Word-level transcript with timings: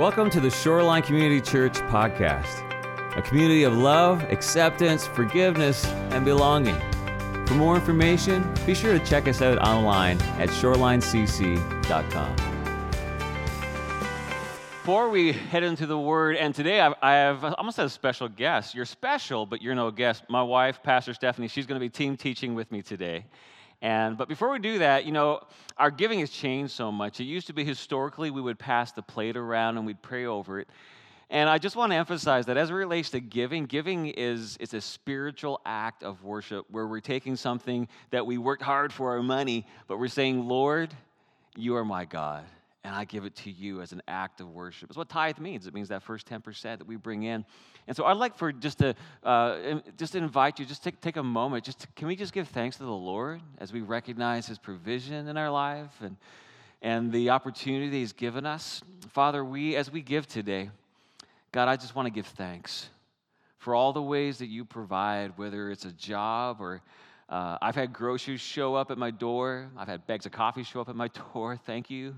Welcome 0.00 0.30
to 0.30 0.40
the 0.40 0.48
Shoreline 0.48 1.02
Community 1.02 1.42
Church 1.42 1.74
podcast, 1.74 2.64
a 3.18 3.20
community 3.20 3.64
of 3.64 3.76
love, 3.76 4.22
acceptance, 4.32 5.06
forgiveness, 5.06 5.84
and 5.84 6.24
belonging. 6.24 6.80
For 7.46 7.52
more 7.52 7.74
information, 7.74 8.50
be 8.64 8.74
sure 8.74 8.98
to 8.98 9.04
check 9.04 9.28
us 9.28 9.42
out 9.42 9.58
online 9.58 10.18
at 10.38 10.48
shorelinecc.com. 10.48 12.36
Before 14.78 15.10
we 15.10 15.32
head 15.32 15.64
into 15.64 15.84
the 15.84 15.98
word, 15.98 16.36
and 16.36 16.54
today 16.54 16.80
I've, 16.80 16.94
I 17.02 17.12
have 17.12 17.44
almost 17.44 17.78
a 17.78 17.86
special 17.90 18.26
guest. 18.26 18.74
You're 18.74 18.86
special, 18.86 19.44
but 19.44 19.60
you're 19.60 19.74
no 19.74 19.90
guest. 19.90 20.24
My 20.30 20.42
wife, 20.42 20.82
Pastor 20.82 21.12
Stephanie, 21.12 21.48
she's 21.48 21.66
going 21.66 21.78
to 21.78 21.84
be 21.84 21.90
team 21.90 22.16
teaching 22.16 22.54
with 22.54 22.72
me 22.72 22.80
today. 22.80 23.26
And 23.82 24.16
but 24.16 24.28
before 24.28 24.50
we 24.50 24.58
do 24.58 24.78
that, 24.78 25.06
you 25.06 25.12
know, 25.12 25.40
our 25.78 25.90
giving 25.90 26.20
has 26.20 26.30
changed 26.30 26.72
so 26.72 26.92
much. 26.92 27.20
It 27.20 27.24
used 27.24 27.46
to 27.46 27.52
be 27.52 27.64
historically 27.64 28.30
we 28.30 28.40
would 28.40 28.58
pass 28.58 28.92
the 28.92 29.02
plate 29.02 29.36
around 29.36 29.78
and 29.78 29.86
we'd 29.86 30.02
pray 30.02 30.26
over 30.26 30.60
it. 30.60 30.68
And 31.30 31.48
I 31.48 31.58
just 31.58 31.76
want 31.76 31.92
to 31.92 31.96
emphasize 31.96 32.46
that 32.46 32.56
as 32.56 32.70
it 32.70 32.74
relates 32.74 33.10
to 33.10 33.20
giving, 33.20 33.66
giving 33.66 34.08
is 34.08 34.56
it's 34.60 34.74
a 34.74 34.80
spiritual 34.80 35.60
act 35.64 36.02
of 36.02 36.24
worship 36.24 36.66
where 36.70 36.86
we're 36.88 37.00
taking 37.00 37.36
something 37.36 37.88
that 38.10 38.26
we 38.26 38.36
worked 38.36 38.62
hard 38.62 38.92
for 38.92 39.12
our 39.12 39.22
money, 39.22 39.64
but 39.86 39.98
we're 39.98 40.08
saying, 40.08 40.48
Lord, 40.48 40.92
you 41.56 41.76
are 41.76 41.84
my 41.84 42.04
God 42.04 42.44
and 42.82 42.94
I 42.94 43.04
give 43.04 43.24
it 43.24 43.34
to 43.36 43.50
you 43.50 43.82
as 43.82 43.92
an 43.92 44.00
act 44.08 44.40
of 44.40 44.48
worship. 44.48 44.88
It's 44.88 44.96
what 44.96 45.08
tithe 45.08 45.38
means. 45.38 45.66
It 45.66 45.74
means 45.74 45.88
that 45.88 46.02
first 46.02 46.26
10% 46.28 46.62
that 46.62 46.86
we 46.86 46.96
bring 46.96 47.24
in. 47.24 47.44
And 47.86 47.96
so 47.96 48.04
I'd 48.06 48.16
like 48.16 48.36
for 48.36 48.52
just 48.52 48.78
to 48.78 48.94
uh, 49.22 49.80
just 49.98 50.14
invite 50.14 50.58
you, 50.58 50.64
just 50.64 50.82
take, 50.82 51.00
take 51.00 51.16
a 51.16 51.22
moment. 51.22 51.64
Just 51.64 51.80
to, 51.80 51.88
can 51.88 52.08
we 52.08 52.16
just 52.16 52.32
give 52.32 52.48
thanks 52.48 52.76
to 52.78 52.84
the 52.84 52.90
Lord 52.90 53.42
as 53.58 53.72
we 53.72 53.82
recognize 53.82 54.46
His 54.46 54.58
provision 54.58 55.28
in 55.28 55.36
our 55.36 55.50
life 55.50 55.92
and 56.00 56.16
and 56.82 57.12
the 57.12 57.28
opportunity 57.28 57.98
He's 58.00 58.14
given 58.14 58.46
us, 58.46 58.82
Father. 59.10 59.44
We 59.44 59.76
as 59.76 59.92
we 59.92 60.00
give 60.00 60.26
today, 60.26 60.70
God, 61.52 61.68
I 61.68 61.76
just 61.76 61.94
want 61.94 62.06
to 62.06 62.10
give 62.10 62.26
thanks 62.26 62.88
for 63.58 63.74
all 63.74 63.92
the 63.92 64.00
ways 64.00 64.38
that 64.38 64.46
you 64.46 64.64
provide, 64.64 65.36
whether 65.36 65.70
it's 65.70 65.84
a 65.84 65.92
job 65.92 66.58
or 66.60 66.80
uh, 67.28 67.58
I've 67.60 67.74
had 67.74 67.92
groceries 67.92 68.40
show 68.40 68.74
up 68.74 68.90
at 68.90 68.96
my 68.96 69.10
door. 69.10 69.68
I've 69.76 69.86
had 69.86 70.06
bags 70.06 70.24
of 70.24 70.32
coffee 70.32 70.62
show 70.62 70.80
up 70.80 70.88
at 70.88 70.96
my 70.96 71.08
door. 71.34 71.58
Thank 71.58 71.90
you 71.90 72.14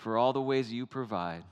for 0.00 0.16
all 0.16 0.32
the 0.32 0.40
ways 0.40 0.72
you 0.72 0.86
provide. 0.86 1.44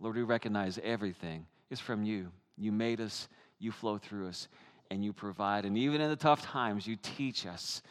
Lord, 0.00 0.16
we 0.16 0.22
recognize 0.22 0.78
everything 0.82 1.46
is 1.70 1.78
from 1.78 2.04
you. 2.04 2.30
You 2.56 2.72
made 2.72 3.00
us, 3.00 3.28
you 3.58 3.70
flow 3.70 3.98
through 3.98 4.28
us, 4.28 4.48
and 4.90 5.04
you 5.04 5.12
provide. 5.12 5.66
And 5.66 5.76
even 5.76 6.00
in 6.00 6.08
the 6.08 6.16
tough 6.16 6.42
times, 6.42 6.86
you 6.86 6.96
teach 6.96 7.46
us 7.46 7.82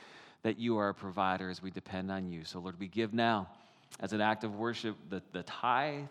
that 0.41 0.57
you 0.57 0.77
are 0.77 0.89
a 0.89 0.93
provider 0.93 1.49
as 1.51 1.61
we 1.61 1.69
depend 1.69 2.11
on 2.11 2.27
you. 2.27 2.45
So, 2.45 2.59
Lord, 2.59 2.79
we 2.79 2.87
give 2.87 3.13
now 3.13 3.47
as 3.99 4.11
an 4.11 4.21
act 4.21 4.43
of 4.43 4.55
worship 4.55 4.95
the, 5.09 5.21
the 5.33 5.43
tithe. 5.43 6.07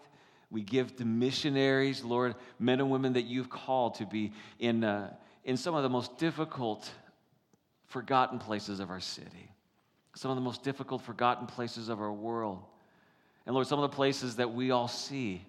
We 0.51 0.63
give 0.63 0.95
to 0.97 1.05
missionaries, 1.05 2.05
Lord, 2.05 2.37
men 2.61 2.79
and 2.81 2.91
women 2.91 3.15
that 3.15 3.23
you've 3.23 3.51
called 3.51 3.97
to 3.97 4.07
be 4.07 4.33
in, 4.61 4.85
uh, 4.85 5.13
in 5.45 5.57
some 5.57 5.75
of 5.75 5.83
the 5.83 5.89
most 5.89 6.17
difficult, 6.17 6.89
forgotten 7.87 8.39
places 8.39 8.79
of 8.79 8.91
our 8.91 9.01
city, 9.01 9.51
some 10.15 10.31
of 10.31 10.37
the 10.37 10.43
most 10.43 10.63
difficult, 10.63 11.03
forgotten 11.03 11.49
places 11.49 11.89
of 11.89 12.01
our 12.01 12.13
world. 12.13 12.63
And 13.47 13.55
Lord, 13.55 13.67
some 13.67 13.79
of 13.79 13.91
the 13.91 13.95
places 13.95 14.37
that 14.37 14.53
we 14.53 14.71
all 14.71 14.89
see, 14.89 15.45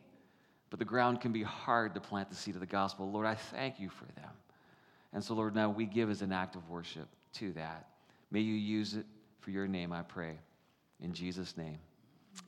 but 0.70 0.80
the 0.80 0.86
ground 0.86 1.22
can 1.22 1.32
be 1.32 1.44
hard 1.44 1.94
to 1.94 2.02
plant 2.02 2.30
the 2.30 2.36
seed 2.36 2.56
of 2.56 2.60
the 2.60 2.68
gospel. 2.68 3.10
Lord, 3.10 3.26
I 3.26 3.36
thank 3.36 3.80
you 3.80 3.90
for 3.90 4.06
them. 4.06 4.32
And 5.14 5.24
so, 5.24 5.34
Lord, 5.34 5.56
now 5.56 5.70
we 5.70 5.86
give 5.86 6.10
as 6.10 6.22
an 6.22 6.34
act 6.34 6.56
of 6.56 6.70
worship 6.70 7.08
to 7.36 7.54
that. 7.54 7.88
May 8.32 8.42
you 8.42 8.54
use 8.54 8.96
it 8.96 9.06
for 9.40 9.52
your 9.52 9.68
name, 9.68 9.94
I 9.94 10.02
pray. 10.02 10.38
In 11.02 11.14
Jesus' 11.14 11.56
name, 11.56 11.78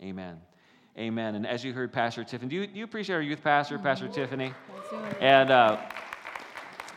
amen. 0.01 0.41
Amen. 0.97 1.35
And 1.35 1.45
as 1.45 1.63
you 1.63 1.73
heard, 1.73 1.93
Pastor 1.93 2.23
Tiffany, 2.23 2.49
do 2.49 2.55
you, 2.55 2.67
do 2.67 2.79
you 2.79 2.83
appreciate 2.83 3.15
our 3.15 3.21
youth 3.21 3.43
pastor, 3.43 3.75
mm-hmm. 3.75 3.85
Pastor 3.85 4.07
Tiffany? 4.07 4.51
And 5.21 5.51
uh, 5.51 5.77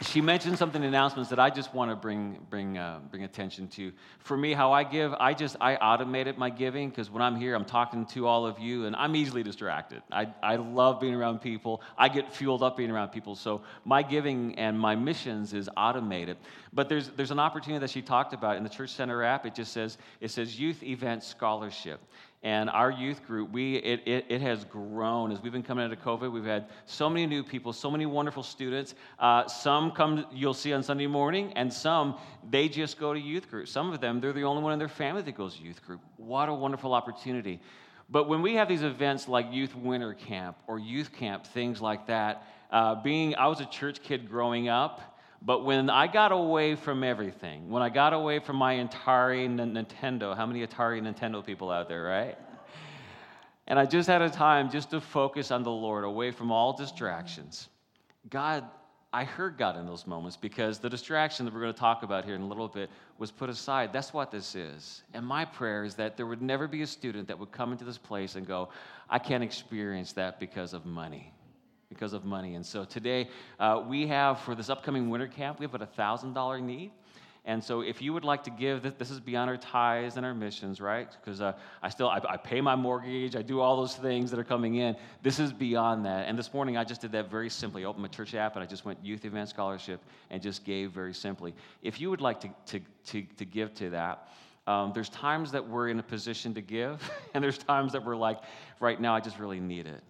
she 0.03 0.23
mentioned 0.23 0.57
something 0.57 0.83
in 0.83 0.89
announcements 0.89 1.29
that 1.29 1.39
I 1.39 1.51
just 1.51 1.75
want 1.75 1.91
to 1.91 1.97
bring 1.97 2.39
bring 2.49 2.79
uh, 2.79 3.01
bring 3.11 3.25
attention 3.25 3.69
to. 3.69 3.93
For 4.21 4.37
me, 4.37 4.55
how 4.55 4.73
I 4.73 4.83
give, 4.83 5.13
I 5.15 5.35
just 5.35 5.57
I 5.61 5.77
automated 5.77 6.39
my 6.39 6.49
giving 6.49 6.89
because 6.89 7.11
when 7.11 7.23
I'm 7.23 7.37
here, 7.37 7.55
I'm 7.55 7.67
talking 7.67 8.07
to 8.07 8.27
all 8.27 8.47
of 8.47 8.59
you, 8.59 8.87
and 8.87 8.97
I'm 8.97 9.15
easily 9.15 9.43
distracted. 9.43 10.03
I 10.11 10.29
I 10.43 10.57
love 10.57 11.01
being 11.01 11.15
around 11.15 11.41
people. 11.43 11.83
I 11.99 12.09
get 12.09 12.33
fueled 12.33 12.63
up 12.63 12.77
being 12.77 12.91
around 12.91 13.11
people. 13.11 13.37
So 13.37 13.63
my 13.85 14.03
giving 14.03 14.59
and 14.59 14.79
my 14.79 14.97
missions 14.97 15.53
is 15.53 15.69
automated. 15.77 16.39
But 16.73 16.89
there's 16.89 17.11
there's 17.11 17.31
an 17.31 17.41
opportunity 17.41 17.81
that 17.81 17.91
she 17.91 18.01
talked 18.01 18.33
about 18.33 18.57
in 18.57 18.63
the 18.63 18.71
Church 18.71 18.91
Center 18.91 19.23
app. 19.23 19.45
It 19.45 19.55
just 19.55 19.73
says 19.73 19.99
it 20.21 20.31
says 20.31 20.59
Youth 20.59 20.83
Event 20.83 21.23
Scholarship. 21.25 22.01
And 22.43 22.71
our 22.71 22.91
youth 22.91 23.27
group, 23.27 23.51
we, 23.51 23.77
it, 23.77 24.01
it, 24.07 24.25
it, 24.31 24.41
has 24.41 24.65
grown. 24.65 25.31
As 25.31 25.43
we've 25.43 25.53
been 25.53 25.63
coming 25.63 25.85
out 25.85 25.93
of 25.93 26.01
COVID, 26.01 26.33
we've 26.33 26.43
had 26.43 26.71
so 26.87 27.11
many 27.11 27.27
new 27.27 27.45
people, 27.45 27.71
so 27.75 27.91
many 27.91 28.07
wonderful 28.07 28.43
students. 28.43 28.95
Uh, 29.19 29.47
some 29.47 29.91
come, 29.91 30.25
you'll 30.33 30.55
see 30.55 30.73
on 30.73 30.83
Sunday 30.83 31.07
morning, 31.07 31.53
and 31.55 31.71
some, 31.71 32.17
they 32.49 32.67
just 32.67 32.99
go 32.99 33.13
to 33.13 33.21
youth 33.21 33.51
group. 33.51 33.69
Some 33.69 33.93
of 33.93 34.01
them, 34.01 34.23
they're 34.23 34.33
the 34.33 34.45
only 34.45 34.63
one 34.63 34.73
in 34.73 34.79
their 34.79 34.89
family 34.89 35.21
that 35.21 35.37
goes 35.37 35.57
to 35.57 35.63
youth 35.63 35.85
group. 35.85 36.01
What 36.17 36.49
a 36.49 36.55
wonderful 36.55 36.95
opportunity. 36.95 37.61
But 38.09 38.27
when 38.27 38.41
we 38.41 38.55
have 38.55 38.69
these 38.69 38.83
events 38.83 39.29
like 39.29 39.53
Youth 39.53 39.77
Winter 39.77 40.15
Camp 40.15 40.57
or 40.67 40.79
Youth 40.79 41.13
Camp, 41.13 41.47
things 41.47 41.81
like 41.81 42.07
that, 42.07 42.45
uh, 42.73 42.97
being, 43.03 43.37
I 43.37 43.49
was 43.49 43.61
a 43.61 43.67
church 43.67 44.03
kid 44.03 44.29
growing 44.29 44.69
up, 44.69 45.10
but 45.43 45.65
when 45.65 45.89
I 45.89 46.07
got 46.07 46.33
away 46.33 46.75
from 46.75 47.03
everything, 47.03 47.71
when 47.71 47.83
I 47.83 47.89
got 47.89 48.13
away 48.13 48.41
from 48.41 48.57
my 48.57 48.75
Atari 48.75 49.49
Nintendo, 49.49 50.37
how 50.37 50.45
many 50.45 50.67
Atari 50.67 51.01
Nintendo 51.01 51.45
people 51.45 51.71
out 51.71 51.89
there, 51.89 52.03
right? 52.03 52.37
And 53.67 53.79
I 53.79 53.87
just 53.87 54.09
had 54.09 54.21
a 54.21 54.29
time 54.29 54.71
just 54.71 54.91
to 54.91 55.01
focus 55.01 55.51
on 55.51 55.63
the 55.63 55.71
Lord, 55.71 56.05
away 56.05 56.31
from 56.31 56.53
all 56.53 56.77
distractions. 56.77 57.69
God, 58.29 58.65
I 59.13 59.25
heard 59.25 59.57
God 59.57 59.77
in 59.79 59.87
those 59.87 60.07
moments 60.07 60.37
because 60.37 60.79
the 60.79 60.91
distraction 60.91 61.47
that 61.47 61.55
we're 61.55 61.63
going 61.63 61.73
to 61.73 61.81
talk 61.81 62.03
about 62.03 62.25
here 62.25 62.35
in 62.35 62.43
a 62.43 62.47
little 62.47 62.69
bit 62.69 62.91
was 63.19 63.31
put 63.31 63.49
aside. 63.49 63.93
That's 63.93 64.13
what 64.13 64.31
this 64.31 64.55
is. 64.55 65.03
And 65.15 65.25
my 65.25 65.45
prayer 65.45 65.85
is 65.85 65.95
that 65.95 66.17
there 66.17 66.27
would 66.27 66.43
never 66.43 66.69
be 66.69 66.83
a 66.83 66.87
student 66.87 67.27
that 67.29 67.39
would 67.39 67.51
come 67.51 67.73
into 67.73 67.85
this 67.85 67.99
place 67.99 68.35
and 68.35 68.47
go, 68.47 68.69
I 69.09 69.19
can't 69.19 69.43
experience 69.43 70.13
that 70.13 70.39
because 70.39 70.75
of 70.75 70.85
money 70.85 71.33
because 71.91 72.13
of 72.13 72.25
money. 72.25 72.55
And 72.55 72.65
so 72.65 72.85
today 72.85 73.29
uh, 73.59 73.83
we 73.87 74.07
have 74.07 74.41
for 74.41 74.55
this 74.55 74.71
upcoming 74.71 75.11
winter 75.11 75.27
camp, 75.27 75.59
we 75.59 75.67
have 75.67 75.75
a 75.75 75.79
$1,000 75.79 76.63
need. 76.63 76.93
And 77.45 77.65
so 77.65 77.81
if 77.81 78.03
you 78.03 78.13
would 78.13 78.23
like 78.23 78.45
to 78.45 78.51
give, 78.51 78.83
this, 78.83 78.93
this 78.99 79.11
is 79.11 79.19
beyond 79.19 79.51
our 79.51 79.57
tithes 79.57 80.17
and 80.17 80.27
our 80.27 80.35
missions, 80.35 80.81
right? 80.81 81.09
Because 81.11 81.41
uh, 81.41 81.55
I 81.83 81.89
still, 81.89 82.09
I, 82.09 82.21
I, 82.29 82.37
pay 82.37 82.61
my 82.61 82.77
mortgage, 82.77 83.35
I 83.35 83.43
do 83.43 83.61
all 83.61 83.77
those 83.77 83.97
things 83.97 84.31
that 84.31 84.39
are 84.39 84.45
coming 84.45 84.77
in. 84.77 84.95
This 85.23 85.39
is 85.39 85.53
beyond 85.53 86.05
that. 86.05 86.29
And 86.29 86.39
this 86.39 86.53
morning 86.53 86.77
I 86.77 86.85
just 86.85 87.01
did 87.01 87.13
that 87.13 87.31
very 87.31 87.49
simply. 87.49 87.85
I 87.85 87.89
opened 87.89 88.03
my 88.03 88.09
church 88.09 88.35
app 88.35 88.57
and 88.57 88.63
I 88.63 88.67
just 88.67 88.85
went 88.85 89.03
Youth 89.03 89.25
Event 89.25 89.49
Scholarship 89.49 90.01
and 90.29 90.43
just 90.43 90.65
gave 90.65 90.93
very 90.93 91.15
simply. 91.15 91.55
If 91.83 92.01
you 92.01 92.11
would 92.11 92.21
like 92.21 92.41
to, 92.43 92.51
to, 92.67 92.81
to, 93.07 93.23
to 93.23 93.45
give 93.45 93.75
to 93.77 93.91
that, 93.91 94.29
um, 94.67 94.93
there's 94.95 95.09
times 95.09 95.51
that 95.53 95.67
we're 95.67 95.89
in 95.89 95.99
a 95.99 96.03
position 96.03 96.53
to 96.55 96.61
give, 96.61 97.11
and 97.35 97.43
there's 97.43 97.59
times 97.59 97.93
that 97.93 98.05
we're 98.05 98.17
like, 98.17 98.39
right 98.81 99.01
now 99.01 99.15
I 99.15 99.21
just 99.21 99.39
really 99.39 99.61
need 99.61 99.87
it. 99.87 100.03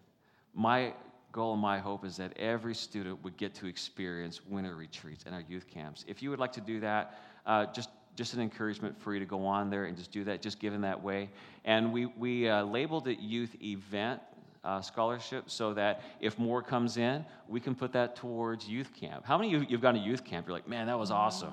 My 0.53 0.95
goal 1.33 1.53
and 1.53 1.63
my 1.63 1.79
hope 1.79 2.05
is 2.05 2.17
that 2.17 2.37
every 2.39 2.75
student 2.75 3.23
would 3.23 3.37
get 3.37 3.55
to 3.55 3.67
experience 3.67 4.41
winter 4.47 4.75
retreats 4.75 5.25
and 5.27 5.35
our 5.35 5.45
youth 5.49 5.67
camps. 5.69 6.05
If 6.09 6.23
you 6.23 6.31
would 6.31 6.39
like 6.39 6.53
to 6.53 6.61
do 6.61 6.81
that, 6.81 7.19
uh, 7.47 7.67
just 7.67 7.91
just 8.17 8.35
an 8.35 8.41
encouragement 8.41 9.01
for 9.01 9.15
you 9.15 9.21
to 9.21 9.25
go 9.25 9.47
on 9.47 9.71
there 9.71 9.87
and 9.87 9.97
just 9.97 10.13
do 10.13 10.25
that, 10.25 10.43
just 10.43 10.59
give 10.59 10.75
in 10.75 10.83
that 10.83 11.03
way. 11.03 11.31
And 11.65 11.93
we, 11.93 12.07
we 12.07 12.49
uh, 12.49 12.65
labeled 12.65 13.09
it 13.09 13.19
Youth 13.19 13.57
Event 13.63 14.21
uh, 14.63 14.81
Scholarship 14.83 15.49
so 15.49 15.73
that 15.75 16.03
if 16.21 16.39
more 16.39 16.63
comes 16.63 16.97
in, 16.97 17.25
we 17.49 17.61
can 17.61 17.75
put 17.75 17.93
that 17.93 18.17
towards 18.17 18.69
youth 18.69 18.93
camp. 18.93 19.25
How 19.25 19.39
many 19.39 19.55
of 19.55 19.63
you, 19.63 19.69
you've 19.71 19.81
gone 19.81 19.95
to 19.95 20.01
youth 20.01 20.25
camp? 20.25 20.47
You're 20.47 20.57
like, 20.57 20.69
man, 20.69 20.87
that 20.89 20.99
was 20.99 21.11
awesome. 21.11 21.53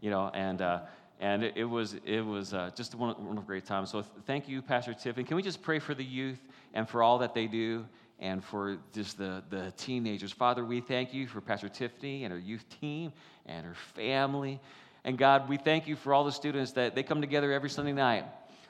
You 0.00 0.10
know, 0.10 0.30
and, 0.34 0.60
uh, 0.60 0.80
and 1.20 1.44
it, 1.44 1.52
it, 1.56 1.64
was, 1.64 1.94
it 2.04 2.20
was 2.20 2.52
uh, 2.52 2.70
just 2.74 2.96
one, 2.96 3.14
one 3.24 3.38
of 3.38 3.46
great 3.46 3.64
times. 3.64 3.90
So 3.90 4.00
th- 4.00 4.12
thank 4.26 4.48
you, 4.48 4.60
Pastor 4.60 4.94
Tiffany. 4.94 5.24
Can 5.24 5.36
we 5.36 5.42
just 5.42 5.62
pray 5.62 5.78
for 5.78 5.94
the 5.94 6.04
youth 6.04 6.40
and 6.74 6.88
for 6.88 7.02
all 7.04 7.18
that 7.18 7.32
they 7.32 7.46
do? 7.46 7.84
And 8.22 8.42
for 8.42 8.78
just 8.94 9.18
the, 9.18 9.42
the 9.50 9.72
teenagers. 9.76 10.30
Father, 10.30 10.64
we 10.64 10.80
thank 10.80 11.12
you 11.12 11.26
for 11.26 11.40
Pastor 11.40 11.68
Tiffany 11.68 12.22
and 12.22 12.32
her 12.32 12.38
youth 12.38 12.64
team 12.80 13.12
and 13.46 13.66
her 13.66 13.74
family. 13.94 14.60
And 15.04 15.18
God, 15.18 15.48
we 15.48 15.56
thank 15.56 15.88
you 15.88 15.96
for 15.96 16.14
all 16.14 16.22
the 16.24 16.30
students 16.30 16.72
that 16.72 16.94
they 16.94 17.02
come 17.02 17.20
together 17.20 17.52
every 17.52 17.68
Sunday 17.68 17.92
night, 17.92 18.24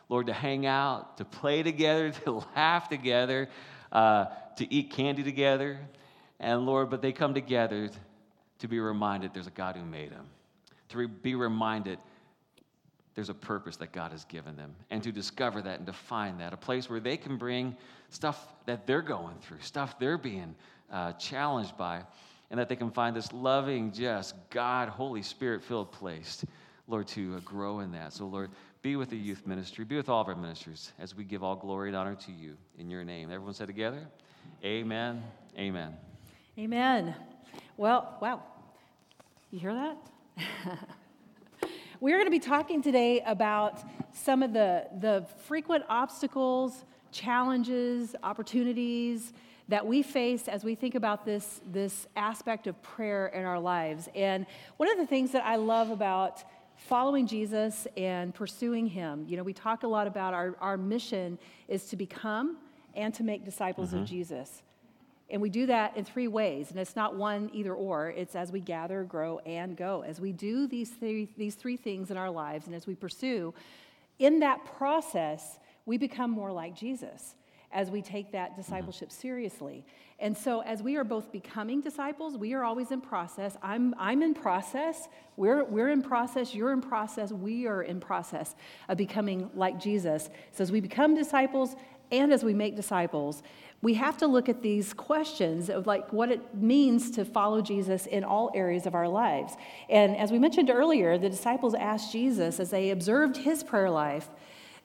Lord, 0.08 0.28
to 0.28 0.32
hang 0.32 0.64
out, 0.64 1.18
to 1.18 1.26
play 1.26 1.62
together, 1.62 2.10
to 2.24 2.42
laugh 2.56 2.88
together, 2.88 3.50
uh, 3.92 4.24
to 4.56 4.72
eat 4.72 4.90
candy 4.90 5.22
together. 5.22 5.78
And 6.40 6.64
Lord, 6.64 6.88
but 6.88 7.02
they 7.02 7.12
come 7.12 7.34
together 7.34 7.90
to 8.60 8.68
be 8.68 8.80
reminded 8.80 9.34
there's 9.34 9.46
a 9.46 9.50
God 9.50 9.76
who 9.76 9.84
made 9.84 10.12
them, 10.12 10.24
to 10.88 10.98
re- 10.98 11.06
be 11.06 11.34
reminded 11.34 11.98
there's 13.14 13.28
a 13.28 13.34
purpose 13.34 13.76
that 13.76 13.92
God 13.92 14.12
has 14.12 14.24
given 14.24 14.56
them, 14.56 14.74
and 14.90 15.02
to 15.02 15.12
discover 15.12 15.62
that 15.62 15.78
and 15.78 15.86
to 15.86 15.92
find 15.92 16.40
that, 16.40 16.52
a 16.52 16.56
place 16.56 16.88
where 16.88 17.00
they 17.00 17.16
can 17.16 17.36
bring 17.36 17.76
stuff 18.10 18.46
that 18.66 18.86
they're 18.86 19.02
going 19.02 19.36
through, 19.42 19.60
stuff 19.60 19.98
they're 19.98 20.18
being 20.18 20.54
uh, 20.90 21.12
challenged 21.12 21.76
by, 21.76 22.02
and 22.50 22.58
that 22.58 22.68
they 22.68 22.76
can 22.76 22.90
find 22.90 23.14
this 23.16 23.32
loving, 23.32 23.92
just 23.92 24.34
God, 24.50 24.88
Holy 24.88 25.22
Spirit 25.22 25.62
filled 25.62 25.92
place, 25.92 26.44
Lord, 26.88 27.06
to 27.08 27.36
uh, 27.36 27.40
grow 27.40 27.80
in 27.80 27.92
that. 27.92 28.12
So, 28.12 28.26
Lord, 28.26 28.50
Be 28.82 28.96
with 28.96 29.10
the 29.10 29.16
youth 29.16 29.46
ministry, 29.46 29.84
be 29.84 29.96
with 29.96 30.08
all 30.08 30.20
of 30.20 30.28
our 30.28 30.34
ministers 30.34 30.92
as 30.98 31.14
we 31.14 31.22
give 31.22 31.44
all 31.44 31.54
glory 31.54 31.88
and 31.88 31.96
honor 31.96 32.16
to 32.16 32.32
you 32.32 32.56
in 32.78 32.90
your 32.90 33.04
name. 33.04 33.30
Everyone 33.30 33.54
said 33.54 33.68
together, 33.68 34.08
Amen. 34.64 35.22
Amen. 35.56 35.96
Amen. 36.58 37.14
Well, 37.76 38.18
wow. 38.20 38.42
You 39.52 39.60
hear 39.60 39.74
that? 39.74 40.88
We're 42.02 42.16
going 42.16 42.26
to 42.26 42.32
be 42.32 42.40
talking 42.40 42.82
today 42.82 43.22
about 43.24 43.80
some 44.12 44.42
of 44.42 44.52
the, 44.52 44.88
the 44.98 45.24
frequent 45.46 45.84
obstacles, 45.88 46.84
challenges, 47.12 48.16
opportunities 48.24 49.32
that 49.68 49.86
we 49.86 50.02
face 50.02 50.48
as 50.48 50.64
we 50.64 50.74
think 50.74 50.96
about 50.96 51.24
this, 51.24 51.60
this 51.70 52.08
aspect 52.16 52.66
of 52.66 52.82
prayer 52.82 53.28
in 53.28 53.44
our 53.44 53.60
lives. 53.60 54.08
And 54.16 54.46
one 54.78 54.90
of 54.90 54.98
the 54.98 55.06
things 55.06 55.30
that 55.30 55.44
I 55.44 55.54
love 55.54 55.90
about 55.90 56.42
following 56.74 57.24
Jesus 57.24 57.86
and 57.96 58.34
pursuing 58.34 58.88
him, 58.88 59.24
you 59.28 59.36
know, 59.36 59.44
we 59.44 59.52
talk 59.52 59.84
a 59.84 59.88
lot 59.88 60.08
about 60.08 60.34
our, 60.34 60.56
our 60.60 60.76
mission 60.76 61.38
is 61.68 61.84
to 61.90 61.96
become 61.96 62.56
and 62.96 63.14
to 63.14 63.22
make 63.22 63.44
disciples 63.44 63.90
mm-hmm. 63.90 63.98
of 63.98 64.08
Jesus. 64.08 64.64
And 65.32 65.40
we 65.40 65.48
do 65.48 65.66
that 65.66 65.96
in 65.96 66.04
three 66.04 66.28
ways. 66.28 66.70
And 66.70 66.78
it's 66.78 66.94
not 66.94 67.16
one 67.16 67.50
either 67.54 67.74
or, 67.74 68.10
it's 68.10 68.36
as 68.36 68.52
we 68.52 68.60
gather, 68.60 69.02
grow, 69.02 69.38
and 69.40 69.76
go. 69.76 70.04
As 70.06 70.20
we 70.20 70.30
do 70.30 70.68
these 70.68 70.90
three, 70.90 71.28
these 71.38 71.54
three 71.54 71.78
things 71.78 72.10
in 72.10 72.18
our 72.18 72.30
lives 72.30 72.66
and 72.66 72.76
as 72.76 72.86
we 72.86 72.94
pursue, 72.94 73.54
in 74.18 74.40
that 74.40 74.64
process, 74.76 75.58
we 75.86 75.96
become 75.96 76.30
more 76.30 76.52
like 76.52 76.76
Jesus 76.76 77.34
as 77.72 77.90
we 77.90 78.02
take 78.02 78.32
that 78.32 78.50
mm-hmm. 78.50 78.60
discipleship 78.60 79.10
seriously. 79.10 79.84
And 80.18 80.36
so, 80.36 80.60
as 80.60 80.82
we 80.82 80.96
are 80.96 81.04
both 81.04 81.32
becoming 81.32 81.80
disciples, 81.80 82.36
we 82.36 82.52
are 82.52 82.62
always 82.62 82.92
in 82.92 83.00
process. 83.00 83.56
I'm, 83.62 83.94
I'm 83.98 84.22
in 84.22 84.34
process. 84.34 85.08
We're, 85.36 85.64
we're 85.64 85.88
in 85.88 86.02
process. 86.02 86.54
You're 86.54 86.72
in 86.72 86.82
process. 86.82 87.32
We 87.32 87.66
are 87.66 87.82
in 87.82 87.98
process 87.98 88.54
of 88.88 88.98
becoming 88.98 89.50
like 89.54 89.80
Jesus. 89.80 90.28
So, 90.52 90.62
as 90.62 90.70
we 90.70 90.80
become 90.80 91.14
disciples 91.14 91.74
and 92.12 92.32
as 92.32 92.44
we 92.44 92.54
make 92.54 92.76
disciples, 92.76 93.42
we 93.82 93.94
have 93.94 94.16
to 94.18 94.28
look 94.28 94.48
at 94.48 94.62
these 94.62 94.94
questions 94.94 95.68
of 95.68 95.88
like 95.88 96.12
what 96.12 96.30
it 96.30 96.54
means 96.54 97.10
to 97.10 97.24
follow 97.24 97.60
Jesus 97.60 98.06
in 98.06 98.22
all 98.22 98.50
areas 98.54 98.86
of 98.86 98.94
our 98.94 99.08
lives. 99.08 99.56
And 99.90 100.16
as 100.16 100.30
we 100.30 100.38
mentioned 100.38 100.70
earlier, 100.70 101.18
the 101.18 101.28
disciples 101.28 101.74
asked 101.74 102.12
Jesus 102.12 102.60
as 102.60 102.70
they 102.70 102.90
observed 102.90 103.36
his 103.36 103.64
prayer 103.64 103.90
life, 103.90 104.28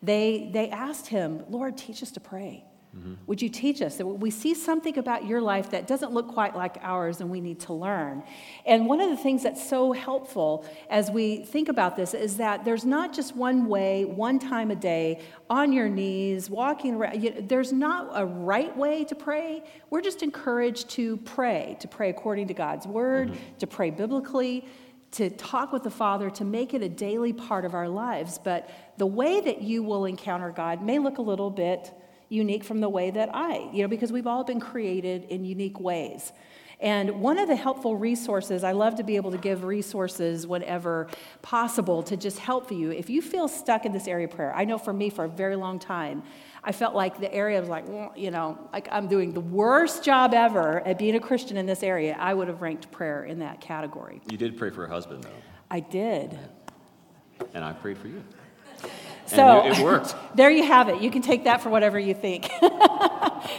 they, 0.02 0.50
they 0.52 0.70
asked 0.70 1.08
him, 1.08 1.44
Lord, 1.50 1.78
teach 1.78 2.02
us 2.02 2.12
to 2.12 2.20
pray. 2.20 2.66
Mm-hmm. 2.98 3.14
Would 3.28 3.42
you 3.42 3.50
teach 3.50 3.82
us? 3.82 3.98
That 3.98 4.06
we 4.06 4.32
see 4.32 4.54
something 4.54 4.98
about 4.98 5.26
your 5.26 5.42
life 5.42 5.70
that 5.72 5.88
doesn't 5.88 6.12
look 6.12 6.28
quite 6.28 6.56
like 6.56 6.78
ours 6.82 7.22
and 7.22 7.30
we 7.30 7.42
need 7.42 7.60
to 7.62 7.74
learn. 7.74 8.24
And 8.66 8.88
one 8.88 9.00
of 9.02 9.10
the 9.10 9.18
things 9.18 9.44
that's 9.44 9.68
so 9.68 9.92
helpful 9.92 10.66
as 10.90 11.12
we 11.12 11.44
think 11.44 11.70
about 11.70 11.96
this 11.96 12.14
is 12.14 12.38
that 12.38 12.66
there's 12.66 12.86
not 12.86 13.14
just 13.14 13.36
one 13.36 13.68
way, 13.68 14.06
one 14.06 14.40
time 14.40 14.72
a 14.72 14.76
day, 14.76 15.22
on 15.50 15.72
your 15.72 15.90
knees, 15.90 16.50
walking 16.50 16.96
around. 16.96 17.48
There's 17.48 17.72
not 17.74 18.10
a 18.14 18.26
right 18.26 18.76
way 18.76 19.04
to 19.06 19.16
pray. 19.16 19.64
We're 19.90 20.02
just 20.02 20.24
encouraged 20.24 20.90
to 20.92 21.18
pray, 21.18 21.78
to 21.80 21.88
pray 21.88 22.10
according 22.10 22.48
to 22.48 22.54
God's 22.54 22.88
word, 22.88 23.30
mm-hmm. 23.30 23.58
to 23.60 23.68
pray 23.68 23.90
biblically 23.92 24.66
to 25.10 25.30
talk 25.30 25.72
with 25.72 25.84
the 25.84 25.90
Father, 25.90 26.30
to 26.30 26.44
make 26.44 26.74
it 26.74 26.82
a 26.82 26.90
daily 26.90 27.32
part 27.32 27.66
of 27.66 27.74
our 27.74 27.88
lives. 27.88 28.38
But 28.38 28.70
the 28.98 29.06
way 29.06 29.40
that 29.40 29.62
you 29.62 29.82
will 29.82 30.06
encounter 30.06 30.52
God 30.52 30.82
may 30.82 31.00
look 31.00 31.18
a 31.18 31.22
little 31.22 31.50
bit 31.50 31.94
unique 32.29 32.63
from 32.63 32.81
the 32.81 32.89
way 32.89 33.12
that 33.12 33.29
I, 33.33 33.69
you 33.74 33.81
know, 33.81 33.88
because 33.88 34.12
we've 34.12 34.27
all 34.27 34.44
been 34.44 34.59
created 34.59 35.25
in 35.25 35.45
unique 35.45 35.79
ways. 35.79 36.31
And 36.79 37.21
one 37.21 37.39
of 37.39 37.47
the 37.47 37.56
helpful 37.56 37.95
resources, 37.95 38.63
I 38.63 38.71
love 38.71 38.95
to 38.95 39.03
be 39.03 39.15
able 39.15 39.31
to 39.31 39.38
give 39.38 39.63
resources 39.63 40.45
whenever 40.45 41.07
possible 41.41 42.03
to 42.03 42.15
just 42.15 42.38
help 42.38 42.71
you. 42.71 42.91
If 42.91 43.09
you 43.09 43.24
feel 43.24 43.47
stuck 43.47 43.85
in 43.85 43.94
this 43.94 44.07
area 44.07 44.27
of 44.27 44.33
prayer, 44.33 44.53
I 44.56 44.63
know 44.65 44.77
for 44.77 44.94
me 44.94 45.09
for 45.09 45.25
a 45.25 45.29
very 45.29 45.56
long 45.56 45.79
time, 45.79 46.21
I 46.63 46.71
felt 46.71 46.94
like 46.94 47.19
the 47.19 47.33
area 47.33 47.59
was 47.59 47.69
like, 47.69 47.88
mm, 47.88 48.15
you 48.15 48.29
know, 48.29 48.59
like 48.71 48.88
I'm 48.91 49.07
doing 49.07 49.33
the 49.33 49.41
worst 49.41 50.03
job 50.03 50.35
ever 50.35 50.85
at 50.85 51.00
being 51.00 51.15
a 51.15 51.19
Christian 51.19 51.57
in 51.57 51.65
this 51.65 51.81
area. 51.81 52.15
I 52.19 52.35
would 52.35 52.47
have 52.47 52.62
ranked 52.62 52.91
prayer 52.91 53.24
in 53.24 53.39
that 53.39 53.59
category. 53.59 54.21
You 54.29 54.38
did 54.38 54.56
pray 54.56 54.69
for 54.69 54.85
a 54.85 54.89
husband, 54.89 55.24
though. 55.24 55.29
I 55.71 55.79
did. 55.79 56.38
And 57.56 57.63
I 57.63 57.74
prayed 57.74 57.97
for 57.97 58.07
you. 58.07 58.24
So 59.27 59.65
it, 59.65 59.77
it 59.77 59.83
worked. 59.83 60.15
there 60.35 60.50
you 60.50 60.63
have 60.63 60.89
it. 60.89 61.01
You 61.01 61.12
can 61.12 61.21
take 61.21 61.44
that 61.44 61.62
for 61.62 61.69
whatever 61.69 62.00
you 62.00 62.13
think. 62.13 62.44
that 62.62 63.50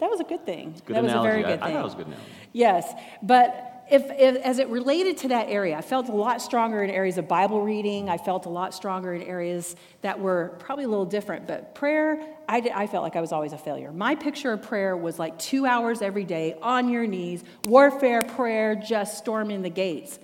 was 0.00 0.20
a 0.20 0.24
good 0.24 0.44
thing. 0.44 0.74
Good 0.84 0.96
that 0.96 1.04
analogy. 1.04 1.04
was 1.04 1.14
a 1.14 1.22
very 1.22 1.42
good 1.42 1.50
I, 1.50 1.52
thing. 1.52 1.62
I 1.62 1.72
thought 1.72 1.80
it 1.80 1.84
was 1.84 1.94
good 1.94 2.06
analogy. 2.06 2.30
Yes, 2.52 2.92
but 3.22 3.68
if, 3.90 4.02
if, 4.10 4.36
as 4.42 4.58
it 4.58 4.68
related 4.68 5.16
to 5.18 5.28
that 5.28 5.48
area, 5.48 5.76
I 5.76 5.80
felt 5.80 6.08
a 6.08 6.14
lot 6.14 6.42
stronger 6.42 6.82
in 6.82 6.90
areas 6.90 7.16
of 7.16 7.26
Bible 7.26 7.62
reading. 7.62 8.10
I 8.10 8.18
felt 8.18 8.44
a 8.44 8.50
lot 8.50 8.74
stronger 8.74 9.14
in 9.14 9.22
areas 9.22 9.76
that 10.02 10.20
were 10.20 10.54
probably 10.58 10.84
a 10.84 10.88
little 10.88 11.06
different. 11.06 11.46
But 11.46 11.74
prayer, 11.74 12.22
I, 12.48 12.60
did, 12.60 12.72
I 12.72 12.86
felt 12.86 13.02
like 13.02 13.16
I 13.16 13.20
was 13.22 13.32
always 13.32 13.54
a 13.54 13.58
failure. 13.58 13.90
My 13.90 14.14
picture 14.14 14.52
of 14.52 14.62
prayer 14.62 14.96
was 14.96 15.18
like 15.18 15.38
two 15.38 15.64
hours 15.64 16.02
every 16.02 16.24
day 16.24 16.56
on 16.60 16.90
your 16.90 17.06
knees, 17.06 17.44
warfare 17.64 18.22
prayer, 18.22 18.74
just 18.74 19.16
storming 19.16 19.62
the 19.62 19.70
gates. 19.70 20.18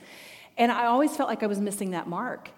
And 0.58 0.70
I 0.70 0.86
always 0.86 1.16
felt 1.16 1.28
like 1.28 1.42
I 1.42 1.46
was 1.46 1.60
missing 1.60 1.92
that 1.92 2.06
mark 2.06 2.50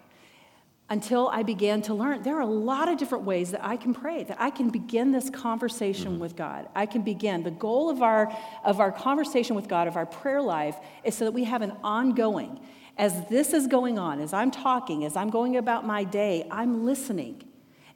until 0.89 1.27
I 1.27 1.43
began 1.43 1.81
to 1.83 1.93
learn 1.93 2.21
there 2.23 2.37
are 2.37 2.41
a 2.41 2.45
lot 2.45 2.87
of 2.87 2.97
different 2.97 3.25
ways 3.25 3.51
that 3.51 3.63
I 3.63 3.75
can 3.75 3.93
pray, 3.93 4.23
that 4.23 4.37
I 4.39 4.49
can 4.49 4.69
begin 4.69 5.11
this 5.11 5.29
conversation 5.29 6.13
mm-hmm. 6.13 6.21
with 6.21 6.35
God. 6.35 6.69
I 6.75 6.85
can 6.85 7.01
begin. 7.01 7.43
The 7.43 7.51
goal 7.51 7.89
of 7.89 8.01
our, 8.01 8.33
of 8.63 8.79
our 8.79 8.91
conversation 8.91 9.55
with 9.55 9.67
God, 9.67 9.87
of 9.87 9.97
our 9.97 10.05
prayer 10.05 10.41
life, 10.41 10.77
is 11.03 11.15
so 11.15 11.25
that 11.25 11.33
we 11.33 11.43
have 11.43 11.61
an 11.61 11.73
ongoing. 11.83 12.59
As 12.97 13.27
this 13.27 13.53
is 13.53 13.67
going 13.67 13.99
on, 13.99 14.21
as 14.21 14.33
I'm 14.33 14.49
talking, 14.49 15.03
as 15.03 15.15
I'm 15.15 15.29
going 15.29 15.57
about 15.57 15.85
my 15.85 16.03
day, 16.03 16.47
I'm 16.49 16.85
listening 16.85 17.43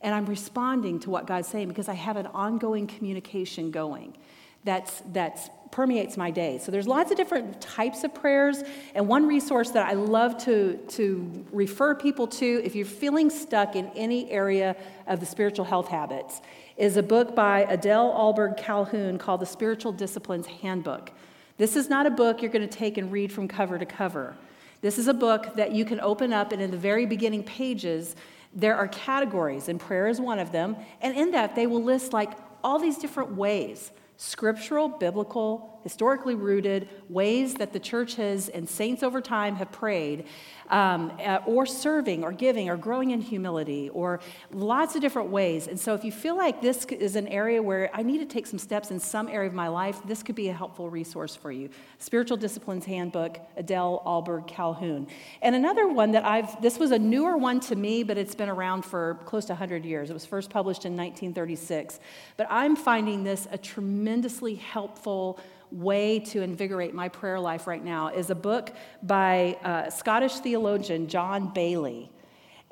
and 0.01 0.13
I'm 0.13 0.25
responding 0.25 0.99
to 1.01 1.09
what 1.09 1.25
God's 1.25 1.47
saying 1.47 1.69
because 1.69 1.87
I 1.87 1.93
have 1.93 2.17
an 2.17 2.27
ongoing 2.27 2.87
communication 2.87 3.71
going 3.71 4.17
that's, 4.63 5.01
that's 5.11 5.49
permeates 5.71 6.17
my 6.17 6.29
day. 6.29 6.57
So 6.57 6.71
there's 6.71 6.87
lots 6.87 7.11
of 7.11 7.17
different 7.17 7.61
types 7.61 8.03
of 8.03 8.13
prayers. 8.13 8.63
And 8.93 9.07
one 9.07 9.25
resource 9.27 9.71
that 9.71 9.87
I 9.87 9.93
love 9.93 10.37
to, 10.45 10.77
to 10.89 11.45
refer 11.51 11.95
people 11.95 12.27
to 12.27 12.61
if 12.63 12.75
you're 12.75 12.85
feeling 12.85 13.29
stuck 13.29 13.75
in 13.75 13.87
any 13.95 14.29
area 14.29 14.75
of 15.07 15.19
the 15.19 15.25
spiritual 15.25 15.65
health 15.65 15.87
habits 15.87 16.41
is 16.77 16.97
a 16.97 17.03
book 17.03 17.35
by 17.35 17.61
Adele 17.69 18.11
Ahlberg 18.11 18.57
Calhoun 18.57 19.17
called 19.17 19.39
The 19.39 19.45
Spiritual 19.45 19.91
Disciplines 19.91 20.47
Handbook. 20.47 21.11
This 21.57 21.75
is 21.75 21.89
not 21.89 22.05
a 22.05 22.09
book 22.09 22.41
you're 22.41 22.51
going 22.51 22.67
to 22.67 22.77
take 22.77 22.97
and 22.97 23.11
read 23.11 23.31
from 23.31 23.47
cover 23.47 23.77
to 23.77 23.85
cover. 23.85 24.35
This 24.81 24.97
is 24.97 25.07
a 25.07 25.13
book 25.13 25.55
that 25.55 25.73
you 25.73 25.85
can 25.85 25.99
open 25.99 26.33
up, 26.33 26.51
and 26.51 26.61
in 26.61 26.71
the 26.71 26.77
very 26.77 27.05
beginning 27.05 27.43
pages, 27.43 28.15
there 28.53 28.75
are 28.75 28.87
categories, 28.87 29.69
and 29.69 29.79
prayer 29.79 30.07
is 30.07 30.19
one 30.19 30.39
of 30.39 30.51
them. 30.51 30.75
And 31.01 31.15
in 31.15 31.31
that, 31.31 31.55
they 31.55 31.67
will 31.67 31.83
list 31.83 32.13
like 32.13 32.31
all 32.63 32.79
these 32.79 32.97
different 32.97 33.35
ways 33.35 33.91
scriptural, 34.17 34.87
biblical, 34.87 35.70
historically 35.83 36.35
rooted 36.35 36.87
ways 37.09 37.55
that 37.55 37.73
the 37.73 37.79
church 37.79 38.15
has 38.15 38.49
and 38.49 38.67
saints 38.67 39.03
over 39.03 39.21
time 39.21 39.55
have 39.55 39.71
prayed 39.71 40.25
um, 40.71 41.11
uh, 41.19 41.39
or 41.45 41.65
serving 41.65 42.23
or 42.23 42.31
giving 42.31 42.69
or 42.69 42.77
growing 42.77 43.11
in 43.11 43.21
humility 43.21 43.89
or 43.89 44.21
lots 44.51 44.95
of 44.95 45.01
different 45.01 45.29
ways. 45.29 45.67
And 45.67 45.79
so, 45.79 45.93
if 45.93 46.03
you 46.03 46.11
feel 46.11 46.37
like 46.37 46.61
this 46.61 46.85
is 46.85 47.15
an 47.15 47.27
area 47.27 47.61
where 47.61 47.89
I 47.93 48.03
need 48.03 48.19
to 48.19 48.25
take 48.25 48.47
some 48.47 48.57
steps 48.59 48.89
in 48.89 48.99
some 48.99 49.27
area 49.27 49.49
of 49.49 49.53
my 49.53 49.67
life, 49.67 50.01
this 50.05 50.23
could 50.23 50.35
be 50.35 50.47
a 50.47 50.53
helpful 50.53 50.89
resource 50.89 51.35
for 51.35 51.51
you. 51.51 51.69
Spiritual 51.99 52.37
Disciplines 52.37 52.85
Handbook, 52.85 53.39
Adele 53.57 54.01
Ahlberg 54.05 54.47
Calhoun. 54.47 55.07
And 55.41 55.55
another 55.55 55.87
one 55.87 56.11
that 56.11 56.25
I've, 56.25 56.61
this 56.61 56.79
was 56.79 56.91
a 56.91 56.99
newer 56.99 57.37
one 57.37 57.59
to 57.61 57.75
me, 57.75 58.03
but 58.03 58.17
it's 58.17 58.35
been 58.35 58.49
around 58.49 58.83
for 58.85 59.19
close 59.25 59.45
to 59.45 59.53
100 59.53 59.83
years. 59.83 60.09
It 60.09 60.13
was 60.13 60.25
first 60.25 60.49
published 60.49 60.85
in 60.85 60.93
1936. 60.93 61.99
But 62.37 62.47
I'm 62.49 62.75
finding 62.75 63.23
this 63.23 63.47
a 63.51 63.57
tremendously 63.57 64.55
helpful 64.55 65.39
way 65.71 66.19
to 66.19 66.41
invigorate 66.41 66.93
my 66.93 67.09
prayer 67.09 67.39
life 67.39 67.67
right 67.67 67.83
now 67.83 68.09
is 68.09 68.29
a 68.29 68.35
book 68.35 68.71
by 69.01 69.57
uh, 69.63 69.89
Scottish 69.89 70.35
theologian 70.35 71.07
John 71.07 71.53
Baillie, 71.53 72.09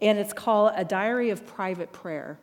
and 0.02 0.18
it's 0.18 0.34
called 0.34 0.74
A 0.76 0.84
Diary 0.84 1.30
of 1.30 1.46
Private 1.46 1.92
Prayer. 1.92 2.40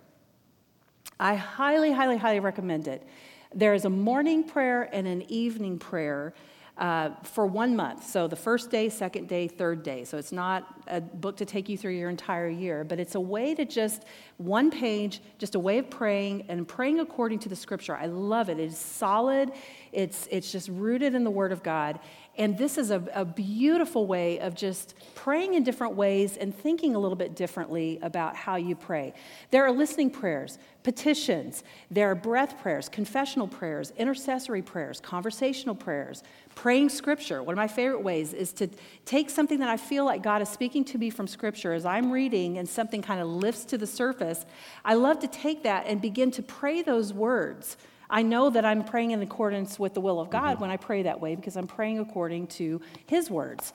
I 1.18 1.34
highly, 1.34 1.92
highly, 1.92 2.16
highly 2.16 2.40
recommend 2.40 2.88
it. 2.88 3.06
There 3.54 3.74
is 3.74 3.84
a 3.84 3.90
morning 3.90 4.44
prayer 4.44 4.88
and 4.92 5.06
an 5.06 5.22
evening 5.30 5.78
prayer 5.78 6.34
uh, 6.78 7.10
for 7.22 7.46
one 7.46 7.74
month. 7.74 8.06
So 8.06 8.28
the 8.28 8.36
first 8.36 8.70
day, 8.70 8.88
second 8.90 9.28
day, 9.28 9.48
third 9.48 9.82
day. 9.82 10.04
So 10.04 10.18
it's 10.18 10.32
not 10.32 10.66
a 10.86 11.00
book 11.00 11.38
to 11.38 11.46
take 11.46 11.68
you 11.68 11.78
through 11.78 11.92
your 11.92 12.10
entire 12.10 12.48
year, 12.48 12.84
but 12.84 13.00
it's 13.00 13.14
a 13.14 13.20
way 13.20 13.54
to 13.54 13.64
just, 13.64 14.04
one 14.36 14.70
page, 14.70 15.22
just 15.38 15.54
a 15.54 15.58
way 15.58 15.78
of 15.78 15.88
praying 15.88 16.44
and 16.48 16.68
praying 16.68 17.00
according 17.00 17.38
to 17.40 17.48
the 17.48 17.56
scripture. 17.56 17.96
I 17.96 18.06
love 18.06 18.50
it. 18.50 18.58
It 18.58 18.66
is 18.66 18.78
solid, 18.78 19.52
it's, 19.92 20.28
it's 20.30 20.52
just 20.52 20.68
rooted 20.68 21.14
in 21.14 21.24
the 21.24 21.30
Word 21.30 21.52
of 21.52 21.62
God. 21.62 21.98
And 22.38 22.58
this 22.58 22.76
is 22.76 22.90
a, 22.90 23.02
a, 23.14 23.24
beautiful 23.24 24.06
way 24.06 24.38
of 24.40 24.54
just 24.54 24.94
praying 25.14 25.54
in 25.54 25.64
different 25.64 25.94
ways 25.94 26.36
and 26.36 26.54
thinking 26.54 26.94
a 26.94 26.98
little 26.98 27.16
bit 27.16 27.34
differently 27.34 27.98
about 28.02 28.36
how 28.36 28.56
you 28.56 28.76
pray. 28.76 29.14
There 29.50 29.64
are 29.64 29.72
listening 29.72 30.10
prayers, 30.10 30.58
petitions, 30.82 31.64
there 31.90 32.10
are 32.10 32.14
breath 32.14 32.60
prayers, 32.60 32.90
confessional 32.90 33.48
prayers, 33.48 33.92
intercessory 33.96 34.60
prayers, 34.60 35.00
conversational 35.00 35.74
prayers, 35.74 36.22
praying 36.54 36.90
scripture. 36.90 37.42
One 37.42 37.54
of 37.54 37.56
my 37.56 37.68
favorite 37.68 38.02
ways 38.02 38.34
is 38.34 38.52
to 38.54 38.68
take 39.06 39.30
something 39.30 39.58
that 39.60 39.70
I 39.70 39.78
feel 39.78 40.04
like 40.04 40.22
God 40.22 40.42
is 40.42 40.50
speaking 40.50 40.84
to 40.86 40.98
me 40.98 41.08
from 41.08 41.26
scripture 41.26 41.72
as 41.72 41.86
I'm 41.86 42.12
reading 42.12 42.58
and 42.58 42.68
something 42.68 43.00
kind 43.00 43.20
of 43.20 43.28
lifts 43.28 43.64
to 43.66 43.78
the 43.78 43.86
surface. 43.86 44.44
I 44.84 44.94
love 44.94 45.20
to 45.20 45.28
take 45.28 45.62
that 45.62 45.86
and 45.86 46.02
begin 46.02 46.30
to 46.32 46.42
pray 46.42 46.82
those 46.82 47.14
words 47.14 47.78
I 48.08 48.22
know 48.22 48.50
that 48.50 48.64
I'm 48.64 48.84
praying 48.84 49.10
in 49.10 49.22
accordance 49.22 49.78
with 49.78 49.94
the 49.94 50.00
will 50.00 50.20
of 50.20 50.30
God 50.30 50.54
mm-hmm. 50.54 50.62
when 50.62 50.70
I 50.70 50.76
pray 50.76 51.02
that 51.02 51.20
way 51.20 51.34
because 51.34 51.56
I'm 51.56 51.66
praying 51.66 51.98
according 51.98 52.48
to 52.48 52.80
His 53.06 53.30
words. 53.30 53.72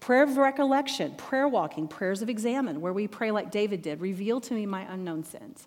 Prayer 0.00 0.22
of 0.22 0.36
recollection, 0.36 1.14
prayer 1.14 1.48
walking, 1.48 1.88
prayers 1.88 2.20
of 2.20 2.28
examine, 2.28 2.80
where 2.80 2.92
we 2.92 3.08
pray 3.08 3.30
like 3.30 3.50
David 3.50 3.82
did 3.82 4.00
reveal 4.00 4.40
to 4.42 4.54
me 4.54 4.66
my 4.66 4.82
unknown 4.82 5.24
sins. 5.24 5.66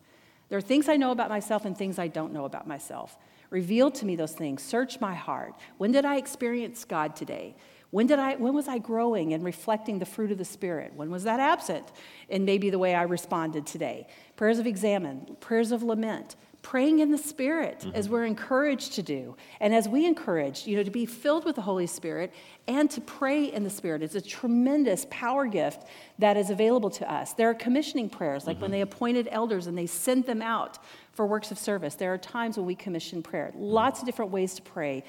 There 0.49 0.57
are 0.57 0.61
things 0.61 0.87
I 0.87 0.95
know 0.95 1.11
about 1.11 1.29
myself 1.29 1.65
and 1.65 1.77
things 1.77 1.99
I 1.99 2.07
don't 2.07 2.33
know 2.33 2.45
about 2.45 2.67
myself. 2.67 3.17
Reveal 3.49 3.91
to 3.91 4.05
me 4.05 4.15
those 4.15 4.33
things. 4.33 4.61
Search 4.61 4.99
my 4.99 5.15
heart. 5.15 5.53
When 5.77 5.91
did 5.91 6.05
I 6.05 6.17
experience 6.17 6.85
God 6.85 7.15
today? 7.15 7.55
When, 7.89 8.05
did 8.05 8.19
I, 8.19 8.35
when 8.35 8.53
was 8.53 8.67
I 8.67 8.79
growing 8.79 9.33
and 9.33 9.43
reflecting 9.43 9.99
the 9.99 10.05
fruit 10.05 10.31
of 10.31 10.37
the 10.37 10.45
Spirit? 10.45 10.93
When 10.95 11.09
was 11.09 11.23
that 11.23 11.39
absent? 11.39 11.91
And 12.29 12.45
maybe 12.45 12.69
the 12.69 12.79
way 12.79 12.93
I 12.93 13.03
responded 13.03 13.65
today. 13.65 14.07
Prayers 14.35 14.59
of 14.59 14.67
examine, 14.67 15.37
prayers 15.39 15.71
of 15.71 15.83
lament, 15.83 16.35
praying 16.67 16.99
in 16.99 17.11
the 17.11 17.17
Spirit 17.17 17.79
mm-hmm. 17.79 17.95
as 17.95 18.09
we're 18.09 18.25
encouraged 18.25 18.91
to 18.91 19.01
do. 19.01 19.37
And 19.61 19.73
as 19.73 19.87
we 19.87 20.05
encourage, 20.05 20.67
you 20.67 20.75
know, 20.75 20.83
to 20.83 20.91
be 20.91 21.05
filled 21.05 21.45
with 21.45 21.55
the 21.55 21.61
Holy 21.61 21.87
Spirit 21.87 22.33
and 22.67 22.91
to 22.91 22.99
pray 22.99 23.45
in 23.45 23.63
the 23.63 23.69
Spirit. 23.69 24.03
It's 24.03 24.15
a 24.15 24.21
tremendous 24.21 25.07
power 25.09 25.47
gift 25.47 25.85
that 26.19 26.35
is 26.35 26.49
available 26.49 26.89
to 26.89 27.09
us. 27.09 27.31
There 27.31 27.49
are 27.49 27.53
commissioning 27.53 28.09
prayers, 28.09 28.45
like 28.45 28.57
mm-hmm. 28.57 28.63
when 28.63 28.71
they 28.71 28.81
appointed 28.81 29.29
elders 29.31 29.67
and 29.67 29.77
they 29.77 29.85
sent 29.85 30.25
them 30.25 30.41
out 30.41 30.79
for 31.13 31.25
works 31.25 31.51
of 31.51 31.57
service. 31.57 31.95
There 31.95 32.13
are 32.13 32.17
times 32.17 32.57
when 32.57 32.65
we 32.65 32.75
commission 32.75 33.23
prayer. 33.23 33.53
Lots 33.55 34.01
of 34.01 34.05
different 34.05 34.31
ways 34.31 34.53
to 34.55 34.61
pray. 34.61 35.05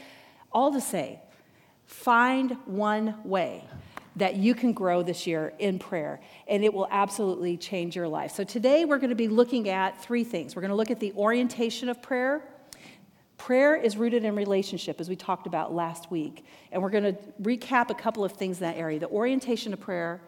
All 0.53 0.73
to 0.73 0.81
say, 0.81 1.21
find 1.87 2.53
one 2.67 3.17
way 3.25 3.65
that 4.19 4.37
you 4.37 4.55
can 4.55 4.73
grow 4.73 5.03
this 5.03 5.27
year 5.27 5.53
in 5.59 5.79
prayer, 5.79 6.21
and 6.47 6.65
it 6.65 6.73
will 6.73 6.89
absolutely 6.91 7.57
change 7.57 7.97
your 7.97 8.09
life. 8.09 8.33
So, 8.33 8.45
today 8.45 8.85
we're 8.85 8.99
going 8.99 9.11
to 9.11 9.17
be 9.17 9.29
looking 9.29 9.69
at 9.69 10.01
three 10.03 10.25
things. 10.25 10.55
We're 10.55 10.63
going 10.63 10.71
to 10.71 10.77
look 10.77 10.91
at 10.91 11.01
the 11.01 11.13
orientation 11.15 11.89
of 11.89 12.03
prayer. 12.03 12.43
Prayer 13.37 13.77
is 13.77 13.97
rooted 13.97 14.25
in 14.25 14.35
relationship, 14.35 15.01
as 15.01 15.09
we 15.09 15.15
talked 15.15 15.47
about 15.47 15.73
last 15.73 16.11
week. 16.11 16.45
And 16.73 16.83
we're 16.83 16.91
going 16.91 17.05
to 17.05 17.17
recap 17.41 17.91
a 17.91 17.95
couple 17.95 18.25
of 18.25 18.33
things 18.33 18.59
in 18.59 18.63
that 18.63 18.77
area 18.77 18.99
the 18.99 19.09
orientation 19.09 19.73
of 19.73 19.81
prayer, 19.81 20.21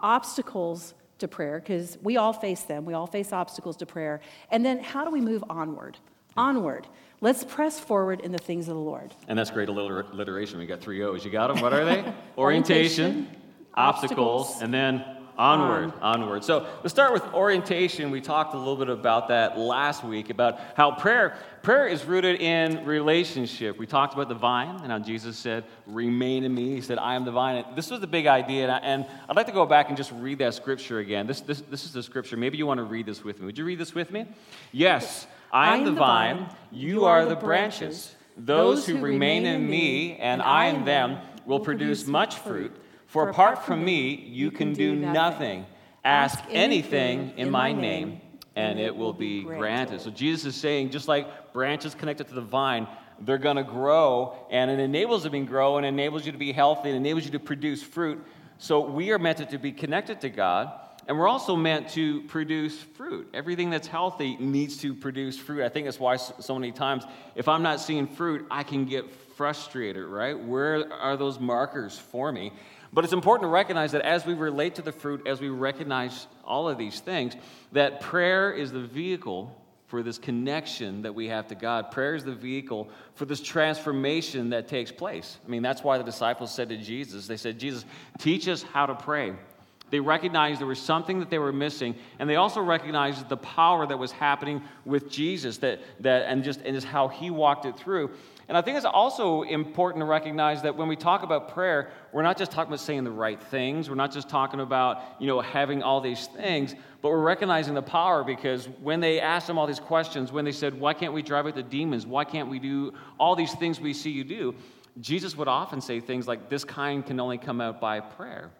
obstacles 0.00 0.94
to 1.18 1.28
prayer, 1.28 1.60
because 1.60 1.96
we 2.02 2.16
all 2.16 2.32
face 2.32 2.62
them. 2.62 2.84
We 2.84 2.94
all 2.94 3.06
face 3.06 3.32
obstacles 3.32 3.76
to 3.78 3.86
prayer. 3.86 4.20
And 4.50 4.64
then, 4.64 4.80
how 4.80 5.04
do 5.04 5.10
we 5.10 5.20
move 5.20 5.44
onward? 5.48 5.98
Onward. 6.36 6.86
Let's 7.20 7.44
press 7.44 7.80
forward 7.80 8.20
in 8.20 8.32
the 8.32 8.38
things 8.38 8.68
of 8.68 8.74
the 8.74 8.80
Lord. 8.80 9.14
And 9.26 9.38
that's 9.38 9.50
great 9.50 9.68
alliteration. 9.68 10.58
We 10.58 10.66
got 10.66 10.80
three 10.80 11.02
O's. 11.02 11.24
You 11.24 11.30
got 11.30 11.48
them? 11.48 11.62
What 11.62 11.72
are 11.72 11.84
they? 11.84 12.12
orientation, 12.38 13.28
obstacles, 13.74 14.50
obstacles, 14.50 14.62
and 14.62 14.72
then 14.72 15.04
onward, 15.38 15.92
on. 16.00 16.20
onward. 16.20 16.44
So 16.44 16.66
let's 16.82 16.90
start 16.90 17.12
with 17.12 17.22
orientation. 17.32 18.10
We 18.10 18.20
talked 18.20 18.54
a 18.54 18.58
little 18.58 18.76
bit 18.76 18.88
about 18.88 19.28
that 19.28 19.58
last 19.58 20.04
week 20.04 20.30
about 20.30 20.60
how 20.74 20.92
prayer 20.92 21.38
prayer 21.62 21.86
is 21.86 22.04
rooted 22.04 22.40
in 22.40 22.84
relationship. 22.84 23.78
We 23.78 23.86
talked 23.86 24.14
about 24.14 24.28
the 24.28 24.34
vine 24.34 24.80
and 24.82 24.92
how 24.92 24.98
Jesus 24.98 25.38
said, 25.38 25.64
"Remain 25.86 26.44
in 26.44 26.54
me." 26.54 26.74
He 26.74 26.80
said, 26.80 26.98
"I 26.98 27.14
am 27.14 27.24
the 27.24 27.32
vine." 27.32 27.64
And 27.64 27.76
this 27.76 27.90
was 27.90 28.00
the 28.00 28.06
big 28.06 28.26
idea, 28.26 28.70
and, 28.82 29.04
I, 29.04 29.08
would 29.28 29.36
like 29.36 29.46
to 29.46 29.52
go 29.52 29.66
back 29.66 29.88
and 29.88 29.96
just 29.96 30.12
read 30.12 30.38
that 30.38 30.54
scripture 30.54 30.98
again. 30.98 31.26
This, 31.26 31.40
this, 31.40 31.62
this 31.62 31.84
is 31.84 31.92
the 31.92 32.02
scripture. 32.02 32.36
Maybe 32.36 32.58
you 32.58 32.66
want 32.66 32.78
to 32.78 32.84
read 32.84 33.06
this 33.06 33.24
with 33.24 33.40
me. 33.40 33.46
Would 33.46 33.58
you 33.58 33.64
read 33.64 33.78
this 33.78 33.94
with 33.94 34.10
me? 34.10 34.26
Yes. 34.72 35.26
I 35.56 35.74
am 35.74 35.86
the 35.86 35.92
vine, 35.92 36.50
you 36.70 37.06
are 37.06 37.24
the 37.24 37.34
branches. 37.34 38.14
Those 38.36 38.86
who 38.86 38.98
remain 38.98 39.46
in 39.46 39.66
me 39.66 40.18
and 40.18 40.42
I 40.42 40.66
in 40.66 40.84
them 40.84 41.16
will 41.46 41.60
produce 41.60 42.06
much 42.06 42.34
fruit. 42.36 42.76
For 43.06 43.30
apart 43.30 43.64
from 43.64 43.82
me, 43.82 44.16
you 44.16 44.50
can 44.50 44.74
do 44.74 44.94
nothing. 44.94 45.64
Ask 46.04 46.44
anything 46.50 47.32
in 47.38 47.50
my 47.50 47.72
name, 47.72 48.20
and 48.54 48.78
it 48.78 48.94
will 48.94 49.14
be 49.14 49.44
granted. 49.44 50.02
So 50.02 50.10
Jesus 50.10 50.44
is 50.44 50.60
saying, 50.60 50.90
just 50.90 51.08
like 51.08 51.54
branches 51.54 51.94
connected 51.94 52.28
to 52.28 52.34
the 52.34 52.42
vine, 52.42 52.86
they're 53.20 53.38
going 53.38 53.56
to 53.56 53.64
grow, 53.64 54.36
and 54.50 54.70
it 54.70 54.78
enables 54.78 55.22
them 55.22 55.32
to 55.32 55.40
grow, 55.40 55.78
and 55.78 55.86
enables 55.86 56.26
you 56.26 56.32
to 56.32 56.38
be 56.38 56.52
healthy, 56.52 56.90
and 56.90 56.98
enables 56.98 57.24
you 57.24 57.30
to 57.30 57.40
produce 57.40 57.82
fruit. 57.82 58.22
So 58.58 58.80
we 58.80 59.10
are 59.10 59.18
meant 59.18 59.48
to 59.48 59.58
be 59.58 59.72
connected 59.72 60.20
to 60.20 60.28
God. 60.28 60.70
And 61.06 61.16
we're 61.18 61.28
also 61.28 61.54
meant 61.54 61.88
to 61.90 62.22
produce 62.22 62.76
fruit. 62.80 63.28
Everything 63.32 63.70
that's 63.70 63.86
healthy 63.86 64.36
needs 64.38 64.78
to 64.78 64.92
produce 64.92 65.38
fruit. 65.38 65.62
I 65.62 65.68
think 65.68 65.86
that's 65.86 66.00
why 66.00 66.16
so 66.16 66.58
many 66.58 66.72
times, 66.72 67.04
if 67.36 67.48
I'm 67.48 67.62
not 67.62 67.80
seeing 67.80 68.08
fruit, 68.08 68.44
I 68.50 68.64
can 68.64 68.86
get 68.86 69.08
frustrated, 69.36 70.04
right? 70.04 70.38
Where 70.38 70.92
are 70.92 71.16
those 71.16 71.38
markers 71.38 71.96
for 71.96 72.32
me? 72.32 72.52
But 72.92 73.04
it's 73.04 73.12
important 73.12 73.44
to 73.44 73.52
recognize 73.52 73.92
that 73.92 74.02
as 74.02 74.26
we 74.26 74.34
relate 74.34 74.76
to 74.76 74.82
the 74.82 74.92
fruit, 74.92 75.26
as 75.26 75.40
we 75.40 75.48
recognize 75.48 76.26
all 76.44 76.68
of 76.68 76.78
these 76.78 77.00
things, 77.00 77.36
that 77.72 78.00
prayer 78.00 78.52
is 78.52 78.72
the 78.72 78.80
vehicle 78.80 79.54
for 79.86 80.02
this 80.02 80.18
connection 80.18 81.02
that 81.02 81.14
we 81.14 81.28
have 81.28 81.46
to 81.48 81.54
God. 81.54 81.92
Prayer 81.92 82.16
is 82.16 82.24
the 82.24 82.34
vehicle 82.34 82.88
for 83.14 83.24
this 83.24 83.40
transformation 83.40 84.50
that 84.50 84.66
takes 84.66 84.90
place. 84.90 85.38
I 85.46 85.48
mean, 85.48 85.62
that's 85.62 85.84
why 85.84 85.98
the 85.98 86.04
disciples 86.04 86.52
said 86.52 86.70
to 86.70 86.76
Jesus, 86.76 87.28
they 87.28 87.36
said, 87.36 87.58
Jesus, 87.60 87.84
teach 88.18 88.48
us 88.48 88.62
how 88.62 88.86
to 88.86 88.94
pray. 88.94 89.34
They 89.90 90.00
recognized 90.00 90.60
there 90.60 90.66
was 90.66 90.80
something 90.80 91.20
that 91.20 91.30
they 91.30 91.38
were 91.38 91.52
missing, 91.52 91.94
and 92.18 92.28
they 92.28 92.36
also 92.36 92.60
recognized 92.60 93.28
the 93.28 93.36
power 93.36 93.86
that 93.86 93.98
was 93.98 94.10
happening 94.10 94.62
with 94.84 95.08
Jesus 95.08 95.58
that, 95.58 95.80
that, 96.00 96.22
and, 96.26 96.42
just, 96.42 96.60
and 96.62 96.74
just 96.74 96.86
how 96.86 97.06
he 97.06 97.30
walked 97.30 97.66
it 97.66 97.78
through. 97.78 98.10
And 98.48 98.56
I 98.56 98.62
think 98.62 98.76
it's 98.76 98.86
also 98.86 99.42
important 99.42 100.02
to 100.02 100.06
recognize 100.06 100.62
that 100.62 100.76
when 100.76 100.86
we 100.86 100.94
talk 100.94 101.22
about 101.24 101.52
prayer, 101.52 101.90
we're 102.12 102.22
not 102.22 102.36
just 102.36 102.52
talking 102.52 102.68
about 102.68 102.80
saying 102.80 103.02
the 103.02 103.10
right 103.10 103.40
things. 103.40 103.88
We're 103.88 103.96
not 103.96 104.12
just 104.12 104.28
talking 104.28 104.60
about, 104.60 105.02
you 105.18 105.26
know, 105.26 105.40
having 105.40 105.82
all 105.82 106.00
these 106.00 106.26
things, 106.28 106.74
but 107.02 107.10
we're 107.10 107.22
recognizing 107.22 107.74
the 107.74 107.82
power 107.82 108.22
because 108.22 108.68
when 108.80 109.00
they 109.00 109.20
asked 109.20 109.50
him 109.50 109.58
all 109.58 109.66
these 109.66 109.80
questions, 109.80 110.30
when 110.30 110.44
they 110.44 110.52
said, 110.52 110.78
Why 110.78 110.94
can't 110.94 111.12
we 111.12 111.22
drive 111.22 111.46
out 111.46 111.56
the 111.56 111.62
demons? 111.62 112.06
Why 112.06 112.24
can't 112.24 112.48
we 112.48 112.60
do 112.60 112.92
all 113.18 113.34
these 113.34 113.52
things 113.54 113.80
we 113.80 113.92
see 113.92 114.10
you 114.10 114.24
do? 114.24 114.54
Jesus 115.00 115.36
would 115.36 115.48
often 115.48 115.80
say 115.80 115.98
things 115.98 116.28
like, 116.28 116.48
This 116.48 116.64
kind 116.64 117.04
can 117.04 117.18
only 117.18 117.38
come 117.38 117.60
out 117.60 117.80
by 117.80 117.98
prayer. 117.98 118.50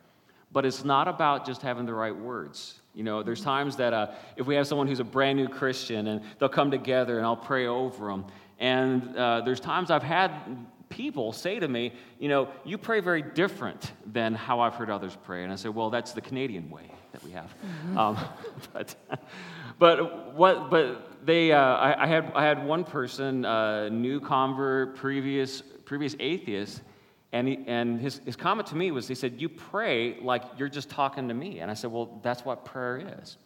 But 0.56 0.64
it's 0.64 0.86
not 0.86 1.06
about 1.06 1.44
just 1.44 1.60
having 1.60 1.84
the 1.84 1.92
right 1.92 2.16
words. 2.16 2.80
You 2.94 3.04
know, 3.04 3.22
there's 3.22 3.42
times 3.42 3.76
that 3.76 3.92
uh, 3.92 4.12
if 4.38 4.46
we 4.46 4.54
have 4.54 4.66
someone 4.66 4.86
who's 4.86 5.00
a 5.00 5.04
brand 5.04 5.36
new 5.36 5.48
Christian 5.48 6.06
and 6.06 6.22
they'll 6.38 6.48
come 6.48 6.70
together 6.70 7.18
and 7.18 7.26
I'll 7.26 7.36
pray 7.36 7.66
over 7.66 8.06
them. 8.06 8.24
And 8.58 9.14
uh, 9.18 9.42
there's 9.42 9.60
times 9.60 9.90
I've 9.90 10.02
had 10.02 10.32
people 10.88 11.34
say 11.34 11.60
to 11.60 11.68
me, 11.68 11.92
you 12.18 12.30
know, 12.30 12.48
you 12.64 12.78
pray 12.78 13.00
very 13.00 13.20
different 13.20 13.92
than 14.10 14.32
how 14.32 14.60
I've 14.60 14.74
heard 14.76 14.88
others 14.88 15.14
pray. 15.24 15.44
And 15.44 15.52
I 15.52 15.56
say, 15.56 15.68
well, 15.68 15.90
that's 15.90 16.12
the 16.12 16.22
Canadian 16.22 16.70
way 16.70 16.90
that 17.12 17.22
we 17.22 17.32
have. 17.32 17.54
Mm-hmm. 17.62 17.98
Um, 17.98 18.18
but, 18.72 18.94
but 19.78 20.32
what, 20.32 20.70
but 20.70 21.26
they, 21.26 21.52
uh, 21.52 21.60
I, 21.60 22.04
I, 22.04 22.06
had, 22.06 22.32
I 22.34 22.44
had 22.44 22.64
one 22.64 22.84
person, 22.84 23.44
uh, 23.44 23.90
new 23.90 24.20
convert, 24.20 24.96
previous, 24.96 25.60
previous 25.84 26.16
atheist, 26.18 26.80
and, 27.36 27.48
he, 27.48 27.58
and 27.66 28.00
his, 28.00 28.22
his 28.24 28.34
comment 28.34 28.66
to 28.68 28.76
me 28.76 28.90
was, 28.90 29.06
he 29.06 29.14
said, 29.14 29.42
You 29.42 29.50
pray 29.50 30.18
like 30.20 30.42
you're 30.56 30.70
just 30.70 30.88
talking 30.88 31.28
to 31.28 31.34
me. 31.34 31.58
And 31.58 31.70
I 31.70 31.74
said, 31.74 31.92
Well, 31.92 32.18
that's 32.22 32.46
what 32.46 32.64
prayer 32.64 33.20
is. 33.20 33.36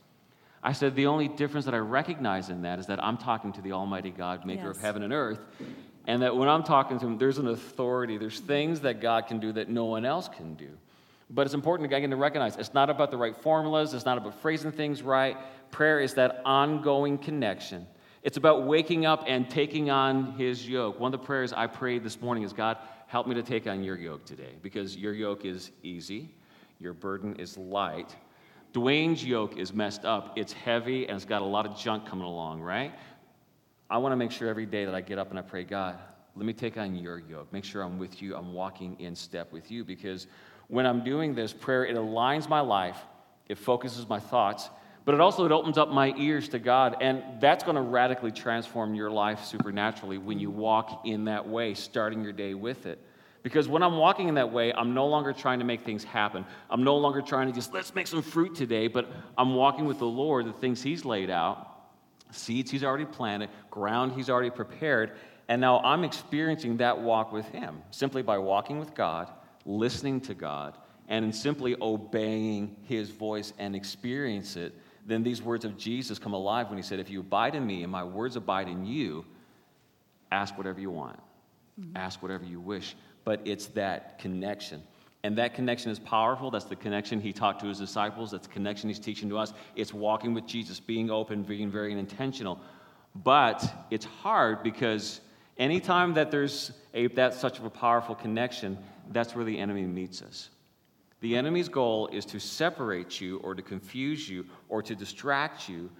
I 0.62 0.72
said, 0.72 0.94
The 0.94 1.06
only 1.06 1.26
difference 1.26 1.64
that 1.64 1.74
I 1.74 1.78
recognize 1.78 2.50
in 2.50 2.62
that 2.62 2.78
is 2.78 2.86
that 2.86 3.02
I'm 3.02 3.16
talking 3.16 3.52
to 3.54 3.60
the 3.60 3.72
Almighty 3.72 4.10
God, 4.10 4.46
maker 4.46 4.68
yes. 4.68 4.76
of 4.76 4.82
heaven 4.82 5.02
and 5.02 5.12
earth. 5.12 5.40
And 6.06 6.22
that 6.22 6.36
when 6.36 6.48
I'm 6.48 6.62
talking 6.62 7.00
to 7.00 7.06
him, 7.06 7.18
there's 7.18 7.38
an 7.38 7.48
authority, 7.48 8.16
there's 8.16 8.38
things 8.38 8.80
that 8.80 9.00
God 9.00 9.26
can 9.26 9.40
do 9.40 9.52
that 9.54 9.68
no 9.68 9.86
one 9.86 10.04
else 10.04 10.28
can 10.28 10.54
do. 10.54 10.68
But 11.28 11.46
it's 11.46 11.54
important 11.54 11.92
again 11.92 12.08
to 12.10 12.16
recognize 12.16 12.56
it's 12.56 12.72
not 12.72 12.90
about 12.90 13.10
the 13.10 13.16
right 13.16 13.36
formulas, 13.36 13.92
it's 13.92 14.06
not 14.06 14.18
about 14.18 14.40
phrasing 14.40 14.70
things 14.70 15.02
right. 15.02 15.36
Prayer 15.72 15.98
is 15.98 16.14
that 16.14 16.42
ongoing 16.44 17.18
connection. 17.18 17.88
It's 18.22 18.36
about 18.36 18.66
waking 18.66 19.04
up 19.04 19.24
and 19.26 19.50
taking 19.50 19.90
on 19.90 20.32
his 20.32 20.68
yoke. 20.68 21.00
One 21.00 21.12
of 21.12 21.20
the 21.20 21.26
prayers 21.26 21.52
I 21.52 21.66
prayed 21.66 22.04
this 22.04 22.20
morning 22.20 22.44
is 22.44 22.52
God, 22.52 22.76
Help 23.10 23.26
me 23.26 23.34
to 23.34 23.42
take 23.42 23.66
on 23.66 23.82
your 23.82 23.98
yoke 23.98 24.24
today 24.24 24.52
because 24.62 24.96
your 24.96 25.12
yoke 25.12 25.44
is 25.44 25.72
easy, 25.82 26.30
your 26.78 26.92
burden 26.92 27.34
is 27.40 27.58
light. 27.58 28.14
Dwayne's 28.72 29.24
yoke 29.24 29.56
is 29.56 29.74
messed 29.74 30.04
up, 30.04 30.38
it's 30.38 30.52
heavy, 30.52 31.08
and 31.08 31.16
it's 31.16 31.24
got 31.24 31.42
a 31.42 31.44
lot 31.44 31.66
of 31.66 31.76
junk 31.76 32.06
coming 32.06 32.24
along, 32.24 32.60
right? 32.60 32.92
I 33.90 33.98
want 33.98 34.12
to 34.12 34.16
make 34.16 34.30
sure 34.30 34.48
every 34.48 34.64
day 34.64 34.84
that 34.84 34.94
I 34.94 35.00
get 35.00 35.18
up 35.18 35.30
and 35.30 35.40
I 35.40 35.42
pray, 35.42 35.64
God, 35.64 35.98
let 36.36 36.46
me 36.46 36.52
take 36.52 36.76
on 36.76 36.94
your 36.94 37.18
yoke. 37.18 37.52
Make 37.52 37.64
sure 37.64 37.82
I'm 37.82 37.98
with 37.98 38.22
you, 38.22 38.36
I'm 38.36 38.52
walking 38.52 38.94
in 39.00 39.16
step 39.16 39.50
with 39.50 39.72
you 39.72 39.84
because 39.84 40.28
when 40.68 40.86
I'm 40.86 41.02
doing 41.02 41.34
this 41.34 41.52
prayer, 41.52 41.84
it 41.84 41.96
aligns 41.96 42.48
my 42.48 42.60
life, 42.60 42.98
it 43.48 43.58
focuses 43.58 44.08
my 44.08 44.20
thoughts, 44.20 44.70
but 45.04 45.14
it 45.14 45.20
also 45.20 45.44
it 45.44 45.52
opens 45.52 45.78
up 45.78 45.88
my 45.88 46.14
ears 46.16 46.48
to 46.50 46.58
God, 46.58 46.96
and 47.00 47.22
that's 47.40 47.64
going 47.64 47.76
to 47.76 47.82
radically 47.82 48.30
transform 48.30 48.94
your 48.94 49.10
life 49.10 49.44
supernaturally 49.44 50.18
when 50.18 50.38
you 50.38 50.50
walk 50.50 51.02
in 51.06 51.24
that 51.24 51.48
way, 51.48 51.74
starting 51.74 52.22
your 52.22 52.32
day 52.32 52.54
with 52.54 52.86
it. 52.86 52.98
Because 53.42 53.68
when 53.68 53.82
I'm 53.82 53.96
walking 53.96 54.28
in 54.28 54.34
that 54.34 54.52
way, 54.52 54.72
I'm 54.72 54.92
no 54.92 55.06
longer 55.06 55.32
trying 55.32 55.60
to 55.60 55.64
make 55.64 55.82
things 55.82 56.04
happen. 56.04 56.44
I'm 56.68 56.84
no 56.84 56.96
longer 56.96 57.22
trying 57.22 57.46
to 57.46 57.54
just, 57.54 57.72
let's 57.72 57.94
make 57.94 58.06
some 58.06 58.22
fruit 58.22 58.54
today, 58.54 58.86
but 58.86 59.08
I'm 59.38 59.54
walking 59.54 59.86
with 59.86 59.98
the 59.98 60.06
Lord, 60.06 60.46
the 60.46 60.52
things 60.52 60.82
He's 60.82 61.04
laid 61.04 61.30
out, 61.30 61.66
seeds 62.30 62.70
He's 62.70 62.84
already 62.84 63.06
planted, 63.06 63.48
ground 63.70 64.12
He's 64.12 64.28
already 64.28 64.50
prepared. 64.50 65.12
And 65.48 65.60
now 65.60 65.80
I'm 65.80 66.04
experiencing 66.04 66.76
that 66.76 67.00
walk 67.00 67.32
with 67.32 67.46
Him 67.46 67.82
simply 67.90 68.20
by 68.22 68.36
walking 68.36 68.78
with 68.78 68.94
God, 68.94 69.30
listening 69.64 70.20
to 70.22 70.34
God, 70.34 70.76
and 71.08 71.34
simply 71.34 71.76
obeying 71.80 72.76
His 72.82 73.08
voice 73.08 73.54
and 73.58 73.74
experience 73.74 74.56
it. 74.56 74.74
Then 75.06 75.22
these 75.22 75.42
words 75.42 75.64
of 75.64 75.76
Jesus 75.76 76.18
come 76.18 76.32
alive 76.32 76.68
when 76.68 76.76
He 76.76 76.82
said, 76.82 76.98
If 76.98 77.10
you 77.10 77.20
abide 77.20 77.54
in 77.54 77.66
me 77.66 77.82
and 77.82 77.90
my 77.90 78.04
words 78.04 78.36
abide 78.36 78.68
in 78.68 78.84
you, 78.84 79.24
ask 80.30 80.56
whatever 80.56 80.80
you 80.80 80.90
want, 80.90 81.18
mm-hmm. 81.80 81.96
ask 81.96 82.22
whatever 82.22 82.44
you 82.44 82.60
wish 82.60 82.94
but 83.24 83.40
it's 83.44 83.66
that 83.68 84.18
connection. 84.18 84.82
And 85.22 85.36
that 85.36 85.54
connection 85.54 85.90
is 85.90 85.98
powerful. 85.98 86.50
That's 86.50 86.64
the 86.64 86.76
connection 86.76 87.20
he 87.20 87.32
taught 87.32 87.60
to 87.60 87.66
his 87.66 87.78
disciples. 87.78 88.30
That's 88.30 88.46
the 88.46 88.52
connection 88.52 88.88
he's 88.88 88.98
teaching 88.98 89.28
to 89.28 89.38
us. 89.38 89.52
It's 89.76 89.92
walking 89.92 90.32
with 90.32 90.46
Jesus, 90.46 90.80
being 90.80 91.10
open, 91.10 91.42
being 91.42 91.70
very 91.70 91.92
intentional. 91.92 92.58
But 93.14 93.64
it's 93.90 94.06
hard 94.06 94.62
because 94.62 95.20
anytime 95.58 96.14
that 96.14 96.30
there's 96.30 96.72
a, 96.94 97.08
that 97.08 97.34
such 97.34 97.58
of 97.58 97.66
a 97.66 97.70
powerful 97.70 98.14
connection, 98.14 98.78
that's 99.10 99.34
where 99.34 99.44
the 99.44 99.58
enemy 99.58 99.82
meets 99.82 100.22
us. 100.22 100.48
The 101.20 101.36
enemy's 101.36 101.68
goal 101.68 102.08
is 102.08 102.24
to 102.26 102.40
separate 102.40 103.20
you 103.20 103.38
or 103.38 103.54
to 103.54 103.60
confuse 103.60 104.26
you 104.26 104.46
or 104.70 104.82
to 104.82 104.94
distract 104.94 105.68
you 105.68 105.90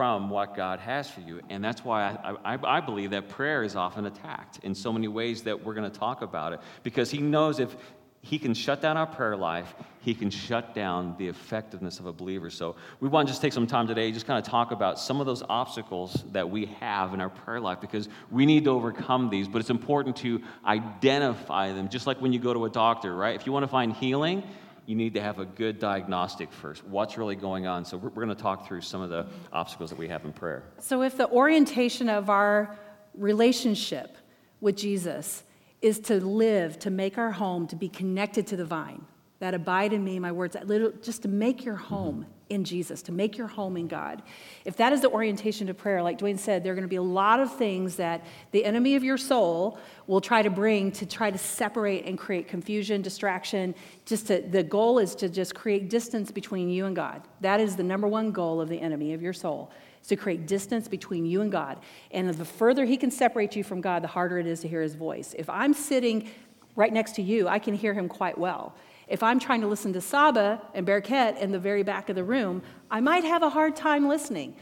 from 0.00 0.30
what 0.30 0.54
God 0.54 0.78
has 0.80 1.10
for 1.10 1.20
you. 1.20 1.40
And 1.50 1.62
that's 1.62 1.84
why 1.84 2.16
I, 2.24 2.54
I, 2.54 2.76
I, 2.78 2.80
believe 2.80 3.10
that 3.10 3.28
prayer 3.28 3.62
is 3.62 3.74
often 3.76 4.06
attacked 4.06 4.60
in 4.62 4.74
so 4.74 4.92
many 4.92 5.08
ways 5.08 5.42
that 5.42 5.64
we're 5.64 5.74
going 5.74 5.90
to 5.90 5.98
talk 5.98 6.22
about 6.22 6.52
it. 6.52 6.60
Because 6.82 7.10
He 7.10 7.18
knows 7.18 7.58
if 7.58 7.74
He 8.22 8.38
can 8.38 8.54
shut 8.54 8.80
down 8.80 8.96
our 8.96 9.06
prayer 9.06 9.36
life, 9.36 9.74
He 10.00 10.14
can 10.14 10.30
shut 10.30 10.74
down 10.74 11.16
the 11.18 11.28
effectiveness 11.28 11.98
of 11.98 12.06
a 12.06 12.12
believer. 12.12 12.50
So 12.50 12.76
we 13.00 13.08
want 13.08 13.26
to 13.26 13.32
just 13.32 13.42
take 13.42 13.52
some 13.52 13.66
time 13.66 13.88
today, 13.88 14.12
just 14.12 14.26
kind 14.26 14.38
of 14.38 14.50
talk 14.50 14.70
about 14.70 14.98
some 14.98 15.20
of 15.20 15.26
those 15.26 15.42
obstacles 15.48 16.24
that 16.32 16.48
we 16.48 16.66
have 16.78 17.12
in 17.12 17.20
our 17.20 17.30
prayer 17.30 17.60
life 17.60 17.80
because 17.80 18.08
we 18.30 18.46
need 18.46 18.64
to 18.64 18.70
overcome 18.70 19.28
these. 19.28 19.48
But 19.48 19.58
it's 19.58 19.70
important 19.70 20.16
to 20.18 20.40
identify 20.64 21.72
them, 21.72 21.88
just 21.88 22.06
like 22.06 22.20
when 22.22 22.32
you 22.32 22.38
go 22.38 22.54
to 22.54 22.64
a 22.64 22.70
doctor, 22.70 23.14
right? 23.14 23.34
If 23.34 23.44
you 23.44 23.52
want 23.52 23.64
to 23.64 23.68
find 23.68 23.92
healing, 23.92 24.44
you 24.90 24.96
need 24.96 25.14
to 25.14 25.22
have 25.22 25.38
a 25.38 25.44
good 25.44 25.78
diagnostic 25.78 26.52
first. 26.52 26.84
What's 26.84 27.16
really 27.16 27.36
going 27.36 27.68
on? 27.68 27.84
So, 27.84 27.96
we're, 27.96 28.08
we're 28.08 28.24
going 28.24 28.36
to 28.36 28.42
talk 28.42 28.66
through 28.66 28.80
some 28.80 29.00
of 29.00 29.08
the 29.08 29.24
obstacles 29.52 29.90
that 29.90 29.98
we 30.00 30.08
have 30.08 30.24
in 30.24 30.32
prayer. 30.32 30.64
So, 30.80 31.02
if 31.02 31.16
the 31.16 31.30
orientation 31.30 32.08
of 32.08 32.28
our 32.28 32.76
relationship 33.14 34.18
with 34.60 34.76
Jesus 34.76 35.44
is 35.80 36.00
to 36.00 36.16
live, 36.16 36.76
to 36.80 36.90
make 36.90 37.18
our 37.18 37.30
home, 37.30 37.68
to 37.68 37.76
be 37.76 37.88
connected 37.88 38.48
to 38.48 38.56
the 38.56 38.64
vine, 38.64 39.06
that 39.38 39.54
abide 39.54 39.92
in 39.92 40.02
me, 40.02 40.18
my 40.18 40.32
words, 40.32 40.56
just 41.02 41.22
to 41.22 41.28
make 41.28 41.64
your 41.64 41.76
home 41.76 42.26
in 42.50 42.64
Jesus, 42.64 43.00
to 43.02 43.12
make 43.12 43.38
your 43.38 43.46
home 43.46 43.76
in 43.76 43.88
God. 43.88 44.22
If 44.64 44.76
that 44.76 44.92
is 44.92 45.00
the 45.00 45.08
orientation 45.08 45.68
to 45.68 45.74
prayer, 45.74 46.02
like 46.02 46.18
Dwayne 46.18 46.38
said, 46.38 46.62
there 46.62 46.72
are 46.72 46.76
going 46.76 46.84
to 46.84 46.88
be 46.88 46.96
a 46.96 47.02
lot 47.02 47.40
of 47.40 47.56
things 47.56 47.96
that 47.96 48.24
the 48.50 48.64
enemy 48.64 48.96
of 48.96 49.04
your 49.04 49.16
soul 49.16 49.78
will 50.06 50.20
try 50.20 50.42
to 50.42 50.50
bring 50.50 50.92
to 50.92 51.06
try 51.06 51.30
to 51.30 51.38
separate 51.38 52.04
and 52.04 52.18
create 52.18 52.48
confusion, 52.48 53.00
distraction. 53.00 53.74
Just 54.04 54.26
to, 54.26 54.42
the 54.42 54.62
goal 54.62 54.98
is 54.98 55.14
to 55.14 55.28
just 55.28 55.54
create 55.54 55.88
distance 55.88 56.30
between 56.30 56.68
you 56.68 56.86
and 56.86 56.94
God. 56.94 57.22
That 57.40 57.60
is 57.60 57.76
the 57.76 57.84
number 57.84 58.08
one 58.08 58.32
goal 58.32 58.60
of 58.60 58.68
the 58.68 58.80
enemy 58.80 59.14
of 59.14 59.22
your 59.22 59.32
soul. 59.32 59.70
Is 60.02 60.08
to 60.08 60.16
create 60.16 60.46
distance 60.46 60.88
between 60.88 61.26
you 61.26 61.42
and 61.42 61.52
God. 61.52 61.78
And 62.10 62.28
the 62.28 62.44
further 62.44 62.84
he 62.84 62.96
can 62.96 63.10
separate 63.10 63.54
you 63.54 63.62
from 63.62 63.80
God, 63.80 64.02
the 64.02 64.08
harder 64.08 64.38
it 64.38 64.46
is 64.46 64.60
to 64.60 64.68
hear 64.68 64.82
his 64.82 64.94
voice. 64.94 65.34
If 65.38 65.48
I'm 65.48 65.74
sitting 65.74 66.30
right 66.74 66.92
next 66.92 67.16
to 67.16 67.22
you, 67.22 67.48
I 67.48 67.58
can 67.58 67.74
hear 67.74 67.94
him 67.94 68.08
quite 68.08 68.38
well. 68.38 68.74
If 69.10 69.24
I'm 69.24 69.40
trying 69.40 69.60
to 69.62 69.66
listen 69.66 69.92
to 69.94 70.00
Saba 70.00 70.62
and 70.72 70.86
Berket 70.86 71.38
in 71.38 71.50
the 71.50 71.58
very 71.58 71.82
back 71.82 72.08
of 72.08 72.14
the 72.14 72.24
room, 72.24 72.62
I 72.90 73.00
might 73.00 73.24
have 73.24 73.42
a 73.42 73.50
hard 73.50 73.74
time 73.74 74.08
listening. 74.08 74.54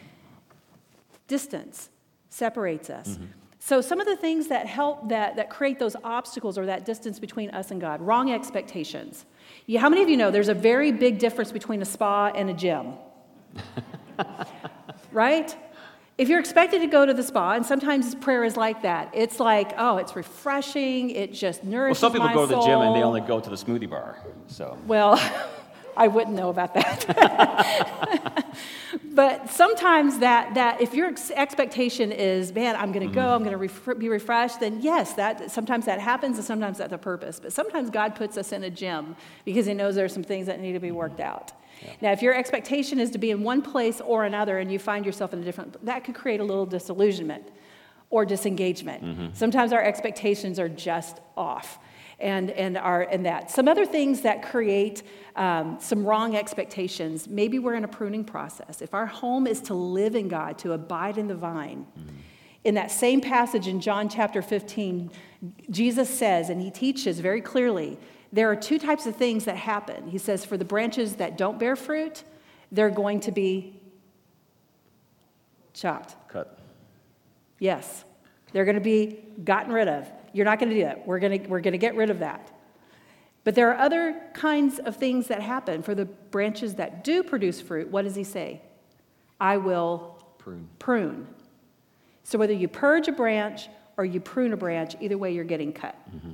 Distance 1.28 1.90
separates 2.30 2.88
us. 2.88 3.10
Mm-hmm. 3.10 3.24
So, 3.60 3.82
some 3.82 4.00
of 4.00 4.06
the 4.06 4.16
things 4.16 4.48
that 4.48 4.66
help 4.66 5.10
that, 5.10 5.36
that 5.36 5.50
create 5.50 5.78
those 5.78 5.94
obstacles 6.02 6.56
or 6.56 6.64
that 6.64 6.86
distance 6.86 7.18
between 7.18 7.50
us 7.50 7.70
and 7.70 7.78
God 7.78 8.00
wrong 8.00 8.32
expectations. 8.32 9.26
Yeah, 9.66 9.80
how 9.80 9.90
many 9.90 10.02
of 10.02 10.08
you 10.08 10.16
know 10.16 10.30
there's 10.30 10.48
a 10.48 10.54
very 10.54 10.92
big 10.92 11.18
difference 11.18 11.52
between 11.52 11.82
a 11.82 11.84
spa 11.84 12.28
and 12.28 12.48
a 12.48 12.54
gym? 12.54 12.94
right? 15.12 15.54
If 16.18 16.28
you're 16.28 16.40
expected 16.40 16.80
to 16.80 16.88
go 16.88 17.06
to 17.06 17.14
the 17.14 17.22
spa, 17.22 17.52
and 17.52 17.64
sometimes 17.64 18.16
prayer 18.16 18.42
is 18.42 18.56
like 18.56 18.82
that, 18.82 19.10
it's 19.14 19.38
like, 19.38 19.72
oh, 19.78 19.98
it's 19.98 20.16
refreshing, 20.16 21.10
it 21.10 21.32
just 21.32 21.62
nourishes 21.62 22.02
Well, 22.02 22.10
some 22.10 22.20
people 22.20 22.34
go 22.34 22.44
to 22.44 22.56
the 22.56 22.60
gym 22.60 22.80
and 22.80 22.96
they 22.96 23.04
only 23.04 23.20
go 23.20 23.38
to 23.38 23.48
the 23.48 23.54
smoothie 23.54 23.88
bar. 23.88 24.18
So. 24.48 24.76
Well, 24.88 25.16
I 25.96 26.08
wouldn't 26.08 26.36
know 26.36 26.48
about 26.48 26.74
that. 26.74 28.46
but 29.14 29.48
sometimes 29.50 30.18
that, 30.18 30.54
that 30.54 30.80
if 30.80 30.92
your 30.92 31.12
expectation 31.34 32.10
is, 32.10 32.52
man, 32.52 32.74
I'm 32.74 32.90
going 32.90 33.08
to 33.08 33.14
go, 33.14 33.20
mm-hmm. 33.20 33.34
I'm 33.34 33.44
going 33.44 33.52
to 33.52 33.56
ref- 33.56 33.98
be 33.98 34.08
refreshed, 34.08 34.58
then 34.58 34.80
yes, 34.80 35.12
that 35.14 35.52
sometimes 35.52 35.84
that 35.86 36.00
happens, 36.00 36.36
and 36.36 36.44
sometimes 36.44 36.78
that's 36.78 36.92
a 36.92 36.98
purpose. 36.98 37.38
But 37.38 37.52
sometimes 37.52 37.90
God 37.90 38.16
puts 38.16 38.36
us 38.36 38.52
in 38.52 38.64
a 38.64 38.70
gym 38.70 39.14
because 39.44 39.66
He 39.66 39.74
knows 39.74 39.94
there 39.94 40.04
are 40.04 40.08
some 40.08 40.24
things 40.24 40.46
that 40.46 40.60
need 40.60 40.72
to 40.72 40.80
be 40.80 40.90
worked 40.92 41.20
out. 41.20 41.52
Yeah. 41.82 41.92
Now, 42.00 42.12
if 42.12 42.22
your 42.22 42.34
expectation 42.34 42.98
is 42.98 43.10
to 43.10 43.18
be 43.18 43.30
in 43.30 43.42
one 43.42 43.62
place 43.62 44.00
or 44.00 44.24
another 44.24 44.58
and 44.58 44.70
you 44.70 44.78
find 44.78 45.06
yourself 45.06 45.32
in 45.32 45.40
a 45.40 45.44
different, 45.44 45.84
that 45.84 46.04
could 46.04 46.14
create 46.14 46.40
a 46.40 46.44
little 46.44 46.66
disillusionment 46.66 47.48
or 48.10 48.24
disengagement. 48.24 49.04
Mm-hmm. 49.04 49.26
Sometimes 49.34 49.72
our 49.72 49.82
expectations 49.82 50.58
are 50.58 50.68
just 50.68 51.20
off. 51.36 51.78
And, 52.20 52.50
and, 52.50 52.76
our, 52.76 53.02
and 53.02 53.26
that. 53.26 53.48
Some 53.48 53.68
other 53.68 53.86
things 53.86 54.22
that 54.22 54.42
create 54.42 55.04
um, 55.36 55.76
some 55.78 56.04
wrong 56.04 56.34
expectations, 56.34 57.28
maybe 57.28 57.60
we're 57.60 57.76
in 57.76 57.84
a 57.84 57.88
pruning 57.88 58.24
process. 58.24 58.82
If 58.82 58.92
our 58.92 59.06
home 59.06 59.46
is 59.46 59.60
to 59.62 59.74
live 59.74 60.16
in 60.16 60.26
God, 60.26 60.58
to 60.58 60.72
abide 60.72 61.16
in 61.16 61.28
the 61.28 61.36
vine, 61.36 61.86
mm-hmm. 61.96 62.16
in 62.64 62.74
that 62.74 62.90
same 62.90 63.20
passage 63.20 63.68
in 63.68 63.80
John 63.80 64.08
chapter 64.08 64.42
15, 64.42 65.12
Jesus 65.70 66.10
says, 66.10 66.50
and 66.50 66.60
he 66.60 66.72
teaches 66.72 67.20
very 67.20 67.40
clearly 67.40 67.98
there 68.32 68.50
are 68.50 68.56
two 68.56 68.78
types 68.78 69.06
of 69.06 69.16
things 69.16 69.44
that 69.46 69.56
happen. 69.56 70.08
He 70.08 70.18
says, 70.18 70.44
for 70.44 70.56
the 70.56 70.64
branches 70.64 71.16
that 71.16 71.38
don't 71.38 71.58
bear 71.58 71.76
fruit, 71.76 72.24
they're 72.70 72.90
going 72.90 73.20
to 73.20 73.32
be 73.32 73.80
chopped. 75.72 76.16
Cut. 76.28 76.58
Yes. 77.58 78.04
They're 78.52 78.64
going 78.64 78.76
to 78.76 78.80
be 78.80 79.18
gotten 79.44 79.72
rid 79.72 79.88
of. 79.88 80.10
You're 80.32 80.44
not 80.44 80.58
going 80.58 80.68
to 80.70 80.74
do 80.74 80.82
that. 80.82 81.06
We're 81.06 81.18
going 81.18 81.42
to, 81.42 81.48
we're 81.48 81.60
going 81.60 81.72
to 81.72 81.78
get 81.78 81.94
rid 81.96 82.10
of 82.10 82.18
that. 82.18 82.52
But 83.44 83.54
there 83.54 83.70
are 83.70 83.78
other 83.78 84.20
kinds 84.34 84.78
of 84.78 84.96
things 84.96 85.28
that 85.28 85.40
happen. 85.40 85.82
For 85.82 85.94
the 85.94 86.04
branches 86.04 86.74
that 86.74 87.04
do 87.04 87.22
produce 87.22 87.60
fruit, 87.60 87.88
what 87.88 88.02
does 88.02 88.14
he 88.14 88.24
say? 88.24 88.60
I 89.40 89.56
will 89.56 90.22
prune. 90.36 90.68
prune. 90.78 91.26
So 92.24 92.38
whether 92.38 92.52
you 92.52 92.68
purge 92.68 93.08
a 93.08 93.12
branch 93.12 93.68
or 93.96 94.04
you 94.04 94.20
prune 94.20 94.52
a 94.52 94.56
branch, 94.56 94.96
either 95.00 95.16
way, 95.16 95.32
you're 95.32 95.44
getting 95.44 95.72
cut. 95.72 95.96
Mm-hmm. 96.14 96.32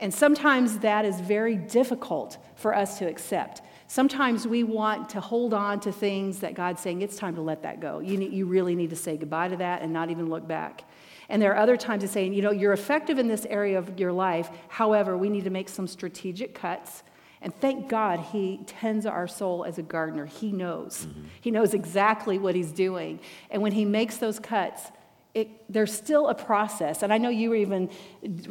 And 0.00 0.12
sometimes 0.12 0.78
that 0.78 1.04
is 1.04 1.20
very 1.20 1.56
difficult 1.56 2.38
for 2.56 2.74
us 2.74 2.98
to 2.98 3.06
accept. 3.06 3.62
Sometimes 3.86 4.46
we 4.46 4.62
want 4.62 5.10
to 5.10 5.20
hold 5.20 5.52
on 5.52 5.80
to 5.80 5.92
things 5.92 6.38
that 6.40 6.54
God's 6.54 6.80
saying, 6.80 7.02
it's 7.02 7.16
time 7.16 7.34
to 7.34 7.40
let 7.42 7.62
that 7.64 7.80
go. 7.80 7.98
You, 7.98 8.16
need, 8.16 8.32
you 8.32 8.46
really 8.46 8.74
need 8.74 8.90
to 8.90 8.96
say 8.96 9.16
goodbye 9.16 9.48
to 9.48 9.56
that 9.56 9.82
and 9.82 9.92
not 9.92 10.10
even 10.10 10.30
look 10.30 10.46
back. 10.46 10.84
And 11.28 11.40
there 11.42 11.52
are 11.52 11.58
other 11.58 11.76
times 11.76 12.02
of 12.02 12.10
saying, 12.10 12.32
you 12.32 12.40
know, 12.40 12.50
you're 12.50 12.72
effective 12.72 13.18
in 13.18 13.28
this 13.28 13.46
area 13.46 13.78
of 13.78 13.98
your 13.98 14.12
life. 14.12 14.48
However, 14.68 15.16
we 15.16 15.28
need 15.28 15.44
to 15.44 15.50
make 15.50 15.68
some 15.68 15.86
strategic 15.86 16.54
cuts. 16.54 17.02
And 17.42 17.54
thank 17.60 17.88
God 17.88 18.20
he 18.20 18.60
tends 18.66 19.06
our 19.06 19.26
soul 19.26 19.64
as 19.64 19.78
a 19.78 19.82
gardener. 19.82 20.26
He 20.26 20.52
knows. 20.52 21.06
Mm-hmm. 21.06 21.22
He 21.40 21.50
knows 21.50 21.74
exactly 21.74 22.38
what 22.38 22.54
he's 22.54 22.72
doing. 22.72 23.18
And 23.50 23.62
when 23.62 23.72
he 23.72 23.84
makes 23.84 24.18
those 24.18 24.38
cuts, 24.38 24.90
it, 25.34 25.48
there's 25.72 25.92
still 25.92 26.28
a 26.28 26.34
process. 26.34 27.02
And 27.02 27.12
I 27.12 27.18
know 27.18 27.28
you 27.28 27.50
were 27.50 27.56
even 27.56 27.90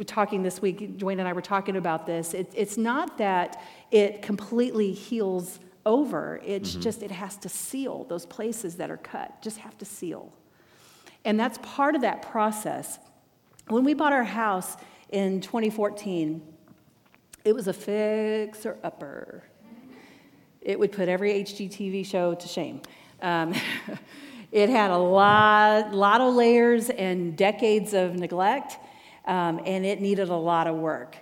talking 0.06 0.42
this 0.42 0.62
week, 0.62 0.98
Dwayne 0.98 1.18
and 1.18 1.28
I 1.28 1.32
were 1.32 1.42
talking 1.42 1.76
about 1.76 2.06
this. 2.06 2.32
It, 2.32 2.52
it's 2.54 2.76
not 2.76 3.18
that 3.18 3.62
it 3.90 4.22
completely 4.22 4.92
heals 4.92 5.60
over, 5.86 6.40
it's 6.44 6.72
mm-hmm. 6.72 6.80
just 6.82 7.02
it 7.02 7.10
has 7.10 7.36
to 7.38 7.48
seal 7.48 8.04
those 8.04 8.26
places 8.26 8.76
that 8.76 8.90
are 8.90 8.98
cut, 8.98 9.40
just 9.40 9.58
have 9.58 9.76
to 9.78 9.84
seal. 9.84 10.32
And 11.24 11.38
that's 11.40 11.58
part 11.62 11.94
of 11.94 12.02
that 12.02 12.22
process. 12.22 12.98
When 13.68 13.84
we 13.84 13.94
bought 13.94 14.12
our 14.12 14.24
house 14.24 14.76
in 15.10 15.40
2014, 15.40 16.42
it 17.44 17.54
was 17.54 17.68
a 17.68 17.72
fixer 17.72 18.78
upper. 18.82 19.42
It 20.60 20.78
would 20.78 20.92
put 20.92 21.08
every 21.08 21.32
HGTV 21.44 22.04
show 22.04 22.34
to 22.34 22.48
shame. 22.48 22.82
Um, 23.22 23.54
It 24.52 24.68
had 24.68 24.90
a 24.90 24.98
lot, 24.98 25.94
lot 25.94 26.20
of 26.20 26.34
layers 26.34 26.90
and 26.90 27.36
decades 27.36 27.94
of 27.94 28.14
neglect, 28.14 28.78
um, 29.26 29.60
and 29.64 29.86
it 29.86 30.00
needed 30.00 30.28
a 30.28 30.36
lot 30.36 30.66
of 30.66 30.76
work. 30.76 31.16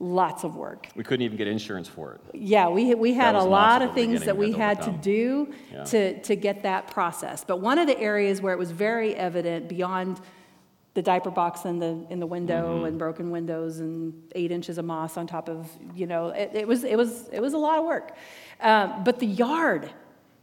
Lots 0.00 0.44
of 0.44 0.54
work. 0.54 0.86
We 0.94 1.02
couldn't 1.02 1.22
even 1.22 1.36
get 1.36 1.48
insurance 1.48 1.88
for 1.88 2.12
it. 2.12 2.20
Yeah, 2.32 2.68
we, 2.68 2.94
we 2.94 3.14
had 3.14 3.34
a 3.34 3.42
lot 3.42 3.82
of 3.82 3.94
things 3.94 4.24
that 4.24 4.36
we 4.36 4.52
had 4.52 4.80
to 4.82 4.92
do 4.92 5.52
yeah. 5.72 5.82
to, 5.84 6.22
to 6.22 6.36
get 6.36 6.62
that 6.62 6.86
process. 6.92 7.42
But 7.44 7.60
one 7.60 7.78
of 7.78 7.88
the 7.88 7.98
areas 7.98 8.40
where 8.40 8.52
it 8.52 8.58
was 8.60 8.70
very 8.70 9.16
evident 9.16 9.68
beyond 9.68 10.20
the 10.94 11.02
diaper 11.02 11.30
box 11.30 11.64
in 11.64 11.78
the 11.78 12.04
in 12.10 12.18
the 12.18 12.26
window 12.26 12.84
and 12.84 12.98
broken 12.98 13.30
windows 13.30 13.78
and 13.78 14.12
eight 14.34 14.50
inches 14.50 14.78
of 14.78 14.84
moss 14.84 15.16
on 15.16 15.28
top 15.28 15.48
of 15.48 15.70
you 15.94 16.08
know 16.08 16.30
it, 16.30 16.50
it 16.54 16.66
was 16.66 16.82
it 16.82 16.96
was 16.96 17.28
it 17.28 17.38
was 17.38 17.52
a 17.52 17.58
lot 17.58 17.78
of 17.78 17.84
work 17.84 18.16
um, 18.60 19.04
but 19.04 19.20
the 19.20 19.26
yard 19.26 19.88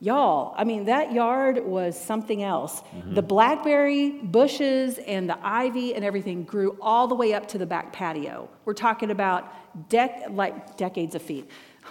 y'all 0.01 0.53
i 0.57 0.63
mean 0.65 0.85
that 0.85 1.13
yard 1.13 1.63
was 1.65 1.99
something 1.99 2.43
else 2.43 2.83
the 3.11 3.21
blackberry 3.21 4.09
bushes 4.23 4.97
and 4.99 5.29
the 5.29 5.37
ivy 5.41 5.95
and 5.95 6.03
everything 6.03 6.43
grew 6.43 6.77
all 6.81 7.07
the 7.07 7.15
way 7.15 7.33
up 7.33 7.47
to 7.47 7.57
the 7.57 7.65
back 7.65 7.93
patio 7.93 8.49
we're 8.65 8.73
talking 8.73 9.09
about 9.09 9.51
dec- 9.89 10.35
like 10.35 10.75
decades 10.75 11.15
of 11.15 11.21
feet 11.21 11.49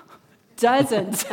dozens 0.56 1.24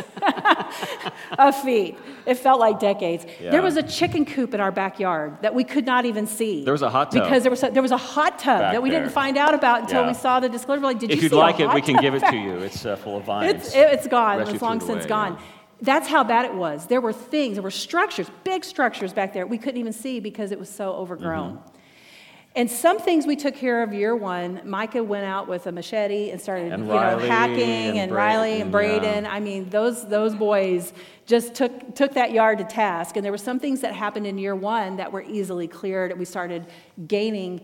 of 1.38 1.54
feet. 1.62 1.96
It 2.26 2.34
felt 2.34 2.58
like 2.58 2.80
decades. 2.80 3.24
Yeah. 3.40 3.50
There 3.52 3.62
was 3.62 3.76
a 3.76 3.82
chicken 3.82 4.24
coop 4.24 4.52
in 4.52 4.60
our 4.60 4.72
backyard 4.72 5.38
that 5.42 5.54
we 5.54 5.62
could 5.62 5.86
not 5.86 6.04
even 6.06 6.26
see. 6.26 6.64
There 6.64 6.72
was 6.72 6.82
a 6.82 6.90
hot 6.90 7.12
tub. 7.12 7.22
Because 7.22 7.42
there 7.42 7.50
was 7.50 7.62
a, 7.62 7.70
there 7.70 7.82
was 7.82 7.92
a 7.92 7.96
hot 7.96 8.40
tub 8.40 8.58
Back 8.60 8.72
that 8.72 8.82
we 8.82 8.90
there. 8.90 9.00
didn't 9.00 9.12
find 9.12 9.36
out 9.38 9.54
about 9.54 9.82
until 9.82 10.02
Yeah. 10.02 10.08
we 10.08 10.14
saw 10.14 10.40
the 10.40 10.48
disclosure. 10.48 10.80
We're 10.80 10.88
like, 10.88 10.98
did 10.98 11.12
If 11.12 11.22
you 11.22 11.28
a 11.30 11.36
like 11.38 11.60
it, 11.60 11.72
we 11.72 11.80
can 11.80 11.96
give 11.98 12.14
it 12.14 12.24
to 12.26 12.36
you. 12.36 12.54
It's 12.58 12.84
uh, 12.84 12.96
full 12.96 13.16
of 13.18 13.24
vines. 13.30 13.54
it's, 13.66 13.74
it- 13.76 13.92
it's 13.92 14.08
gone. 14.08 14.40
It's 14.40 14.60
long 14.60 14.80
since 14.80 14.90
away, 15.04 15.08
gone. 15.08 15.32
yeah. 15.38 15.46
That's 15.82 16.08
how 16.08 16.22
bad 16.22 16.44
it 16.44 16.54
was. 16.54 16.86
There 16.86 17.00
were 17.00 17.12
things, 17.12 17.56
there 17.56 17.62
were 17.62 17.70
structures, 17.70 18.30
big 18.44 18.64
structures 18.64 19.12
back 19.12 19.32
there 19.32 19.46
we 19.46 19.58
couldn't 19.58 19.80
even 19.80 19.92
see 19.92 20.20
because 20.20 20.52
it 20.52 20.58
was 20.58 20.70
so 20.70 20.92
overgrown. 20.92 21.58
Mm-hmm. 21.58 21.68
And 22.54 22.70
some 22.70 22.98
things 22.98 23.26
we 23.26 23.34
took 23.34 23.54
care 23.54 23.82
of 23.82 23.94
year 23.94 24.14
one. 24.14 24.60
Micah 24.64 25.02
went 25.02 25.24
out 25.24 25.48
with 25.48 25.66
a 25.66 25.72
machete 25.72 26.30
and 26.30 26.40
started, 26.40 26.70
And 26.70 26.86
you 26.86 26.92
know, 26.92 27.18
hacking, 27.18 27.58
and 27.58 27.98
and, 27.98 28.10
Bra- 28.10 28.24
Riley 28.24 28.60
and 28.60 28.66
yeah. 28.66 28.70
Braden. 28.70 29.26
I 29.26 29.40
mean, 29.40 29.70
those 29.70 30.06
those 30.06 30.34
boys 30.34 30.92
just 31.24 31.54
took 31.54 31.94
took 31.94 32.12
that 32.12 32.32
yard 32.32 32.58
to 32.58 32.64
task. 32.64 33.16
And 33.16 33.24
there 33.24 33.32
were 33.32 33.38
some 33.38 33.58
things 33.58 33.80
that 33.80 33.94
happened 33.94 34.26
in 34.26 34.36
year 34.36 34.54
one 34.54 34.96
that 34.96 35.10
were 35.10 35.22
easily 35.22 35.66
cleared. 35.66 36.10
And 36.10 36.20
we 36.20 36.26
started 36.26 36.66
gaining 37.06 37.62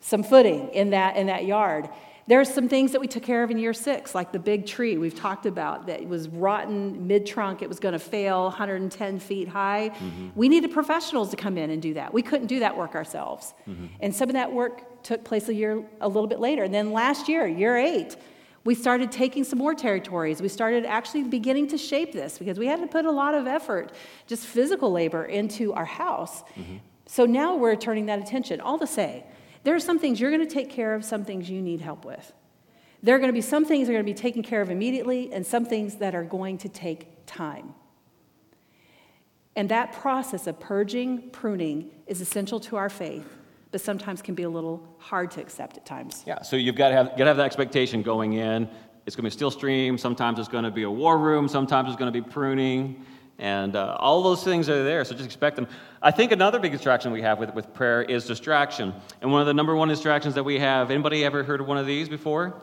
some 0.00 0.22
footing 0.22 0.70
in 0.70 0.90
that 0.90 1.16
in 1.16 1.26
that 1.26 1.44
yard. 1.44 1.90
There 2.26 2.40
are 2.40 2.44
some 2.44 2.68
things 2.70 2.92
that 2.92 3.00
we 3.00 3.06
took 3.06 3.22
care 3.22 3.42
of 3.42 3.50
in 3.50 3.58
year 3.58 3.74
six, 3.74 4.14
like 4.14 4.32
the 4.32 4.38
big 4.38 4.64
tree 4.66 4.96
we've 4.96 5.14
talked 5.14 5.44
about 5.44 5.86
that 5.88 6.06
was 6.06 6.28
rotten 6.28 7.06
mid 7.06 7.26
trunk. 7.26 7.60
It 7.60 7.68
was 7.68 7.78
going 7.78 7.92
to 7.92 7.98
fail, 7.98 8.44
110 8.44 9.18
feet 9.18 9.48
high. 9.48 9.90
Mm-hmm. 9.90 10.28
We 10.34 10.48
needed 10.48 10.72
professionals 10.72 11.30
to 11.30 11.36
come 11.36 11.58
in 11.58 11.70
and 11.70 11.82
do 11.82 11.94
that. 11.94 12.14
We 12.14 12.22
couldn't 12.22 12.46
do 12.46 12.60
that 12.60 12.76
work 12.76 12.94
ourselves, 12.94 13.52
mm-hmm. 13.68 13.86
and 14.00 14.14
some 14.14 14.30
of 14.30 14.34
that 14.34 14.50
work 14.50 15.02
took 15.02 15.22
place 15.22 15.48
a 15.50 15.54
year 15.54 15.84
a 16.00 16.08
little 16.08 16.26
bit 16.26 16.40
later. 16.40 16.62
And 16.64 16.72
then 16.72 16.92
last 16.92 17.28
year, 17.28 17.46
year 17.46 17.76
eight, 17.76 18.16
we 18.64 18.74
started 18.74 19.12
taking 19.12 19.44
some 19.44 19.58
more 19.58 19.74
territories. 19.74 20.40
We 20.40 20.48
started 20.48 20.86
actually 20.86 21.24
beginning 21.24 21.68
to 21.68 21.78
shape 21.78 22.12
this 22.12 22.38
because 22.38 22.58
we 22.58 22.66
had 22.66 22.80
to 22.80 22.86
put 22.86 23.04
a 23.04 23.10
lot 23.10 23.34
of 23.34 23.46
effort, 23.46 23.92
just 24.26 24.46
physical 24.46 24.90
labor, 24.90 25.26
into 25.26 25.74
our 25.74 25.84
house. 25.84 26.42
Mm-hmm. 26.56 26.76
So 27.04 27.26
now 27.26 27.54
we're 27.54 27.76
turning 27.76 28.06
that 28.06 28.18
attention. 28.18 28.62
All 28.62 28.78
to 28.78 28.86
say, 28.86 29.24
there 29.64 29.74
are 29.74 29.80
some 29.80 29.98
things 29.98 30.20
you're 30.20 30.30
going 30.30 30.46
to 30.46 30.54
take 30.54 30.70
care 30.70 30.94
of, 30.94 31.04
some 31.04 31.24
things 31.24 31.50
you 31.50 31.60
need 31.60 31.80
help 31.80 32.04
with. 32.04 32.32
There 33.02 33.14
are 33.14 33.18
going 33.18 33.28
to 33.28 33.34
be 33.34 33.42
some 33.42 33.64
things 33.64 33.86
that 33.86 33.92
are 33.92 33.96
going 33.96 34.06
to 34.06 34.12
be 34.12 34.18
taken 34.18 34.42
care 34.42 34.62
of 34.62 34.70
immediately, 34.70 35.32
and 35.32 35.44
some 35.44 35.64
things 35.64 35.96
that 35.96 36.14
are 36.14 36.24
going 36.24 36.58
to 36.58 36.68
take 36.68 37.26
time. 37.26 37.74
And 39.56 39.68
that 39.68 39.92
process 39.92 40.46
of 40.46 40.58
purging, 40.58 41.30
pruning, 41.30 41.90
is 42.06 42.20
essential 42.20 42.60
to 42.60 42.76
our 42.76 42.88
faith, 42.88 43.36
but 43.72 43.80
sometimes 43.80 44.22
can 44.22 44.34
be 44.34 44.42
a 44.42 44.48
little 44.48 44.86
hard 44.98 45.30
to 45.32 45.40
accept 45.40 45.76
at 45.76 45.86
times. 45.86 46.24
Yeah, 46.26 46.42
so 46.42 46.56
you've 46.56 46.76
got 46.76 46.88
to 46.88 46.94
have, 46.94 47.08
got 47.10 47.18
to 47.18 47.26
have 47.26 47.36
that 47.36 47.46
expectation 47.46 48.02
going 48.02 48.34
in. 48.34 48.68
It's 49.06 49.14
going 49.14 49.22
to 49.22 49.22
be 49.22 49.28
a 49.28 49.30
steel 49.30 49.50
stream. 49.50 49.98
Sometimes 49.98 50.38
it's 50.38 50.48
going 50.48 50.64
to 50.64 50.70
be 50.70 50.84
a 50.84 50.90
war 50.90 51.18
room. 51.18 51.46
Sometimes 51.46 51.88
it's 51.88 51.98
going 51.98 52.12
to 52.12 52.22
be 52.22 52.26
pruning. 52.26 53.04
And 53.38 53.74
uh, 53.74 53.96
all 53.98 54.22
those 54.22 54.44
things 54.44 54.68
are 54.68 54.84
there, 54.84 55.04
so 55.04 55.14
just 55.14 55.26
expect 55.26 55.56
them. 55.56 55.66
I 56.00 56.12
think 56.12 56.30
another 56.30 56.60
big 56.60 56.70
distraction 56.70 57.10
we 57.10 57.22
have 57.22 57.38
with, 57.38 57.52
with 57.54 57.74
prayer 57.74 58.02
is 58.02 58.26
distraction. 58.26 58.94
And 59.20 59.32
one 59.32 59.40
of 59.40 59.46
the 59.46 59.54
number 59.54 59.74
one 59.74 59.88
distractions 59.88 60.34
that 60.36 60.44
we 60.44 60.58
have, 60.60 60.90
anybody 60.90 61.24
ever 61.24 61.42
heard 61.42 61.60
of 61.60 61.66
one 61.66 61.78
of 61.78 61.86
these 61.86 62.08
before? 62.08 62.54